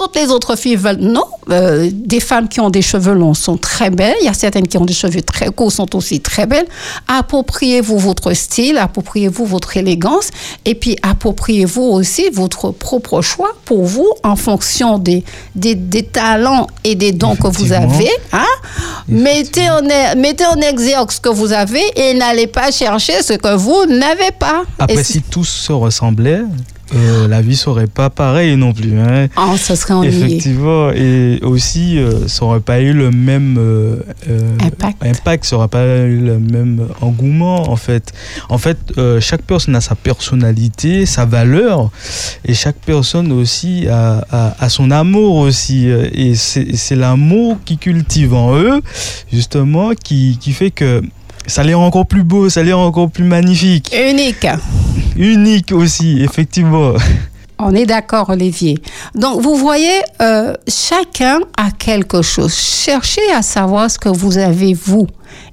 toutes 0.00 0.16
les 0.16 0.28
autres 0.30 0.56
filles 0.56 0.76
veulent. 0.76 0.96
Non, 1.00 1.24
euh, 1.50 1.90
des 1.92 2.20
femmes 2.20 2.48
qui 2.48 2.58
ont 2.60 2.70
des 2.70 2.80
cheveux 2.80 3.12
longs 3.12 3.34
sont 3.34 3.58
très 3.58 3.90
belles. 3.90 4.16
Il 4.22 4.24
y 4.24 4.28
a 4.28 4.32
certaines 4.34 4.66
qui 4.66 4.78
ont 4.78 4.86
des 4.86 4.94
cheveux 4.94 5.20
très 5.20 5.50
courts 5.50 5.72
sont 5.72 5.94
aussi 5.94 6.20
très 6.20 6.46
belles. 6.46 6.66
Appropriez-vous 7.06 7.98
votre 7.98 8.32
style, 8.32 8.78
appropriez-vous 8.78 9.44
votre 9.44 9.76
élégance 9.76 10.28
et 10.64 10.74
puis 10.74 10.96
appropriez-vous 11.02 11.82
aussi 11.82 12.30
votre 12.32 12.70
propre 12.70 13.20
choix 13.20 13.50
pour 13.66 13.84
vous 13.84 14.08
en 14.22 14.36
fonction 14.36 14.96
des, 14.98 15.22
des, 15.54 15.74
des 15.74 16.04
talents 16.04 16.66
et 16.84 16.94
des 16.94 17.12
dons 17.12 17.36
que 17.36 17.48
vous 17.48 17.72
avez. 17.72 18.10
Hein? 18.32 18.44
Mettez, 19.08 19.68
en, 19.68 19.82
e- 19.84 20.16
mettez 20.16 20.46
en 20.46 20.56
exergue 20.60 21.10
ce 21.10 21.20
que 21.20 21.28
vous 21.28 21.52
avez 21.52 21.82
et 21.96 22.14
n'allez 22.14 22.46
pas 22.46 22.70
chercher 22.70 23.22
ce 23.22 23.34
que 23.34 23.54
vous 23.54 23.84
n'avez 23.86 24.30
pas. 24.38 24.62
Après, 24.78 24.94
Et 25.00 25.04
si 25.04 25.20
tous 25.22 25.44
se 25.48 25.72
ressemblaient, 25.72 26.42
euh, 26.94 27.28
la 27.28 27.40
vie 27.40 27.56
serait 27.56 27.86
pas 27.86 28.10
pareille 28.10 28.56
non 28.56 28.72
plus. 28.72 28.98
Hein. 28.98 29.28
Oh, 29.36 29.56
ce 29.56 29.74
serait 29.74 29.94
ennuyé. 29.94 30.16
Effectivement, 30.24 30.90
et 30.92 31.38
aussi, 31.42 31.98
euh, 31.98 32.26
ça 32.28 32.44
aurait 32.44 32.60
pas 32.60 32.80
eu 32.80 32.92
le 32.92 33.10
même 33.10 33.56
euh, 33.58 33.96
euh, 34.28 34.40
Impact. 34.60 35.04
impact, 35.04 35.44
ça 35.44 35.56
aurait 35.56 35.68
pas 35.68 35.84
eu 36.06 36.18
le 36.18 36.38
même 36.38 36.88
engouement 37.00 37.70
en 37.70 37.76
fait. 37.76 38.12
En 38.48 38.58
fait, 38.58 38.78
chaque 39.20 39.42
personne 39.42 39.74
a 39.76 39.80
sa 39.80 39.94
personnalité, 39.94 41.06
sa 41.06 41.24
valeur, 41.24 41.90
et 42.44 42.54
chaque 42.54 42.76
personne 42.84 43.32
aussi 43.32 43.86
a, 43.88 44.24
a- 44.30 44.56
a 44.58 44.68
son 44.68 44.90
amour 44.90 45.36
aussi. 45.36 45.86
Et 45.88 46.34
c'est 46.34 46.76
c'est 46.76 46.96
l'amour 46.96 47.58
qui 47.64 47.78
cultive 47.78 48.34
en 48.34 48.56
eux, 48.56 48.80
justement, 49.32 49.90
qui, 49.94 50.38
qui 50.40 50.52
fait 50.52 50.70
que 50.70 51.02
ça 51.46 51.62
les 51.62 51.74
rend 51.74 51.86
encore 51.86 52.06
plus 52.06 52.22
beaux, 52.22 52.48
ça 52.48 52.62
les 52.62 52.72
rend 52.72 52.86
encore 52.86 53.10
plus 53.10 53.24
magnifiques, 53.24 53.94
Unique. 53.94 54.46
uniques 55.16 55.72
aussi, 55.72 56.22
effectivement. 56.22 56.92
On 57.58 57.74
est 57.74 57.84
d'accord, 57.84 58.30
Olivier. 58.30 58.78
Donc, 59.14 59.42
vous 59.42 59.54
voyez, 59.54 60.00
euh, 60.22 60.54
chacun 60.66 61.40
a 61.58 61.70
quelque 61.70 62.22
chose. 62.22 62.54
Cherchez 62.54 63.20
à 63.36 63.42
savoir 63.42 63.90
ce 63.90 63.98
que 63.98 64.08
vous 64.08 64.38
avez, 64.38 64.72
vous, 64.72 65.06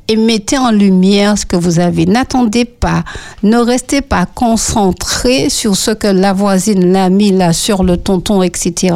et 0.08 0.16
mettez 0.16 0.58
en 0.58 0.72
lumière 0.72 1.38
ce 1.38 1.46
que 1.46 1.56
vous 1.56 1.80
avez. 1.80 2.06
N'attendez 2.06 2.66
pas, 2.66 3.04
ne 3.44 3.58
restez 3.58 4.02
pas 4.02 4.26
concentré 4.26 5.50
sur 5.50 5.76
ce 5.76 5.92
que 5.92 6.08
la 6.08 6.34
voisine, 6.34 6.92
l'ami, 6.92 7.32
là, 7.32 7.54
sur 7.54 7.84
le 7.84 7.98
tonton, 7.98 8.42
etc. 8.42 8.96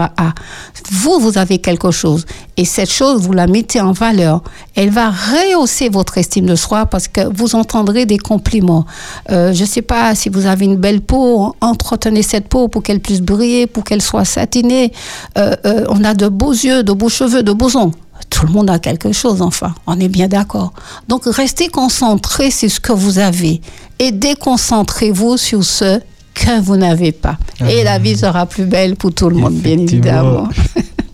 Vous, 0.91 1.20
vous 1.20 1.38
avez 1.38 1.59
quelque 1.59 1.91
chose. 1.91 2.26
Et 2.57 2.66
cette 2.66 2.91
chose, 2.91 3.22
vous 3.22 3.34
la 3.34 3.47
mettez 3.47 3.82
en 3.82 3.91
valeur. 3.91 4.43
Elle 4.76 4.89
va 4.89 5.09
rehausser 5.09 5.89
votre 5.89 6.18
estime 6.18 6.45
de 6.45 6.55
soi 6.55 6.86
parce 6.86 7.07
que 7.07 7.22
vous 7.34 7.55
entendrez 7.55 8.05
des 8.05 8.18
compliments. 8.18 8.86
Euh, 9.30 9.53
je 9.53 9.62
ne 9.62 9.68
sais 9.68 9.82
pas 9.82 10.16
si 10.16 10.30
vous 10.30 10.45
avez 10.45 10.66
une 10.66 10.78
belle 10.78 11.01
peau, 11.01 11.55
entretenez 11.62 12.24
cette 12.24 12.47
peau 12.47 12.68
pour 12.68 12.84
qu'elle 12.84 12.99
puisse 12.99 13.22
briller, 13.22 13.68
pour 13.68 13.84
qu'elle 13.84 14.01
soit 14.01 14.26
satinée. 14.26 14.91
Euh, 15.38 15.55
euh, 15.66 15.86
on 15.89 16.03
a 16.03 16.14
de 16.14 16.28
beaux 16.28 16.51
yeux, 16.51 16.84
de 16.84 16.93
beaux 16.93 17.09
cheveux, 17.09 17.43
de 17.43 17.53
beaux 17.53 17.76
ongles. 17.76 17.95
Tout 18.32 18.48
le 18.48 18.54
monde 18.54 18.72
a 18.72 18.80
quelque 18.80 19.12
chose, 19.12 19.44
enfin. 19.44 19.76
On 19.86 20.00
est 20.00 20.08
bien 20.08 20.28
d'accord. 20.28 20.74
Donc, 21.08 21.26
restez 21.26 21.68
concentré 21.68 22.50
sur 22.50 22.72
ce 22.72 22.80
que 22.80 22.92
vous 22.92 23.20
avez 23.20 23.62
et 24.00 24.12
déconcentrez-vous 24.12 25.38
sur 25.38 25.64
ce 25.64 26.00
que 26.34 26.60
vous 26.60 26.78
n'avez 26.78 27.12
pas. 27.12 27.38
Et 27.70 27.84
la 27.84 28.00
vie 28.00 28.18
sera 28.18 28.48
plus 28.48 28.66
belle 28.66 28.96
pour 28.96 29.14
tout 29.14 29.30
le 29.30 29.36
monde, 29.36 29.54
bien 29.54 29.78
évidemment. 29.78 30.48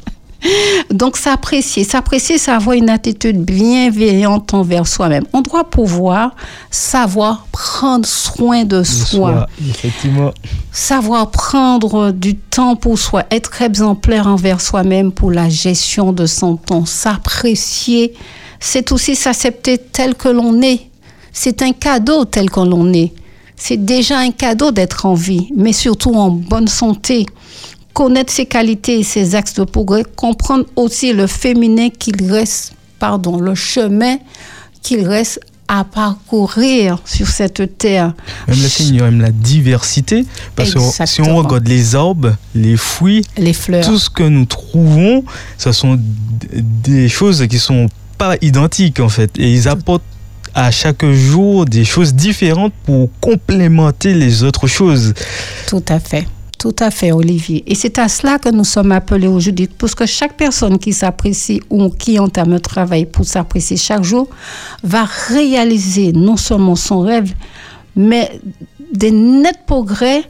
Donc, 0.92 1.18
s'apprécier. 1.18 1.84
S'apprécier, 1.84 2.38
c'est 2.38 2.52
avoir 2.52 2.76
une 2.76 2.90
attitude 2.90 3.44
bienveillante 3.44 4.54
envers 4.54 4.88
soi-même. 4.88 5.26
On 5.34 5.42
doit 5.42 5.70
pouvoir 5.70 6.36
savoir 6.70 7.48
prendre 7.52 8.06
soin 8.06 8.64
de 8.64 8.80
De 8.80 8.84
soi 8.84 9.08
soi, 9.08 9.48
effectivement. 9.68 10.32
savoir 10.72 11.32
prendre 11.32 12.12
du 12.12 12.36
temps 12.36 12.76
pour 12.76 13.00
soi, 13.00 13.24
être 13.32 13.62
exemplaire 13.62 14.28
envers 14.28 14.62
soi-même 14.62 15.12
pour 15.12 15.32
la 15.32 15.50
gestion 15.50 16.14
de 16.14 16.26
son 16.26 16.56
temps, 16.58 16.86
s'apprécier, 16.86 18.14
c'est 18.60 18.92
aussi 18.92 19.16
s'accepter 19.16 19.78
tel 19.78 20.16
que 20.16 20.30
l'on 20.30 20.62
est. 20.62 20.90
C'est 21.32 21.62
un 21.62 21.72
cadeau 21.72 22.26
tel 22.26 22.50
que 22.50 22.60
l'on 22.60 22.92
est. 22.94 23.14
C'est 23.56 23.84
déjà 23.84 24.20
un 24.20 24.32
cadeau 24.32 24.72
d'être 24.72 25.06
en 25.06 25.16
vie, 25.16 25.50
mais 25.56 25.74
surtout 25.74 26.14
en 26.14 26.30
bonne 26.30 26.68
santé. 26.68 27.26
Connaître 27.98 28.32
ses 28.32 28.46
qualités 28.46 29.00
et 29.00 29.04
ses 29.04 29.34
axes 29.34 29.56
de 29.56 29.64
progrès, 29.64 30.04
comprendre 30.16 30.66
aussi 30.76 31.14
le 31.14 31.26
féminin 31.26 31.90
qu'il 31.90 32.32
reste, 32.32 32.74
pardon, 33.00 33.40
le 33.40 33.56
chemin 33.56 34.18
qu'il 34.84 35.08
reste 35.08 35.40
à 35.68 35.84
parcourir 35.84 37.00
sur 37.06 37.26
cette 37.26 37.80
terre. 37.80 38.14
Même 38.48 38.62
le 38.62 38.68
Seigneur 38.70 39.08
aime 39.08 39.20
la 39.20 39.32
diversité. 39.32 40.28
Parce 40.56 40.76
que 40.76 40.80
si 41.08 41.22
on 41.22 41.38
regarde 41.38 41.68
les 41.68 41.96
arbres, 41.96 42.36
les 42.54 42.78
fruits, 42.78 43.26
Les 43.36 43.54
fleurs. 43.54 43.84
tout 43.84 43.98
ce 43.98 44.12
que 44.12 44.22
nous 44.22 44.46
trouvons, 44.46 45.24
ce 45.58 45.72
sont 45.72 46.00
des 46.00 47.10
choses 47.10 47.48
qui 47.48 47.58
sont 47.58 47.88
pas 48.20 48.36
identiques 48.44 49.00
en 49.00 49.10
fait. 49.10 49.32
Et 49.40 49.52
ils 49.52 49.68
apportent 49.68 50.04
à 50.54 50.70
chaque 50.70 51.04
jour 51.04 51.66
des 51.66 51.84
choses 51.84 52.14
différentes 52.14 52.74
pour 52.86 53.10
complémenter 53.22 54.14
les 54.14 54.44
autres 54.44 54.68
choses. 54.68 55.16
Tout 55.66 55.84
à 55.90 56.00
fait. 56.00 56.28
Tout 56.58 56.76
à 56.80 56.90
fait, 56.90 57.12
Olivier. 57.12 57.64
Et 57.68 57.76
c'est 57.76 58.00
à 58.00 58.08
cela 58.08 58.40
que 58.40 58.50
nous 58.50 58.64
sommes 58.64 58.92
appelés 58.92 59.28
aujourd'hui, 59.28 59.68
parce 59.68 59.94
que 59.94 60.08
chaque 60.08 60.36
personne 60.36 60.80
qui 60.80 60.92
s'apprécie 60.92 61.62
ou 61.70 61.90
qui 61.90 62.18
entame 62.18 62.54
un 62.54 62.60
travail 62.60 63.06
pour 63.06 63.26
s'apprécier 63.26 63.78
chaque 63.78 64.04
jour 64.04 64.28
va 64.84 65.06
réaliser 65.28 66.14
non 66.14 66.36
seulement 66.36 66.76
son 66.76 67.02
rêve, 67.02 67.32
mais 67.96 68.42
des 68.92 69.12
nets 69.12 69.66
progrès, 69.68 70.24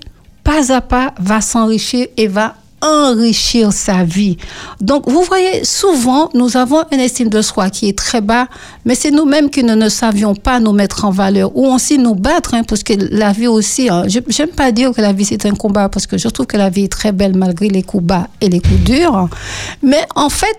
pas 0.43 0.73
à 0.73 0.81
pas, 0.81 1.13
va 1.17 1.39
s'enrichir 1.39 2.07
et 2.17 2.27
va 2.27 2.55
enrichir 2.81 3.73
sa 3.73 4.03
vie. 4.03 4.37
Donc, 4.81 5.09
vous 5.09 5.21
voyez, 5.23 5.63
souvent, 5.63 6.29
nous 6.33 6.57
avons 6.57 6.83
une 6.91 6.99
estime 6.99 7.29
de 7.29 7.41
soi 7.41 7.69
qui 7.69 7.89
est 7.89 7.97
très 7.97 8.21
bas, 8.21 8.47
mais 8.85 8.95
c'est 8.95 9.11
nous-mêmes 9.11 9.49
qui 9.49 9.63
ne, 9.63 9.75
ne 9.75 9.89
savions 9.89 10.35
pas 10.35 10.59
nous 10.59 10.73
mettre 10.73 11.05
en 11.05 11.09
valeur 11.09 11.55
ou 11.55 11.65
aussi 11.67 11.97
nous 11.97 12.15
battre, 12.15 12.53
hein, 12.53 12.63
parce 12.63 12.83
que 12.83 12.93
la 13.11 13.31
vie 13.31 13.47
aussi, 13.47 13.89
hein, 13.89 14.03
j'aime 14.07 14.49
pas 14.49 14.71
dire 14.71 14.91
que 14.91 15.01
la 15.01 15.13
vie 15.13 15.25
c'est 15.25 15.45
un 15.45 15.55
combat, 15.55 15.89
parce 15.89 16.05
que 16.07 16.17
je 16.17 16.27
trouve 16.27 16.45
que 16.45 16.57
la 16.57 16.69
vie 16.69 16.83
est 16.83 16.91
très 16.91 17.11
belle 17.11 17.35
malgré 17.35 17.67
les 17.69 17.83
coups 17.83 18.03
bas 18.03 18.27
et 18.41 18.49
les 18.49 18.59
coups 18.59 18.79
durs. 18.81 19.27
Mais 19.81 20.05
en 20.15 20.29
fait, 20.29 20.57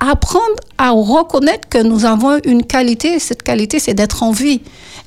apprendre 0.00 0.56
à 0.78 0.90
reconnaître 0.90 1.68
que 1.68 1.82
nous 1.82 2.04
avons 2.04 2.38
une 2.44 2.64
qualité, 2.64 3.18
cette 3.18 3.42
qualité 3.42 3.78
c'est 3.78 3.94
d'être 3.94 4.22
en 4.22 4.32
vie 4.32 4.60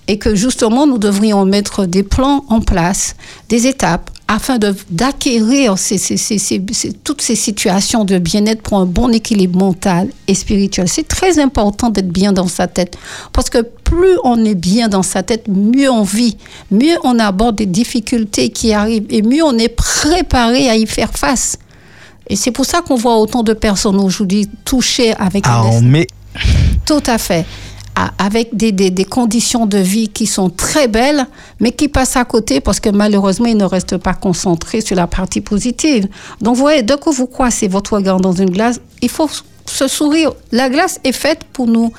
et 0.08 0.18
que 0.18 0.36
justement 0.36 0.88
nous 0.88 0.98
devrions 0.98 1.46
mettre 1.46 1.86
des 1.86 2.04
plans 2.04 2.46
en 2.50 2.62
place, 2.62 3.16
des 3.50 3.68
étapes 3.68 4.10
afin 4.28 4.60
d'acquérir 4.90 5.78
ces, 5.78 5.98
ces- 5.98 6.18
ces- 6.18 6.62
toutes 7.04 7.22
ces 7.22 7.36
situations 7.36 8.04
de 8.04 8.18
bien-être 8.18 8.62
pour 8.62 8.78
un 8.80 8.86
bon 8.86 9.10
équilibre 9.14 9.58
mental 9.58 10.10
et 10.28 10.34
spirituel. 10.36 10.88
C'est 10.90 11.08
très 11.08 11.40
important 11.40 11.90
d'être 11.90 12.10
bien 12.10 12.34
dans 12.34 12.48
sa 12.48 12.68
tête 12.68 12.98
parce 13.32 13.50
que 13.50 13.60
plus 13.84 14.18
on 14.26 14.44
est 14.44 14.56
bien 14.56 14.90
dans 14.90 15.04
sa 15.04 15.24
tête, 15.24 15.48
mieux 15.48 15.90
on 15.90 16.04
vit, 16.04 16.36
mieux 16.72 16.98
on 17.04 17.20
aborde 17.20 17.56
des 17.56 17.66
difficultés 17.66 18.50
qui 18.50 18.74
arrivent 18.74 19.06
et 19.10 19.22
mieux 19.22 19.44
on 19.44 19.58
est 19.58 19.70
préparé 19.70 20.70
à 20.70 20.76
y 20.76 20.86
faire 20.86 21.12
face. 21.14 21.58
Et 22.30 22.36
c'est 22.36 22.52
pour 22.52 22.66
ça 22.66 22.82
qu'on 22.82 22.96
voit 22.96 23.18
autant 23.20 23.44
de 23.44 23.54
personnes 23.54 24.00
aujourd'hui 24.02 24.50
touchées 24.66 25.14
avec 25.16 25.46
Ah, 25.48 25.62
un 25.72 25.82
mais 25.82 26.06
tout 26.86 27.02
à 27.06 27.18
fait. 27.18 27.46
Avec 28.20 28.56
des, 28.56 28.72
des, 28.72 28.92
des 28.92 29.06
conditions 29.06 29.66
de 29.66 29.80
vie 29.80 30.08
qui 30.10 30.28
sont 30.28 30.50
très 30.52 30.88
belles, 30.88 31.26
mais 31.60 31.72
qui 31.72 31.88
passent 31.88 32.16
à 32.16 32.26
côté 32.26 32.60
parce 32.62 32.80
que 32.80 32.90
malheureusement, 32.90 33.48
ils 33.48 33.58
ne 33.58 33.64
restent 33.66 33.98
pas 33.98 34.14
concentrés 34.14 34.82
sur 34.82 34.96
la 34.96 35.08
partie 35.08 35.42
positive. 35.42 36.08
Donc, 36.40 36.56
vous 36.56 36.62
voyez, 36.62 36.84
dès 36.84 36.98
que 36.98 37.10
vous 37.10 37.26
croisez 37.26 37.68
votre 37.68 37.94
regard 37.96 38.20
dans 38.20 38.34
une 38.34 38.52
glace, 38.52 38.80
il 39.02 39.10
faut 39.10 39.28
se 39.66 39.88
sourire. 39.88 40.32
La 40.52 40.70
glace 40.70 41.00
est 41.04 41.12
faite 41.12 41.44
pour 41.52 41.66
nous 41.66 41.92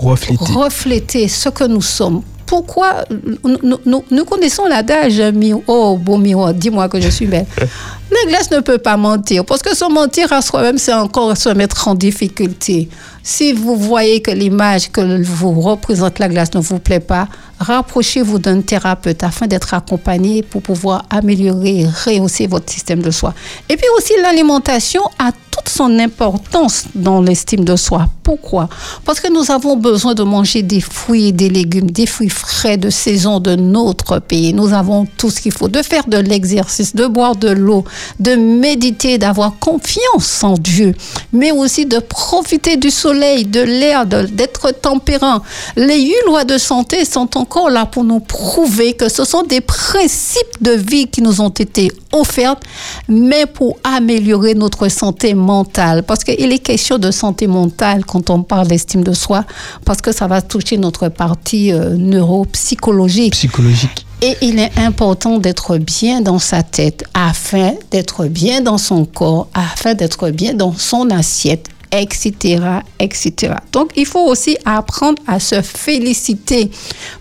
refléter. 0.00 0.52
refléter 0.52 1.28
ce 1.28 1.48
que 1.48 1.64
nous 1.64 1.82
sommes. 1.82 2.22
Pourquoi 2.44 3.04
nous, 3.44 3.78
nous- 3.84 4.04
nous- 4.10 4.24
connaissons 4.24 4.66
l'adage 4.66 5.20
Oh, 5.66 5.96
beau 6.00 6.16
miroir, 6.16 6.54
dis-moi 6.54 6.88
que 6.88 7.00
je 7.00 7.08
suis 7.08 7.26
belle. 7.26 7.46
La 8.08 8.30
glace 8.30 8.50
ne 8.52 8.60
peut 8.60 8.78
pas 8.78 8.96
mentir, 8.96 9.44
parce 9.44 9.62
que 9.62 9.74
se 9.74 9.84
mentir 9.90 10.32
à 10.32 10.40
soi-même, 10.40 10.78
c'est 10.78 10.92
encore 10.92 11.36
se 11.36 11.48
mettre 11.48 11.88
en 11.88 11.94
difficulté. 11.94 12.88
Si 13.24 13.52
vous 13.52 13.74
voyez 13.74 14.22
que 14.22 14.30
l'image 14.30 14.92
que 14.92 15.20
vous 15.24 15.60
représente 15.60 16.20
la 16.20 16.28
glace 16.28 16.54
ne 16.54 16.60
vous 16.60 16.78
plaît 16.78 17.00
pas, 17.00 17.26
rapprochez-vous 17.58 18.38
d'un 18.38 18.60
thérapeute 18.60 19.24
afin 19.24 19.48
d'être 19.48 19.74
accompagné 19.74 20.42
pour 20.42 20.62
pouvoir 20.62 21.04
améliorer 21.10 21.80
et 21.80 21.86
rehausser 21.86 22.46
votre 22.46 22.70
système 22.72 23.02
de 23.02 23.10
soin. 23.10 23.34
Et 23.68 23.76
puis 23.76 23.86
aussi, 23.98 24.12
l'alimentation 24.22 25.02
a 25.18 25.32
toute 25.32 25.68
son 25.68 25.98
importance 25.98 26.84
dans 26.94 27.20
l'estime 27.20 27.64
de 27.64 27.74
soi. 27.74 28.06
Pourquoi? 28.22 28.68
Parce 29.04 29.18
que 29.18 29.32
nous 29.32 29.50
avons 29.50 29.76
besoin 29.76 30.14
de 30.14 30.22
manger 30.22 30.62
des 30.62 30.80
fruits 30.80 31.32
des 31.32 31.48
légumes, 31.48 31.90
des 31.90 32.06
fruits 32.06 32.28
frais 32.28 32.76
de 32.76 32.90
saison 32.90 33.40
de 33.40 33.56
notre 33.56 34.20
pays. 34.20 34.52
Nous 34.52 34.72
avons 34.72 35.06
tout 35.16 35.30
ce 35.30 35.40
qu'il 35.40 35.52
faut, 35.52 35.68
de 35.68 35.82
faire 35.82 36.06
de 36.06 36.18
l'exercice, 36.18 36.94
de 36.94 37.06
boire 37.06 37.34
de 37.34 37.48
l'eau, 37.48 37.84
de 38.20 38.34
méditer, 38.34 39.18
d'avoir 39.18 39.58
confiance 39.58 40.42
en 40.42 40.54
Dieu, 40.54 40.94
mais 41.32 41.52
aussi 41.52 41.86
de 41.86 41.98
profiter 41.98 42.76
du 42.76 42.90
soleil, 42.90 43.44
de 43.44 43.60
l'air, 43.60 44.06
d'être 44.06 44.70
tempérant. 44.72 45.42
Les 45.76 46.02
huit 46.02 46.24
lois 46.26 46.44
de 46.44 46.58
santé 46.58 47.04
sont 47.04 47.36
encore 47.36 47.70
là 47.70 47.86
pour 47.86 48.04
nous 48.04 48.20
prouver 48.20 48.94
que 48.94 49.08
ce 49.08 49.24
sont 49.24 49.42
des 49.42 49.60
principes 49.60 50.60
de 50.60 50.72
vie 50.72 51.06
qui 51.06 51.22
nous 51.22 51.40
ont 51.40 51.50
été 51.50 51.90
offertes, 52.12 52.62
mais 53.08 53.46
pour 53.46 53.78
améliorer 53.84 54.54
notre 54.54 54.88
santé 54.88 55.34
mentale. 55.34 56.02
Parce 56.02 56.24
qu'il 56.24 56.52
est 56.52 56.58
question 56.58 56.98
de 56.98 57.10
santé 57.10 57.46
mentale 57.46 58.04
quand 58.04 58.30
on 58.30 58.42
parle 58.42 58.68
d'estime 58.68 59.04
de 59.04 59.12
soi, 59.12 59.44
parce 59.84 60.00
que 60.00 60.12
ça 60.12 60.26
va 60.26 60.42
toucher 60.42 60.78
notre 60.78 61.08
partie 61.08 61.72
euh, 61.72 61.90
neuropsychologique. 61.96 63.32
Psychologique. 63.32 64.05
Et 64.22 64.34
il 64.40 64.58
est 64.58 64.78
important 64.78 65.38
d'être 65.38 65.76
bien 65.76 66.22
dans 66.22 66.38
sa 66.38 66.62
tête 66.62 67.04
afin 67.12 67.74
d'être 67.90 68.26
bien 68.26 68.62
dans 68.62 68.78
son 68.78 69.04
corps, 69.04 69.48
afin 69.52 69.94
d'être 69.94 70.30
bien 70.30 70.54
dans 70.54 70.72
son 70.72 71.10
assiette 71.10 71.68
etc., 71.92 72.62
etc. 72.98 73.54
Donc, 73.72 73.90
il 73.96 74.06
faut 74.06 74.26
aussi 74.26 74.56
apprendre 74.64 75.22
à 75.26 75.40
se 75.40 75.62
féliciter. 75.62 76.70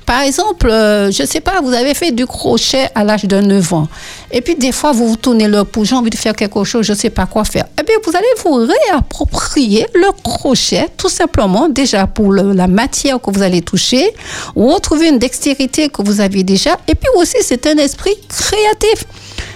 Par 0.05 0.22
exemple, 0.22 0.70
euh, 0.70 1.11
je 1.11 1.24
ne 1.24 1.28
sais 1.28 1.41
pas, 1.41 1.61
vous 1.61 1.74
avez 1.74 1.93
fait 1.93 2.11
du 2.11 2.26
crochet 2.26 2.88
à 2.95 3.03
l'âge 3.03 3.26
de 3.26 3.39
9 3.39 3.74
ans. 3.74 3.88
Et 4.32 4.41
puis, 4.41 4.55
des 4.55 4.72
fois, 4.72 4.91
vous 4.91 5.07
vous 5.07 5.16
tournez 5.16 5.47
le 5.47 5.63
pouce, 5.63 5.89
j'ai 5.89 5.95
envie 5.95 6.09
de 6.09 6.18
faire 6.18 6.36
quelque 6.36 6.63
chose, 6.63 6.86
je 6.86 6.93
ne 6.93 6.97
sais 6.97 7.09
pas 7.09 7.26
quoi 7.26 7.43
faire. 7.45 7.66
Eh 7.80 7.84
bien, 7.84 7.95
vous 8.03 8.16
allez 8.16 8.26
vous 8.43 8.68
réapproprier 8.74 9.88
le 9.93 10.11
crochet, 10.24 10.88
tout 10.97 11.09
simplement, 11.09 11.70
déjà 11.70 12.07
pour 12.07 12.34
la 12.34 12.68
matière 12.68 13.20
que 13.22 13.32
vous 13.32 13.41
allez 13.41 13.61
toucher, 13.61 14.13
ou 14.55 14.68
retrouver 14.70 15.09
une 15.09 15.20
dextérité 15.20 15.89
que 15.89 16.01
vous 16.01 16.22
aviez 16.22 16.43
déjà. 16.43 16.78
Et 16.88 16.95
puis 16.95 17.09
aussi, 17.16 17.38
c'est 17.41 17.66
un 17.68 17.78
esprit 17.78 18.16
créatif. 18.28 19.05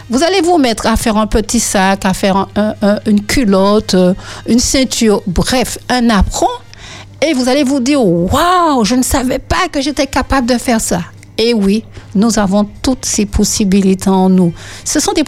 Vous 0.09 0.23
allez 0.23 0.41
vous 0.41 0.57
mettre 0.57 0.87
à 0.87 0.95
faire 0.95 1.17
un 1.17 1.27
petit 1.27 1.59
sac, 1.59 2.03
à 2.03 2.13
faire 2.13 2.47
une 3.05 3.23
culotte, 3.25 3.93
euh, 3.93 4.13
une 4.47 4.59
ceinture, 4.59 5.21
bref, 5.27 5.77
un 5.87 6.09
apron. 6.09 6.47
Et 7.21 7.33
vous 7.33 7.47
allez 7.47 7.63
vous 7.63 7.79
dire, 7.79 8.03
waouh, 8.03 8.83
je 8.85 8.95
ne 8.95 9.03
savais 9.03 9.39
pas 9.39 9.67
que 9.71 9.81
j'étais 9.81 10.07
capable 10.07 10.47
de 10.47 10.57
faire 10.57 10.81
ça. 10.81 11.01
Et 11.41 11.53
oui, 11.53 11.85
nous 12.15 12.37
avons 12.37 12.67
toutes 12.81 13.05
ces 13.05 13.25
possibilités 13.25 14.09
en 14.09 14.29
nous. 14.29 14.51
Ce 14.83 14.99
sont 14.99 15.13
des, 15.13 15.23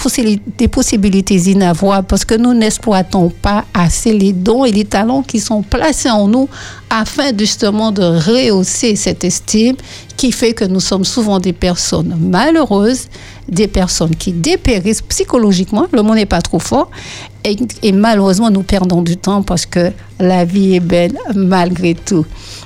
des 0.58 0.68
possibilités 0.68 1.36
inavouables 1.36 2.06
parce 2.06 2.26
que 2.26 2.36
nous 2.36 2.54
n'exploitons 2.54 3.30
pas 3.30 3.64
assez 3.74 4.12
les 4.12 4.34
dons 4.34 4.66
et 4.66 4.74
les 4.74 4.84
talents 4.84 5.22
qui 5.22 5.40
sont 5.40 5.62
placés 5.62 6.10
en 6.10 6.28
nous 6.28 6.50
afin 6.90 7.32
justement 7.38 7.94
de 7.94 8.04
rehausser 8.04 8.98
cette 8.98 9.24
estime 9.24 9.78
qui 10.18 10.34
fait 10.34 10.54
que 10.54 10.66
nous 10.66 10.82
sommes 10.82 11.06
souvent 11.06 11.40
des 11.40 11.54
personnes 11.54 12.18
malheureuses, 12.20 13.08
des 13.52 13.68
personnes 13.68 14.16
qui 14.16 14.32
dépérissent 14.32 15.02
psychologiquement, 15.02 15.86
le 15.92 16.02
mot 16.02 16.16
n'est 16.16 16.26
pas 16.26 16.42
trop 16.42 16.60
fort, 16.60 16.90
et, 17.44 17.92
malheureusement 17.92 18.50
nous 18.50 18.64
perdons 18.64 19.02
du 19.02 19.18
temps 19.18 19.42
parce 19.42 19.66
que 19.66 19.92
la 20.20 20.46
vie 20.46 20.76
est 20.76 20.80
belle 20.80 21.18
malgré 21.36 21.96
tout. 21.96 22.26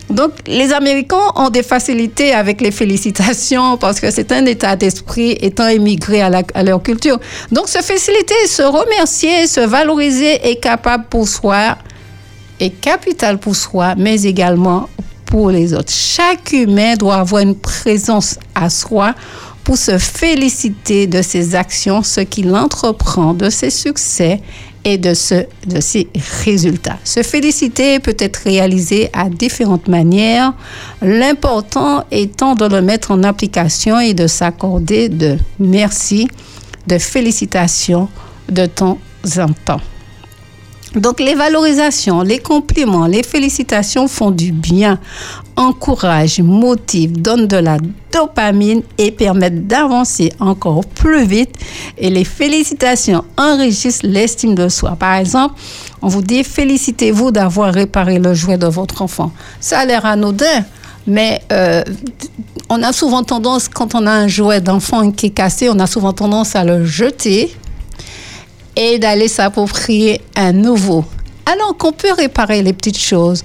Donc 0.10 0.32
les 0.48 0.74
Américains 0.74 1.32
ont 1.36 1.50
des 1.50 1.64
facilités 1.64 2.34
avec 2.34 2.62
les 2.62 2.72
félicitations 2.72 3.78
parce 3.78 4.00
que 4.00 4.12
c'est 4.12 4.32
un 4.32 4.46
état 4.46 4.76
d'esprit 4.76 5.38
étant 5.42 5.68
émigré 5.68 6.22
à, 6.22 6.30
à, 6.54 6.64
leur 6.64 6.84
culture. 6.84 7.20
Donc 7.52 7.70
se 7.70 7.80
féliciter, 7.80 8.48
se 8.48 8.62
remercier, 8.62 9.48
se 9.48 9.62
valoriser 9.62 10.48
est 10.48 10.58
capable 10.58 11.06
pour 11.10 11.28
soi, 11.28 11.78
est 12.60 12.70
capital 12.70 13.40
pour 13.40 13.56
soi, 13.56 13.96
mais 13.98 14.22
également 14.24 14.90
pour 15.26 15.50
les 15.50 15.74
autres. 15.74 15.92
Chaque 15.92 16.52
humain 16.52 16.96
doit 16.96 17.16
avoir 17.16 17.42
une 17.42 17.56
présence 17.56 18.38
à 18.54 18.70
soi 18.70 19.16
pour 19.66 19.78
se 19.78 19.98
féliciter 19.98 21.08
de 21.08 21.22
ses 21.22 21.56
actions, 21.56 22.04
ce 22.04 22.22
qu'il 22.22 22.56
entreprend, 22.56 23.34
de 23.34 23.50
ses 23.50 23.72
succès 23.72 24.40
et 24.86 25.00
de, 25.00 25.16
ses 25.16 25.48
résultats. 26.46 27.00
Se 27.04 27.24
féliciter 27.24 28.00
peut 28.00 28.16
être 28.20 28.38
réalisé 28.38 29.10
à 29.12 29.28
différentes 29.28 29.88
manières, 29.88 30.54
l'important 31.02 32.04
étant 32.12 32.54
de 32.54 32.66
le 32.66 32.82
mettre 32.82 33.10
en 33.10 33.24
application 33.24 34.00
et 34.00 34.14
de 34.14 34.28
s'accorder 34.28 35.10
de 35.10 35.38
merci, 35.60 36.28
de 36.86 37.00
félicitations 37.00 38.08
de 38.48 38.68
temps 38.68 39.00
en 39.38 39.48
temps. 39.66 39.82
Donc 40.96 41.20
les 41.20 41.36
valorisations, 41.36 42.22
les 42.22 42.40
compliments, 42.40 43.06
les 43.06 43.24
félicitations 43.24 44.08
font 44.08 44.32
du 44.32 44.52
bien, 44.52 45.00
encouragent, 45.56 46.40
motivent, 46.40 47.22
donnent 47.22 47.48
de 47.48 47.58
la 47.58 47.78
dopamine 48.12 48.82
et 48.98 49.12
permettent 49.12 49.68
d'avancer 49.68 50.32
encore 50.40 50.86
plus 50.86 51.26
vite. 51.26 51.56
Et 51.98 52.10
les 52.10 52.24
félicitations 52.24 53.24
enrichissent 53.38 54.04
l'estime 54.04 54.56
de 54.56 54.70
soi. 54.70 54.96
Par 54.98 55.16
exemple, 55.16 55.56
on 56.02 56.08
vous 56.08 56.22
dit 56.22 56.44
félicitez-vous 56.44 57.32
d'avoir 57.32 57.74
réparé 57.74 58.20
le 58.20 58.34
jouet 58.34 58.58
de 58.58 58.68
votre 58.68 59.02
enfant. 59.02 59.32
Ça 59.60 59.80
a 59.80 59.86
l'air 59.86 60.06
anodin. 60.06 60.64
Mais 61.08 61.42
euh, 61.52 61.84
on 62.68 62.82
a 62.82 62.92
souvent 62.92 63.22
tendance, 63.24 63.70
quand 63.70 63.94
on 63.94 64.08
a 64.08 64.12
un 64.12 64.28
jouet 64.28 64.60
d'enfant 64.60 65.12
qui 65.12 65.28
est 65.28 65.32
cassé, 65.32 65.70
on 65.70 65.78
a 65.78 65.86
souvent 65.86 66.14
tendance 66.14 66.56
à 66.56 66.64
le 66.64 66.84
jeter 66.84 67.56
et 68.76 69.00
d'aller 69.00 69.28
s'approprier 69.28 70.22
un 70.36 70.52
nouveau. 70.52 71.06
Alors 71.46 71.78
qu'on 71.78 71.92
peut 71.92 72.12
réparer 72.12 72.62
les 72.62 72.74
petites 72.74 73.00
choses, 73.00 73.44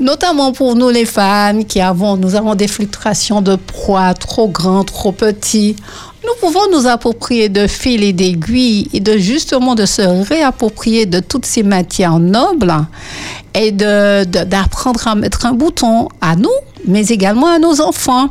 notamment 0.00 0.52
pour 0.52 0.74
nous 0.76 0.90
les 0.90 1.04
femmes 1.04 1.64
qui 1.64 1.80
avons, 1.80 2.16
nous 2.16 2.34
avons 2.34 2.54
des 2.54 2.68
fluctuations 2.68 3.42
de 3.42 3.56
poids 3.56 4.14
trop 4.14 4.48
grands, 4.48 4.84
trop 4.84 5.12
petits. 5.12 5.76
Nous 6.24 6.30
pouvons 6.40 6.70
nous 6.72 6.86
approprier 6.86 7.48
de 7.48 7.66
fils 7.66 8.00
et 8.02 8.12
d'aiguilles 8.12 8.88
et 8.92 9.00
de 9.00 9.18
justement 9.18 9.74
de 9.74 9.86
se 9.86 10.02
réapproprier 10.02 11.04
de 11.04 11.18
toutes 11.18 11.46
ces 11.46 11.64
matières 11.64 12.20
nobles 12.20 12.74
et 13.54 13.72
de, 13.72 14.24
d'apprendre 14.24 15.08
à 15.08 15.14
mettre 15.14 15.46
un 15.46 15.52
bouton 15.52 16.08
à 16.20 16.36
nous, 16.36 16.48
mais 16.86 17.06
également 17.08 17.48
à 17.48 17.58
nos 17.58 17.80
enfants 17.80 18.30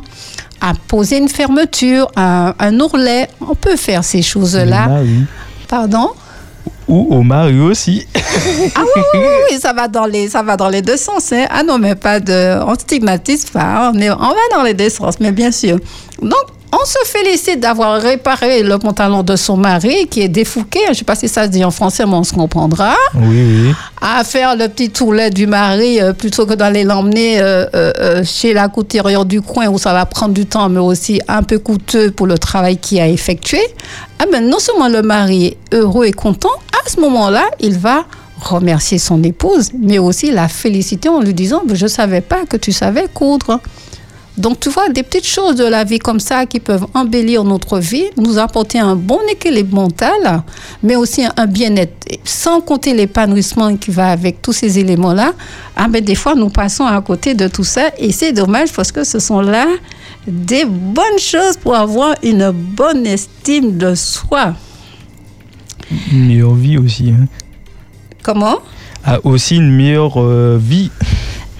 à 0.62 0.74
poser 0.86 1.18
une 1.18 1.28
fermeture, 1.28 2.08
un, 2.16 2.54
un 2.58 2.80
ourlet. 2.80 3.28
On 3.40 3.54
peut 3.54 3.76
faire 3.76 4.04
ces 4.04 4.22
choses-là. 4.22 5.00
Oui. 5.02 5.24
Pardon? 5.68 6.10
Ou 6.88 7.14
au 7.14 7.22
mari 7.22 7.60
aussi. 7.60 8.06
ah 8.74 8.80
oui, 9.50 9.58
ça 9.60 9.72
va 9.72 9.88
dans 9.88 10.06
les, 10.06 10.28
ça 10.28 10.42
va 10.42 10.56
dans 10.56 10.68
les 10.68 10.82
deux 10.82 10.96
sens. 10.96 11.32
Hein. 11.32 11.46
Ah 11.50 11.62
non, 11.62 11.78
mais 11.78 11.94
pas 11.94 12.20
de, 12.20 12.60
on 12.64 12.74
stigmatise 12.74 13.46
pas. 13.46 13.92
On, 13.94 13.98
est, 13.98 14.10
on 14.10 14.16
va 14.16 14.56
dans 14.56 14.62
les 14.62 14.74
deux 14.74 14.88
sens, 14.88 15.20
mais 15.20 15.32
bien 15.32 15.52
sûr. 15.52 15.78
Donc, 16.22 16.46
on 16.72 16.86
se 16.86 16.98
félicite 17.04 17.60
d'avoir 17.60 18.00
réparé 18.00 18.62
le 18.62 18.78
pantalon 18.78 19.22
de 19.22 19.36
son 19.36 19.58
mari 19.58 20.06
qui 20.08 20.22
est 20.22 20.28
défouqué. 20.28 20.80
Je 20.86 20.90
ne 20.90 20.94
sais 20.94 21.04
pas 21.04 21.14
si 21.14 21.28
ça 21.28 21.44
se 21.44 21.48
dit 21.50 21.62
en 21.62 21.70
français, 21.70 22.06
mais 22.06 22.14
on 22.14 22.24
se 22.24 22.32
comprendra. 22.32 22.94
Oui, 23.14 23.66
oui. 23.66 23.74
À 24.00 24.24
faire 24.24 24.56
le 24.56 24.68
petit 24.68 24.88
toulet 24.88 25.28
du 25.28 25.46
mari 25.46 26.00
euh, 26.00 26.14
plutôt 26.14 26.46
que 26.46 26.54
d'aller 26.54 26.84
l'emmener 26.84 27.40
euh, 27.40 27.66
euh, 27.74 28.24
chez 28.24 28.54
la 28.54 28.68
couturière 28.68 29.26
du 29.26 29.42
coin 29.42 29.68
où 29.68 29.76
ça 29.76 29.92
va 29.92 30.06
prendre 30.06 30.32
du 30.32 30.46
temps, 30.46 30.70
mais 30.70 30.80
aussi 30.80 31.20
un 31.28 31.42
peu 31.42 31.58
coûteux 31.58 32.10
pour 32.10 32.26
le 32.26 32.38
travail 32.38 32.78
qu'il 32.78 33.00
a 33.00 33.08
effectué. 33.08 33.60
Ah 34.18 34.24
ben, 34.32 34.48
non 34.48 34.58
seulement 34.58 34.88
le 34.88 35.02
mari 35.02 35.46
est 35.46 35.74
heureux 35.74 36.06
et 36.06 36.12
content, 36.12 36.56
à 36.84 36.88
ce 36.88 36.98
moment-là, 37.00 37.44
il 37.60 37.78
va 37.78 38.06
remercier 38.40 38.98
son 38.98 39.22
épouse, 39.22 39.70
mais 39.78 39.98
aussi 39.98 40.32
la 40.32 40.48
féliciter 40.48 41.10
en 41.10 41.20
lui 41.20 41.34
disant 41.34 41.62
Je 41.70 41.84
ne 41.84 41.88
savais 41.88 42.22
pas 42.22 42.46
que 42.48 42.56
tu 42.56 42.72
savais 42.72 43.08
coudre. 43.12 43.60
Donc, 44.42 44.58
tu 44.58 44.70
vois, 44.70 44.88
des 44.88 45.04
petites 45.04 45.28
choses 45.28 45.54
de 45.54 45.64
la 45.64 45.84
vie 45.84 46.00
comme 46.00 46.18
ça 46.18 46.46
qui 46.46 46.58
peuvent 46.58 46.86
embellir 46.94 47.44
notre 47.44 47.78
vie, 47.78 48.06
nous 48.16 48.38
apporter 48.38 48.80
un 48.80 48.96
bon 48.96 49.20
équilibre 49.30 49.72
mental, 49.72 50.42
mais 50.82 50.96
aussi 50.96 51.22
un 51.36 51.46
bien-être. 51.46 51.94
Sans 52.24 52.60
compter 52.60 52.92
l'épanouissement 52.92 53.76
qui 53.76 53.92
va 53.92 54.10
avec 54.10 54.42
tous 54.42 54.52
ces 54.52 54.80
éléments-là, 54.80 55.32
ah 55.76 55.86
ben, 55.86 56.02
des 56.02 56.16
fois, 56.16 56.34
nous 56.34 56.48
passons 56.48 56.84
à 56.84 57.00
côté 57.02 57.34
de 57.34 57.46
tout 57.46 57.62
ça 57.62 57.92
et 57.98 58.10
c'est 58.10 58.32
dommage 58.32 58.72
parce 58.72 58.90
que 58.90 59.04
ce 59.04 59.20
sont 59.20 59.40
là 59.40 59.68
des 60.26 60.64
bonnes 60.64 61.20
choses 61.20 61.56
pour 61.56 61.76
avoir 61.76 62.16
une 62.24 62.50
bonne 62.50 63.06
estime 63.06 63.78
de 63.78 63.94
soi. 63.94 64.54
Une 66.12 66.26
meilleure 66.26 66.54
vie 66.54 66.78
aussi. 66.78 67.10
Hein. 67.10 67.28
Comment? 68.24 68.58
Ah, 69.04 69.20
Aussi 69.22 69.54
une 69.54 69.70
meilleure 69.70 70.20
euh, 70.20 70.58
vie. 70.60 70.90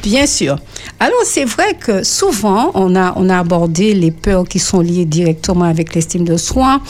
Bien 0.02 0.26
sûr. 0.26 0.58
Alors, 1.04 1.24
c'est 1.24 1.44
vrai 1.44 1.74
que 1.74 2.04
souvent, 2.04 2.70
on 2.74 2.94
a, 2.94 3.12
on 3.16 3.28
a 3.28 3.40
abordé 3.40 3.92
les 3.92 4.12
peurs 4.12 4.46
qui 4.46 4.60
sont 4.60 4.78
liées 4.78 5.04
directement 5.04 5.64
avec 5.64 5.96
l'estime 5.96 6.22
de 6.22 6.36
soi. 6.36 6.80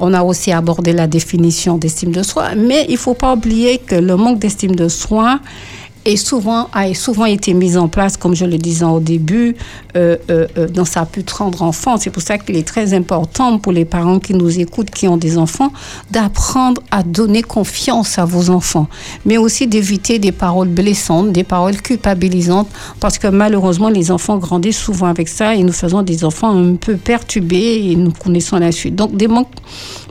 On 0.00 0.12
a 0.14 0.24
aussi 0.24 0.50
abordé 0.50 0.92
la 0.92 1.06
définition 1.06 1.78
d'estime 1.78 2.10
de 2.10 2.24
soi. 2.24 2.56
Mais 2.56 2.86
il 2.88 2.94
ne 2.94 2.98
faut 2.98 3.14
pas 3.14 3.34
oublier 3.34 3.78
que 3.78 3.94
le 3.94 4.16
manque 4.16 4.40
d'estime 4.40 4.74
de 4.74 4.88
soi 4.88 5.38
et 6.04 6.16
souvent 6.16 6.68
a 6.72 6.92
souvent 6.94 7.24
été 7.24 7.54
mise 7.54 7.76
en 7.76 7.88
place, 7.88 8.16
comme 8.16 8.34
je 8.34 8.44
le 8.44 8.58
disais 8.58 8.84
au 8.84 9.00
début, 9.00 9.54
euh, 9.96 10.16
euh, 10.30 10.46
euh, 10.56 10.68
dans 10.68 10.84
sa 10.84 11.04
plus 11.04 11.24
tendre 11.24 11.62
enfance. 11.62 12.02
C'est 12.02 12.10
pour 12.10 12.22
ça 12.22 12.38
qu'il 12.38 12.56
est 12.56 12.66
très 12.66 12.94
important 12.94 13.58
pour 13.58 13.72
les 13.72 13.84
parents 13.84 14.18
qui 14.18 14.34
nous 14.34 14.58
écoutent, 14.58 14.90
qui 14.90 15.06
ont 15.06 15.16
des 15.16 15.38
enfants, 15.38 15.72
d'apprendre 16.10 16.82
à 16.90 17.02
donner 17.02 17.42
confiance 17.42 18.18
à 18.18 18.24
vos 18.24 18.50
enfants, 18.50 18.88
mais 19.24 19.36
aussi 19.38 19.66
d'éviter 19.66 20.18
des 20.18 20.32
paroles 20.32 20.68
blessantes, 20.68 21.32
des 21.32 21.44
paroles 21.44 21.80
culpabilisantes, 21.80 22.68
parce 23.00 23.18
que 23.18 23.28
malheureusement, 23.28 23.88
les 23.88 24.10
enfants 24.10 24.38
grandissent 24.38 24.78
souvent 24.78 25.06
avec 25.06 25.28
ça 25.28 25.54
et 25.54 25.62
nous 25.62 25.72
faisons 25.72 26.02
des 26.02 26.24
enfants 26.24 26.56
un 26.56 26.74
peu 26.74 26.96
perturbés 26.96 27.90
et 27.90 27.96
nous 27.96 28.12
connaissons 28.12 28.58
la 28.58 28.72
suite. 28.72 28.96
Donc, 28.96 29.16
des 29.16 29.28
manques 29.28 29.48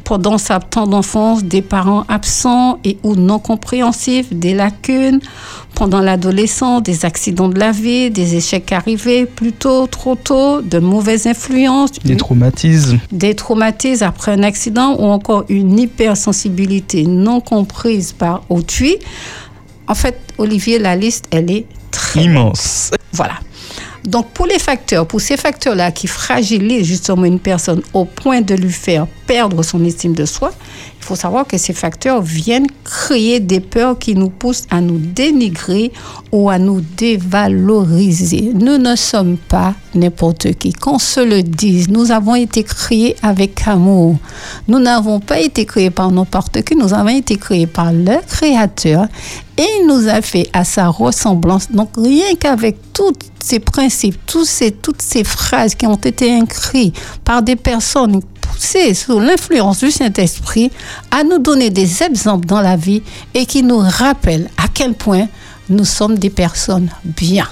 pendant 0.04 0.38
sa 0.38 0.60
tendre 0.60 0.98
enfance, 0.98 1.44
des 1.44 1.62
parents 1.62 2.04
absents 2.08 2.80
et 2.84 2.98
ou 3.04 3.16
non 3.16 3.40
compréhensifs, 3.40 4.34
des 4.34 4.54
lacunes, 4.54 5.20
pendant 5.76 6.00
l'adolescence, 6.00 6.84
des 6.84 7.06
accidents 7.06 7.48
de 7.50 7.60
la 7.60 7.72
vie, 7.72 8.10
des 8.12 8.36
échecs 8.36 8.72
arrivés 8.72 9.26
plus 9.26 9.54
tôt, 9.54 9.88
trop 9.88 10.16
tôt, 10.16 10.62
de 10.62 10.80
mauvaises 10.80 11.28
influences, 11.28 11.92
Des 12.04 12.18
traumatismes. 12.18 13.00
des 13.12 13.36
traumatismes 13.36 14.04
après 14.04 14.32
un 14.34 14.44
accident 14.44 14.96
ou 15.00 15.06
encore 15.06 15.46
une 15.50 15.80
hypersensibilité 15.80 17.04
non 17.06 17.40
comprise 17.42 18.12
par 18.12 18.44
autrui. 18.50 18.98
En 19.88 19.96
fait, 19.96 20.20
Olivier, 20.38 20.80
la 20.80 20.96
liste, 20.96 21.26
elle 21.32 21.50
est 21.52 21.66
très 21.92 22.24
Immense. 22.24 22.92
voilà. 23.14 23.34
Donc, 24.04 24.30
pour 24.32 24.48
les 24.48 24.58
facteurs, 24.58 25.06
pour 25.06 25.22
ces 25.22 25.38
facteurs-là 25.38 25.92
qui 25.92 26.08
fragilisent 26.08 26.88
justement 26.88 27.26
une 27.26 27.40
personne 27.40 27.82
au 27.94 28.06
point 28.06 28.42
de 28.42 28.56
lui 28.56 28.72
faire 28.72 29.06
perdre 29.32 29.64
son 29.64 29.86
estime 29.86 30.14
de 30.14 30.26
soi, 30.26 30.52
il 31.00 31.06
faut 31.06 31.16
savoir 31.16 31.48
que 31.48 31.58
ces 31.58 31.72
facteurs 31.72 32.22
viennent 32.22 32.68
créer 32.84 33.40
des 33.40 33.62
peurs 33.62 33.98
qui 33.98 34.14
nous 34.14 34.30
poussent 34.30 34.66
à 34.70 34.82
nous 34.82 34.98
dénigrer 34.98 35.94
ou 36.34 36.50
à 36.50 36.60
nous 36.60 36.82
dévaloriser. 36.82 38.52
Nous 38.54 38.78
ne 38.78 38.98
sommes 38.98 39.38
pas 39.38 39.74
n'importe 39.96 40.54
qui. 40.56 40.74
Qu'on 40.74 41.00
se 41.00 41.22
le 41.22 41.44
dise, 41.44 41.88
nous 41.88 42.12
avons 42.12 42.36
été 42.36 42.64
créés 42.64 43.16
avec 43.24 43.66
amour. 43.70 44.18
Nous 44.68 44.80
n'avons 44.80 45.22
pas 45.22 45.40
été 45.40 45.64
créés 45.64 45.92
par 45.92 46.12
n'importe 46.12 46.62
qui, 46.64 46.76
nous 46.76 46.94
avons 46.94 47.16
été 47.18 47.38
créés 47.38 47.68
par 47.68 47.94
le 47.94 48.18
Créateur 48.28 49.08
et 49.58 49.66
il 49.80 49.88
nous 49.88 50.10
a 50.10 50.22
fait 50.22 50.50
à 50.52 50.66
sa 50.66 50.90
ressemblance. 50.90 51.72
Donc 51.72 51.92
rien 51.96 52.36
qu'avec 52.38 52.76
tous 52.92 53.14
ces 53.40 53.60
principes, 53.60 54.18
tous 54.26 54.46
ces, 54.46 54.72
toutes 54.72 55.02
ces 55.02 55.24
phrases 55.24 55.74
qui 55.76 55.88
ont 55.88 55.96
été 55.96 56.38
écrites 56.38 57.00
par 57.24 57.42
des 57.42 57.56
personnes 57.56 58.20
poussées 58.62 58.94
sous 58.94 59.20
l'influence 59.20 59.80
du 59.80 59.92
Saint-Esprit 59.92 60.72
à 61.10 61.24
nous 61.24 61.40
donner 61.40 61.70
des 61.70 62.04
exemples 62.04 62.46
dans 62.46 62.62
la 62.62 62.76
vie 62.76 63.02
et 63.34 63.46
qui 63.46 63.64
nous 63.64 63.80
rappellent 63.80 64.50
à 64.58 64.68
quel 64.72 64.94
point 64.94 65.28
nous 65.70 65.86
sommes 65.86 66.18
des 66.18 66.30
personnes 66.30 66.90
bien. 67.04 67.48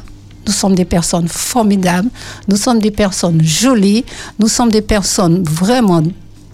Nous 0.46 0.54
sommes 0.54 0.76
des 0.76 0.86
personnes 0.86 1.28
formidables, 1.28 2.10
nous 2.48 2.58
sommes 2.58 2.80
des 2.80 2.92
personnes 2.92 3.42
jolies, 3.44 4.06
nous 4.40 4.48
sommes 4.48 4.72
des 4.72 4.82
personnes 4.82 5.44
vraiment 5.44 6.04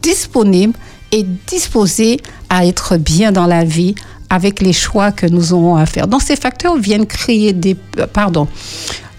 disponibles 0.02 0.74
et 1.12 1.26
disposées 1.48 2.20
à 2.50 2.66
être 2.66 2.98
bien 2.98 3.32
dans 3.32 3.48
la 3.48 3.64
vie 3.64 3.96
avec 4.30 4.62
les 4.62 4.74
choix 4.74 5.12
que 5.12 5.28
nous 5.28 5.54
aurons 5.54 5.76
à 5.76 5.86
faire. 5.86 6.08
Donc 6.08 6.22
ces 6.22 6.36
facteurs 6.36 6.78
viennent 6.78 7.06
créer 7.06 7.54
des... 7.54 7.78
euh, 8.00 8.08
Pardon. 8.08 8.48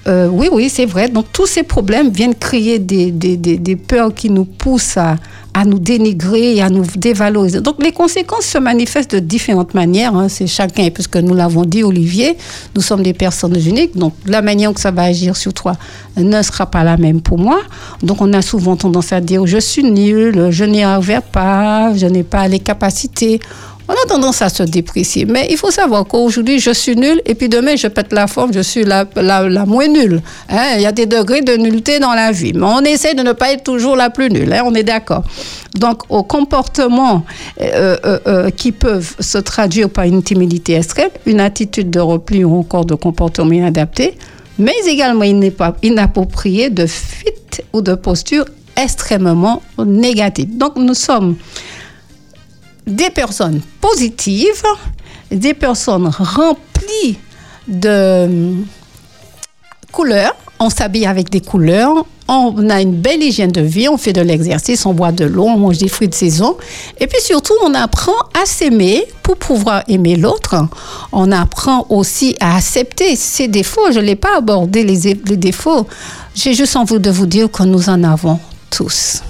Euh, 0.07 0.29
oui, 0.31 0.49
oui, 0.53 0.69
c'est 0.69 0.87
vrai. 0.87 1.09
Donc 1.09 1.27
tous 1.33 1.47
ces 1.47 1.65
problèmes 1.65 2.11
viennent 2.11 2.35
créer 2.35 2.79
des, 2.79 3.11
des, 3.11 3.37
des, 3.37 3.77
peurs 3.77 4.15
qui 4.15 4.31
nous 4.31 4.45
poussent 4.45 4.97
à, 4.97 5.17
à 5.53 5.65
nous 5.65 5.81
dénigrer 5.81 6.55
et 6.55 6.63
à 6.63 6.71
nous 6.71 6.85
dévaloriser. 6.97 7.61
Donc 7.61 7.83
les 7.83 7.91
conséquences 7.91 8.45
se 8.45 8.59
manifestent 8.59 9.17
de 9.17 9.19
différentes 9.19 9.75
manières. 9.75 10.15
hein. 10.15 10.29
C'est 10.29 10.47
chacun, 10.47 10.91
puisque 10.91 11.17
nous 11.17 11.35
l'avons 11.35 11.65
dit, 11.65 11.83
Olivier, 11.83 12.37
nous 12.77 12.83
sommes 12.83 13.03
des 13.03 13.15
personnes 13.15 13.57
uniques. 13.57 13.97
Donc 13.97 14.13
la 14.27 14.43
manière 14.43 14.73
que 14.73 14.81
ça 14.81 14.93
va 14.93 15.03
agir 15.03 15.37
sur 15.37 15.53
toi 15.53 15.73
ne 16.17 16.41
sera 16.43 16.67
pas 16.67 16.85
la 16.85 16.97
même 16.97 17.21
pour 17.21 17.39
moi. 17.39 17.59
Donc 18.03 18.21
on 18.23 18.33
a 18.33 18.43
souvent 18.43 18.77
tendance 18.77 19.13
à 19.13 19.21
dire 19.21 19.45
je 19.45 19.59
suis 19.59 19.83
nul, 19.83 20.49
je 20.51 20.65
n'y 20.65 20.85
arriverai 20.85 21.21
pas, 21.33 21.95
je 21.97 22.07
n'ai 22.07 22.23
pas 22.23 22.47
les 22.47 22.61
capacités. 22.61 23.41
On 23.89 23.93
a 23.93 24.07
tendance 24.09 24.43
à 24.43 24.49
se 24.49 24.65
déprécier. 24.65 25.27
Mais 25.27 25.47
il 25.51 25.57
faut 25.57 25.71
savoir 25.71 26.05
qu'aujourd'hui, 26.07 26.59
je 26.59 26.73
suis 26.73 26.97
nul 26.97 27.21
et 27.25 27.35
puis 27.37 27.49
demain, 27.49 27.77
je 27.77 27.87
pète 27.87 28.13
la 28.13 28.27
forme, 28.27 28.53
je 28.53 28.61
suis 28.61 28.85
la, 28.85 29.05
la, 29.15 29.49
la 29.49 29.65
moins 29.65 29.87
nulle. 29.87 30.23
Hein, 30.49 30.75
Il 30.77 30.83
y 30.83 30.87
a 30.87 30.93
des 30.93 31.07
degrés 31.07 31.43
de 31.43 31.57
nullité 31.57 32.01
dans 32.01 32.13
la 32.13 32.33
vie. 32.33 32.53
Mais 32.53 32.67
on 32.67 32.81
essaie 32.81 33.15
de 33.15 33.23
ne 33.23 33.33
pas 33.33 33.53
être 33.53 33.63
toujours 33.63 33.95
la 33.95 34.11
plus 34.11 34.29
nulle. 34.29 34.53
hein, 34.53 34.63
on 34.65 34.75
est 34.75 34.83
d'accord. 34.83 35.23
Donc, 35.79 36.03
aux 36.09 36.25
comportements 36.25 37.25
euh, 37.61 37.97
euh, 38.05 38.19
euh, 38.27 38.51
qui 38.51 38.73
peuvent 38.73 39.15
se 39.21 39.39
traduire 39.39 39.89
par 39.91 40.05
une 40.05 40.23
timidité 40.23 40.75
extrême, 40.75 41.11
une 41.27 41.41
attitude 41.41 41.91
de 41.91 42.01
repli 42.01 42.45
ou 42.45 42.59
encore 42.59 42.87
de 42.87 42.95
comportement 42.95 43.53
inadapté, 43.53 44.17
mais 44.59 44.75
également 44.87 45.25
inapproprié 45.83 46.71
de 46.71 46.87
fuite 46.87 47.63
ou 47.73 47.83
de 47.83 47.95
posture 47.95 48.47
extrêmement 48.77 49.63
négative. 49.85 50.57
Donc, 50.57 50.77
nous 50.77 50.95
sommes 50.95 51.37
des 52.87 53.11
personnes 53.11 53.61
positives, 53.81 54.63
des 55.31 55.55
personnes 55.55 56.09
remplies 56.09 57.19
de 57.67 58.25
hum, 58.25 58.67
couleurs. 59.93 60.37
On 60.59 60.71
s'habille 60.71 61.07
avec 61.07 61.29
des 61.29 61.41
couleurs. 61.41 62.07
On 62.29 62.71
a 62.71 62.81
une 62.81 62.95
belle 62.95 63.23
hygiène 63.23 63.53
de 63.53 63.61
vie. 63.61 63.89
On 63.89 63.99
fait 63.99 64.13
de 64.13 64.23
l'exercice. 64.23 64.87
On 64.87 64.95
boit 64.95 65.13
de 65.13 65.25
l'eau. 65.27 65.45
On 65.45 65.59
mange 65.59 65.79
des 65.79 65.89
fruits 65.89 66.09
de 66.09 66.15
saison. 66.15 66.57
Et 66.99 67.07
puis 67.07 67.21
surtout, 67.21 67.53
on 67.63 67.75
apprend 67.75 68.17
à 68.35 68.47
s'aimer 68.47 69.05
pour 69.23 69.37
pouvoir 69.37 69.83
aimer 69.87 70.17
l'autre. 70.17 70.57
On 71.13 71.31
apprend 71.31 71.87
aussi 71.91 72.37
à 72.41 72.57
accepter 72.57 73.17
ses 73.17 73.49
défauts. 73.49 73.93
Je 73.93 74.01
ne 74.01 74.15
pas 74.15 74.39
abordé, 74.39 74.83
les, 74.83 75.15
les 75.15 75.37
défauts. 75.37 75.87
J'ai 76.35 76.55
juste 76.55 76.75
envie 76.77 76.99
de 76.99 77.11
vous 77.11 77.27
dire 77.27 77.51
que 77.51 77.63
nous 77.63 77.91
en 77.91 78.03
avons 78.03 78.41
tous. 78.71 79.23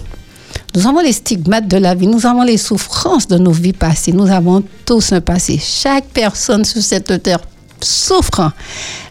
Nous 0.77 0.87
avons 0.87 1.01
les 1.01 1.15
stigmates 1.15 1.69
de 1.69 1.79
la 1.79 1.95
vie, 1.95 2.07
nous 2.07 2.27
avons 2.27 2.43
les 2.43 2.59
souffrances 2.59 3.27
de 3.27 3.39
nos 3.39 3.51
vies 3.51 3.73
passées, 3.73 4.13
nous 4.13 4.31
avons 4.31 4.63
tous 4.85 5.11
un 5.13 5.23
passé. 5.23 5.59
Chaque 5.59 6.05
personne 6.05 6.67
sur 6.67 6.83
cette 6.83 7.23
terre 7.23 7.41
souffre, 7.81 8.53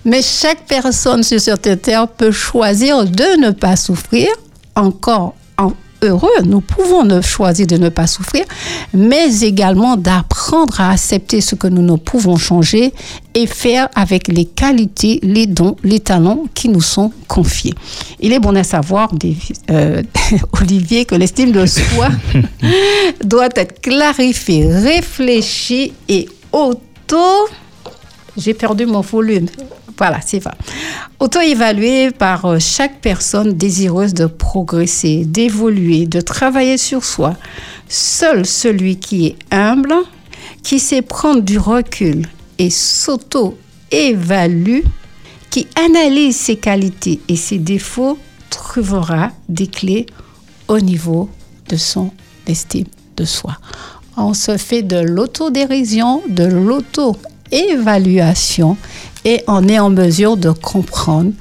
mais 0.03 0.21
chaque 0.21 0.67
personne 0.67 1.23
sur 1.23 1.39
cette 1.39 1.81
terre 1.81 2.07
peut 2.07 2.31
choisir 2.31 3.03
de 3.03 3.41
ne 3.41 3.49
pas 3.49 3.75
souffrir. 3.75 4.27
Encore 4.75 5.21
en 5.21 5.33
heureux, 6.05 6.41
nous 6.45 6.61
pouvons 6.61 7.03
ne 7.03 7.21
choisir 7.21 7.67
de 7.67 7.77
ne 7.77 7.89
pas 7.89 8.07
souffrir, 8.07 8.45
mais 8.93 9.41
également 9.41 9.97
d'apprendre 9.97 10.79
à 10.79 10.91
accepter 10.91 11.41
ce 11.41 11.55
que 11.55 11.67
nous 11.67 11.81
ne 11.81 11.95
pouvons 11.97 12.37
changer 12.37 12.93
et 13.33 13.47
faire 13.47 13.89
avec 13.95 14.27
les 14.27 14.45
qualités, 14.45 15.19
les 15.23 15.47
dons, 15.47 15.75
les 15.83 15.99
talents 15.99 16.43
qui 16.53 16.69
nous 16.69 16.81
sont 16.81 17.11
confiés. 17.27 17.73
Il 18.19 18.31
est 18.33 18.39
bon 18.39 18.55
à 18.55 18.63
savoir, 18.63 19.09
euh, 19.71 20.01
Olivier, 20.61 21.05
que 21.05 21.15
l'estime 21.15 21.51
de 21.51 21.65
soi 21.65 22.09
doit 23.23 23.49
être 23.55 23.81
clarifiée, 23.81 24.67
réfléchie 24.67 25.93
et 26.07 26.27
auto... 26.51 27.17
J'ai 28.37 28.53
perdu 28.53 28.85
mon 28.85 29.01
volume. 29.01 29.47
Voilà, 29.97 30.19
c'est 30.25 30.41
ça. 30.41 30.53
Auto-évalué 31.19 32.11
par 32.11 32.45
euh, 32.45 32.59
chaque 32.59 32.99
personne 32.99 33.53
désireuse 33.53 34.13
de 34.13 34.25
progresser, 34.25 35.23
d'évoluer, 35.25 36.05
de 36.05 36.19
travailler 36.19 36.77
sur 36.77 37.05
soi. 37.05 37.35
Seul 37.87 38.45
celui 38.45 38.97
qui 38.97 39.27
est 39.27 39.35
humble, 39.51 39.93
qui 40.63 40.79
sait 40.79 41.01
prendre 41.01 41.41
du 41.41 41.57
recul 41.57 42.27
et 42.57 42.69
s'auto-évalue, 42.69 44.81
qui 45.49 45.67
analyse 45.75 46.35
ses 46.35 46.57
qualités 46.57 47.21
et 47.29 47.37
ses 47.37 47.57
défauts, 47.57 48.17
trouvera 48.49 49.31
des 49.47 49.67
clés 49.67 50.07
au 50.67 50.79
niveau 50.79 51.29
de 51.69 51.77
son 51.77 52.11
estime 52.47 52.87
de 53.15 53.23
soi. 53.23 53.57
On 54.17 54.33
se 54.33 54.57
fait 54.57 54.81
de 54.81 54.97
l'autodérision, 54.97 56.21
de 56.27 56.43
l'auto-évaluation 57.51 58.77
et 59.23 59.43
on 59.47 59.67
est 59.67 59.79
en 59.79 59.89
mesure 59.89 60.37
de 60.37 60.51
comprendre 60.51 61.31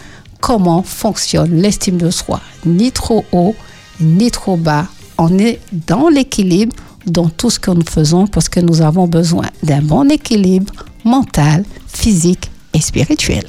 comment 0.40 0.82
fonctionne 0.82 1.56
l'estime 1.60 1.96
de 1.96 2.10
soi. 2.10 2.40
Ni 2.66 2.92
trop 2.92 3.24
haut, 3.32 3.54
ni 4.00 4.30
trop 4.30 4.56
bas. 4.56 4.86
On 5.18 5.38
est 5.38 5.60
dans 5.86 6.08
l'équilibre 6.08 6.74
dans 7.06 7.28
tout 7.28 7.50
ce 7.50 7.58
que 7.58 7.70
nous 7.70 7.84
faisons 7.88 8.26
parce 8.26 8.48
que 8.48 8.60
nous 8.60 8.82
avons 8.82 9.06
besoin 9.06 9.46
d'un 9.62 9.82
bon 9.82 10.10
équilibre 10.10 10.72
mental, 11.04 11.64
physique 11.86 12.50
et 12.72 12.80
spirituel. 12.80 13.44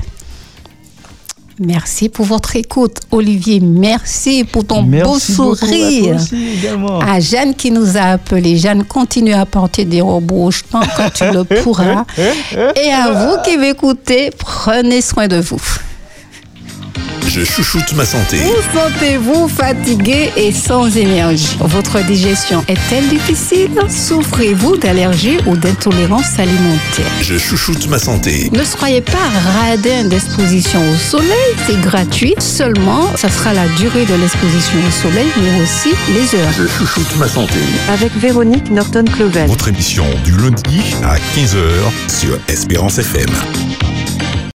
Merci 1.60 2.10
pour 2.10 2.26
votre 2.26 2.56
écoute, 2.58 2.98
Olivier. 3.12 3.62
Merci 3.62 4.44
pour 4.44 4.66
ton 4.66 4.84
beau 4.84 4.90
Merci 4.90 5.32
à 5.32 5.36
sourire. 5.36 6.18
également. 6.60 7.00
À 7.00 7.20
Jeanne 7.22 7.56
qui 7.56 7.72
nous 7.72 7.96
a 7.96 8.02
appelés. 8.02 8.58
Jeanne, 8.58 8.84
continue 8.84 9.34
à 9.34 9.46
porter 9.46 9.86
des 9.86 10.02
rebouches 10.02 10.64
tant 10.70 10.82
que 10.82 11.10
tu 11.14 11.24
le 11.32 11.44
pourras. 11.64 12.04
Et 12.76 12.92
à 12.92 13.12
vous 13.12 13.42
qui 13.44 13.58
m'écoutez, 13.58 14.32
prenez 14.38 15.02
soin 15.02 15.28
de 15.28 15.38
vous. 15.38 15.62
Je 17.36 17.44
chouchoute 17.44 17.92
ma 17.96 18.06
santé. 18.06 18.38
Vous 18.38 18.80
sentez-vous 18.80 19.50
fatigué 19.50 20.32
et 20.38 20.54
sans 20.54 20.96
énergie? 20.96 21.58
Votre 21.60 22.02
digestion 22.06 22.64
est-elle 22.70 23.10
difficile? 23.10 23.72
Souffrez-vous 23.90 24.78
d'allergies 24.78 25.40
ou 25.46 25.58
d'intolérance 25.58 26.40
alimentaire? 26.40 27.12
Je 27.20 27.38
chouchoute 27.38 27.90
ma 27.90 28.00
santé. 28.00 28.50
Ne 28.54 28.64
soyez 28.64 29.02
pas 29.02 29.28
radin 29.66 30.06
d'exposition 30.06 30.80
au 30.90 30.96
soleil, 30.96 31.52
c'est 31.68 31.82
gratuit. 31.82 32.36
Seulement, 32.40 33.14
ça 33.18 33.28
sera 33.30 33.54
la 33.54 33.68
durée 33.80 34.06
de 34.06 34.14
l'exposition 34.14 34.78
au 34.88 34.92
soleil, 34.92 35.28
mais 35.36 35.62
aussi 35.62 35.90
les 36.14 36.40
heures. 36.40 36.54
Je 36.58 36.68
chouchoute 36.68 37.18
ma 37.18 37.28
santé. 37.28 37.60
avec 37.90 38.16
Véronique 38.16 38.72
Norton-Clovel. 38.72 39.48
Votre 39.50 39.68
émission 39.68 40.06
du 40.24 40.32
lundi 40.38 40.96
à 41.04 41.18
15h 41.18 41.58
sur 42.08 42.40
Espérance 42.48 42.98
FM. 42.98 43.28